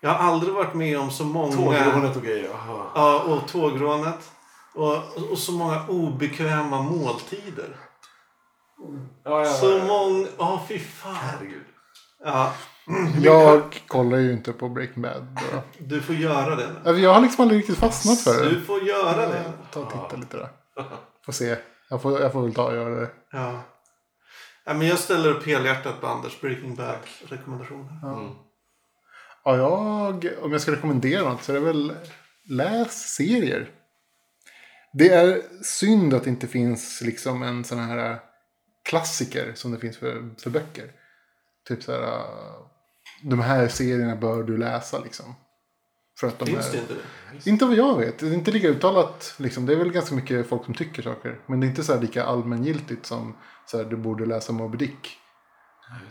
Jag 0.00 0.10
har 0.10 0.32
aldrig 0.32 0.54
varit 0.54 0.74
med 0.74 0.98
om 0.98 1.10
så 1.10 1.24
många... 1.24 1.56
Tågrånet 1.56 2.16
och 2.16 2.22
grejer. 2.22 2.50
Aha. 2.54 2.92
Ja, 2.94 3.22
och 3.22 3.48
tågrånet. 3.48 4.32
Och, 4.74 4.96
och 5.30 5.38
så 5.38 5.52
många 5.52 5.86
obekväma 5.86 6.82
måltider. 6.82 7.76
Ja, 9.24 9.44
ja, 9.44 9.52
Så 9.52 9.70
ja. 9.70 9.84
många... 9.84 10.28
Ja, 10.38 10.62
fy 10.68 10.78
fan. 10.78 11.14
Herregud. 11.14 11.64
Ja, 12.24 12.54
Jag 13.22 13.82
kollar 13.86 14.18
ju 14.18 14.32
inte 14.32 14.52
på 14.52 14.68
Breaking 14.68 15.02
Bad. 15.02 15.38
Då. 15.52 15.62
du 15.78 16.00
får 16.00 16.14
göra 16.14 16.56
det. 16.56 16.68
Alltså, 16.76 16.98
Jag 17.02 17.14
har 17.14 17.20
liksom 17.20 17.42
aldrig 17.42 17.60
riktigt 17.60 17.78
fastnat 17.78 18.20
för 18.20 18.44
det. 18.44 18.50
Du 18.50 18.60
får 18.60 18.82
göra 18.82 19.26
det. 19.26 19.36
Jag 19.36 19.70
tar 19.70 19.82
och 19.82 19.90
tittar 19.90 20.16
lite 20.16 20.36
där. 20.36 20.48
Får 21.26 21.32
se. 21.32 21.56
Jag 21.90 22.02
får, 22.02 22.20
jag 22.20 22.32
får 22.32 22.42
väl 22.42 22.54
ta 22.54 22.64
och 22.64 22.74
göra 22.74 23.00
det. 23.00 23.10
Ja. 23.32 23.62
ja 24.64 24.74
men 24.74 24.86
jag 24.86 24.98
ställer 24.98 25.30
upp 25.30 25.46
helhjärtat 25.46 26.00
på 26.00 26.06
Anders 26.06 26.40
Breaking 26.40 26.74
Bad-rekommendationer. 26.74 28.16
Mm. 28.18 28.30
Ja, 29.44 29.56
jag, 29.56 30.28
om 30.42 30.52
jag 30.52 30.60
ska 30.60 30.72
rekommendera 30.72 31.22
något 31.22 31.42
så 31.42 31.52
är 31.52 31.54
det 31.54 31.66
väl 31.66 31.92
läs 32.48 33.14
serier. 33.14 33.70
Det 34.92 35.08
är 35.08 35.42
synd 35.62 36.14
att 36.14 36.24
det 36.24 36.30
inte 36.30 36.46
finns 36.48 37.00
liksom 37.00 37.42
en 37.42 37.64
sån 37.64 37.78
här 37.78 38.18
klassiker 38.84 39.52
som 39.54 39.72
det 39.72 39.78
finns 39.78 39.98
för, 39.98 40.40
för 40.42 40.50
böcker. 40.50 40.90
Typ 41.68 41.82
så 41.82 41.92
här, 41.92 42.02
äh, 42.02 42.22
de 43.22 43.40
här 43.40 43.68
serierna 43.68 44.16
bör 44.16 44.42
du 44.42 44.58
läsa 44.58 44.98
liksom. 44.98 45.34
För 46.20 46.26
att 46.26 46.38
de 46.38 46.46
Finns 46.46 46.68
är, 46.68 46.72
det 46.72 46.78
inte 46.78 46.94
det? 46.94 47.50
Inte 47.50 47.64
vad 47.64 47.74
jag 47.74 47.98
vet. 47.98 48.18
Det 48.18 48.26
är 48.26 48.32
inte 48.32 48.50
lika 48.50 48.68
uttalat. 48.68 49.34
Liksom. 49.36 49.66
Det 49.66 49.72
är 49.72 49.76
väl 49.76 49.92
ganska 49.92 50.14
mycket 50.14 50.48
folk 50.48 50.64
som 50.64 50.74
tycker 50.74 51.02
saker. 51.02 51.40
Men 51.46 51.60
det 51.60 51.66
är 51.66 51.68
inte 51.68 51.84
så 51.84 51.94
här 51.94 52.00
lika 52.00 52.24
allmängiltigt 52.24 53.06
som 53.06 53.36
så 53.66 53.76
här, 53.76 53.84
du 53.84 53.96
borde 53.96 54.26
läsa 54.26 54.52
Moby 54.52 54.78
Dick. 54.78 55.18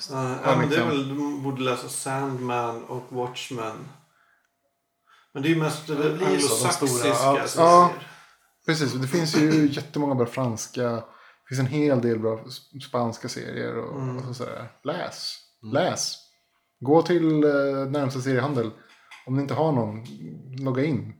Ja, 0.10 0.38
ja, 0.46 0.56
men 0.58 0.70
det 0.70 0.76
är 0.76 0.80
liksom. 0.80 0.88
väl, 0.88 1.10
du 1.10 1.42
borde 1.44 1.62
läsa 1.62 1.90
Sandman 1.90 2.84
och 2.84 3.04
Watchmen. 3.10 3.78
Men 5.34 5.44
det 5.44 5.50
är 5.50 5.54
ju 5.54 5.60
mest 5.60 5.88
det 5.88 5.96
blir 5.96 6.30
ju 6.32 6.40
så, 6.40 6.68
de 6.68 6.74
stora, 6.74 6.90
anglosaxiska 6.90 7.08
ja, 7.08 7.48
serier. 7.48 7.68
Ja. 7.68 7.92
Precis, 8.66 8.94
det 8.94 9.08
finns 9.08 9.38
ju 9.38 9.68
jättemånga 9.72 10.16
bra 10.16 10.26
franska. 10.26 10.84
Det 10.84 11.48
finns 11.48 11.60
en 11.60 11.66
hel 11.66 12.02
del 12.02 12.20
bra 12.20 12.40
spanska 12.88 13.30
serier. 13.30 13.78
Och, 13.78 14.02
Mm. 14.02 14.30
och 14.30 14.36
sådär. 14.36 14.72
Läs. 14.84 15.38
Läs. 15.62 16.16
Gå 16.80 17.02
till 17.02 17.44
eh, 17.44 17.50
närmsta 17.90 18.22
seriehandel. 18.22 18.72
Om 19.26 19.36
ni 19.36 19.42
inte 19.42 19.54
har 19.54 19.72
någon, 19.72 20.06
logga 20.66 20.84
in. 20.86 21.14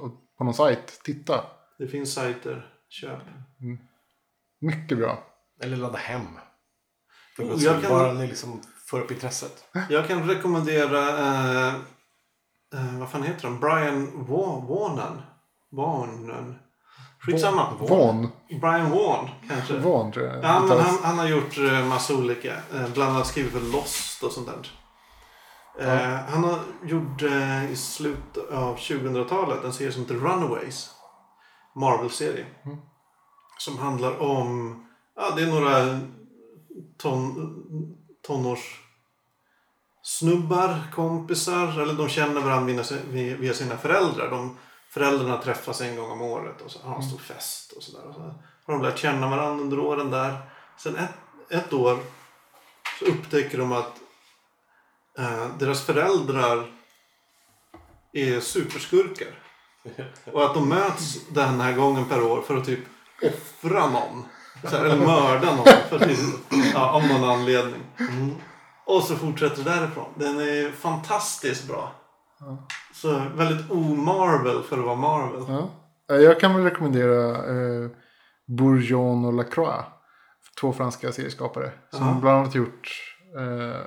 Och 0.00 0.10
på 0.38 0.44
någon 0.44 0.54
sajt, 0.54 1.00
titta. 1.04 1.44
Det 1.78 1.88
finns 1.88 2.14
sajter. 2.14 2.74
Köp. 2.88 3.22
Mycket 4.60 4.98
bra. 4.98 5.24
Eller 5.62 5.76
ladda 5.76 5.98
hem. 5.98 6.26
För 7.36 7.42
Oh, 7.42 7.48
guds 7.48 7.62
jag 7.62 7.82
kan- 7.82 7.90
Bara 7.90 8.12
ni 8.12 8.26
liksom 8.26 8.60
får 8.86 9.00
upp 9.00 9.10
intresset. 9.10 9.64
Jag 9.90 10.08
kan 10.08 10.28
rekommendera... 10.28 11.08
Eh, 11.08 11.74
eh, 12.74 12.98
vad 12.98 13.10
fan 13.10 13.22
heter 13.22 13.42
de? 13.42 13.60
Brian 13.60 14.08
Wa- 14.26 14.66
Warnen. 14.68 15.22
Warnen. 15.70 16.58
Skitsamma. 17.20 17.72
Von. 17.80 18.28
Brian 18.50 18.90
Warn 18.90 19.28
kanske. 19.48 19.78
Von 19.78 20.12
tror 20.12 20.26
jag. 20.26 20.44
Ja, 20.44 20.60
men 20.60 20.80
han, 20.80 20.98
han 21.02 21.18
har 21.18 21.26
gjort 21.26 21.58
eh, 21.58 21.84
massa 21.84 22.14
olika. 22.14 22.52
Eh, 22.74 22.88
bland 22.94 23.10
annat 23.12 23.26
skrivit 23.26 23.52
för 23.52 23.60
Lost 23.60 24.22
och 24.22 24.32
sånt 24.32 24.46
där. 24.46 24.70
Eh, 25.80 26.14
han 26.28 26.44
har 26.44 26.58
gjort 26.82 27.22
eh, 27.22 27.70
i 27.70 27.76
slutet 27.76 28.50
av 28.50 28.76
2000-talet 28.76 29.64
en 29.64 29.72
serie 29.72 29.92
som 29.92 30.02
heter 30.02 30.14
Runaways. 30.14 30.90
Marvel-serie. 31.76 32.46
Som 33.58 33.78
handlar 33.78 34.22
om... 34.22 34.80
Ja, 35.16 35.32
det 35.36 35.42
är 35.42 35.46
några 35.46 36.00
ton, 36.98 37.34
tonårs 38.26 38.80
snubbar, 40.02 40.92
kompisar, 40.94 41.80
eller 41.80 41.94
de 41.94 42.08
känner 42.08 42.40
varandra 42.40 42.84
via 43.10 43.54
sina 43.54 43.76
föräldrar. 43.76 44.30
De, 44.30 44.56
föräldrarna 44.90 45.42
träffas 45.42 45.80
en 45.80 45.96
gång 45.96 46.10
om 46.10 46.22
året 46.22 46.60
och 46.60 46.70
så 46.70 46.78
har 46.82 46.90
de 46.90 46.96
en 46.96 47.08
stor 47.08 47.18
fest 47.18 47.72
och 47.72 47.82
sådär. 47.82 48.12
Så 48.14 48.20
har 48.66 48.74
de 48.74 48.82
lärt 48.82 48.98
känna 48.98 49.30
varandra 49.30 49.62
under 49.64 49.78
åren 49.78 50.10
där. 50.10 50.38
Sen 50.76 50.96
ett, 50.96 51.10
ett 51.50 51.72
år 51.72 51.98
så 52.98 53.04
upptäcker 53.04 53.58
de 53.58 53.72
att 53.72 53.94
eh, 55.18 55.46
deras 55.58 55.86
föräldrar 55.86 56.72
är 58.12 58.40
superskurkar. 58.40 59.42
Och 60.32 60.44
att 60.44 60.54
de 60.54 60.68
möts 60.68 61.28
den 61.28 61.60
här 61.60 61.72
gången 61.72 62.08
per 62.08 62.22
år 62.22 62.42
för 62.42 62.56
att 62.56 62.64
typ 62.64 62.80
offra 63.22 63.86
någon. 63.86 64.24
Här, 64.64 64.84
eller 64.84 65.06
mörda 65.06 65.56
någon. 65.56 65.66
För 65.88 65.98
typ, 65.98 66.18
ja, 66.74 66.90
av 66.90 67.06
någon 67.06 67.24
anledning. 67.24 67.82
Och 68.84 69.02
så 69.02 69.16
fortsätter 69.16 69.64
det 69.64 69.70
därifrån. 69.70 70.12
Den 70.14 70.40
är 70.40 70.72
fantastiskt 70.72 71.68
bra. 71.68 71.92
Så 73.02 73.22
väldigt 73.36 73.70
o-Marvel 73.70 74.62
för 74.62 74.78
att 74.78 74.84
vara 74.84 74.96
Marvel. 74.96 75.42
Ja. 75.48 75.70
Eh, 76.14 76.20
Jag 76.22 76.40
kan 76.40 76.54
väl 76.54 76.64
rekommendera 76.64 77.36
eh, 77.36 77.90
Bourgeon 78.46 79.24
och 79.24 79.32
Lacroix. 79.32 79.84
Två 80.60 80.72
franska 80.72 81.12
serieskapare. 81.12 81.70
Som 81.90 82.06
Ja. 82.06 82.18
bland 82.20 82.38
annat 82.38 82.54
gjort... 82.54 83.14
Eh, 83.38 83.80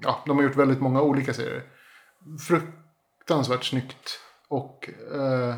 ja, 0.00 0.22
de 0.26 0.36
har 0.36 0.44
gjort 0.44 0.56
väldigt 0.56 0.80
många 0.80 1.02
olika 1.02 1.34
serier. 1.34 1.62
Fruktansvärt 2.48 3.64
snyggt. 3.64 4.20
Och 4.48 4.88
eh, 5.14 5.54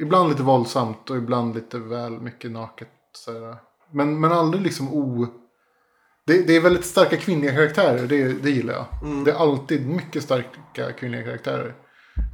ibland 0.00 0.28
lite 0.28 0.42
våldsamt 0.42 1.10
och 1.10 1.16
ibland 1.16 1.54
lite 1.54 1.78
väl 1.78 2.20
mycket 2.20 2.50
naket. 2.50 2.88
Sådär. 3.12 3.56
Men, 3.90 4.20
men 4.20 4.32
aldrig 4.32 4.62
liksom 4.62 4.94
o... 4.94 5.26
Det, 6.26 6.46
det 6.46 6.56
är 6.56 6.60
väldigt 6.60 6.84
starka 6.84 7.16
kvinnliga 7.16 7.52
karaktärer, 7.52 8.06
det, 8.06 8.32
det 8.32 8.50
gillar 8.50 8.74
jag. 8.74 8.86
Det 9.24 9.30
är 9.30 9.34
alltid 9.34 9.88
mycket 9.88 10.22
starka 10.22 10.92
kvinnliga 10.92 11.22
karaktärer. 11.22 11.74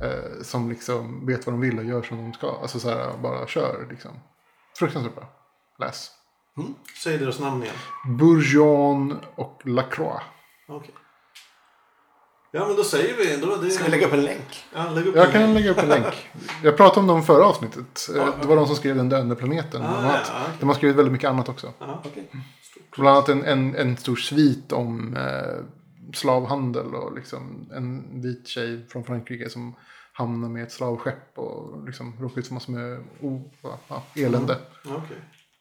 Eh, 0.03 0.43
som 0.43 0.71
liksom 0.71 1.27
vet 1.27 1.47
vad 1.47 1.55
de 1.55 1.61
vill 1.61 1.79
och 1.79 1.85
gör 1.85 2.03
som 2.03 2.17
de 2.17 2.33
ska. 2.33 2.59
Alltså 2.63 2.81
så 2.81 2.89
här, 2.89 3.19
bara 3.23 3.47
kör 3.47 3.87
liksom. 3.91 4.11
Fruktansvärt 4.79 5.15
bra. 5.15 5.29
Läs. 5.79 6.11
Säg 7.03 7.19
deras 7.19 7.41
namn 7.41 7.63
igen. 7.63 7.75
Bourgeon 8.19 9.19
och 9.35 9.61
Lacroix. 9.65 10.23
Okej. 10.69 10.95
Ja 12.55 12.67
men 12.67 12.77
då 12.77 12.85
säger 12.85 13.17
vi. 13.17 13.37
Då, 13.37 13.57
det, 13.57 13.71
Ska 13.71 13.85
vi 13.85 13.91
lägga 13.91 14.07
upp 14.07 14.13
en 14.13 14.23
länk? 14.25 14.65
Ja, 14.75 14.91
lägg 14.91 15.07
upp 15.07 15.17
Jag 15.17 15.27
en- 15.27 15.33
kan 15.33 15.55
lägga 15.55 15.71
upp 15.71 15.79
en 15.79 15.89
länk. 15.89 16.31
Jag 16.63 16.77
pratade 16.77 17.01
om 17.01 17.07
dem 17.07 17.23
förra 17.23 17.45
avsnittet. 17.47 18.09
Eh, 18.17 18.29
Det 18.41 18.47
var 18.47 18.57
de 18.57 18.67
som 18.67 18.77
skrev 18.77 18.97
Den 18.97 19.09
döende 19.09 19.35
planeten. 19.37 19.83
Ah, 19.83 20.07
ja, 20.07 20.21
okej. 20.21 20.57
De 20.61 20.69
har 20.69 20.75
skrivit 20.77 20.97
väldigt 20.97 21.13
mycket 21.13 21.31
annat 21.31 21.49
också. 21.49 21.73
Ja. 21.79 22.03
Okej. 22.05 22.31
Bland 22.97 23.09
annat 23.17 23.29
en, 23.29 23.45
en, 23.45 23.75
en 23.77 23.97
stor 23.97 24.17
svit 24.17 24.73
om 24.73 25.17
eh, 25.17 25.65
slavhandel 26.15 26.95
och 26.95 27.15
liksom 27.17 27.69
en 27.75 28.21
vit 28.23 28.49
tjej 28.49 28.87
från 28.89 29.05
Frankrike 29.05 29.51
som 29.51 29.77
hamnar 30.13 30.49
med 30.49 30.63
ett 30.63 30.73
slavskepp 30.73 31.39
och 31.39 31.87
liksom 31.87 32.17
råkar 32.21 32.39
ut 32.41 32.47
för 32.47 32.55
massor 32.55 32.73
med 32.73 33.05
o, 33.21 33.51
ja, 33.89 34.03
elände. 34.17 34.59
Ja, 34.85 34.91
Okej. 35.05 35.17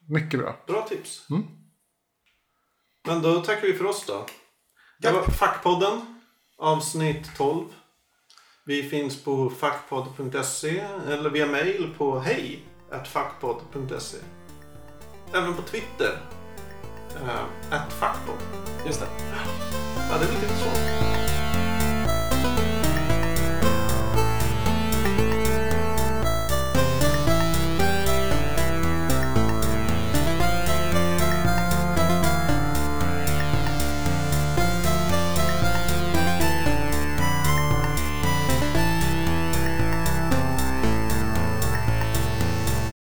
Mycket 0.10 0.39
bra. 0.39 0.56
Bra 0.68 0.82
tips. 0.89 1.26
Mm. 1.30 1.44
Men 3.08 3.22
då 3.22 3.39
tackar 3.42 3.62
vi 3.68 3.74
för 3.74 3.86
oss 3.86 4.06
då. 4.08 4.26
Det 5.00 5.12
var 5.12 5.22
Fackpodden. 5.24 6.02
Avsnitt 6.62 7.38
12. 7.38 7.66
Vi 8.66 8.84
finns 8.84 9.24
på 9.24 9.49
fackpodd.se 9.49 10.84
eller 11.07 11.30
via 11.30 11.45
mail 11.45 11.93
på 11.97 12.20
hej 12.20 12.59
fackpodd.se. 13.05 14.18
Även 15.34 15.53
på 15.53 15.62
Twitter. 15.62 16.18
Eh, 17.16 17.74
uh, 17.74 17.89
fuckpodd. 17.89 18.38
Just 18.86 18.99
det. 18.99 19.07
Ja, 20.09 20.18
det 20.20 20.26
är 20.26 20.32
lite 20.32 20.47
så. 20.47 20.70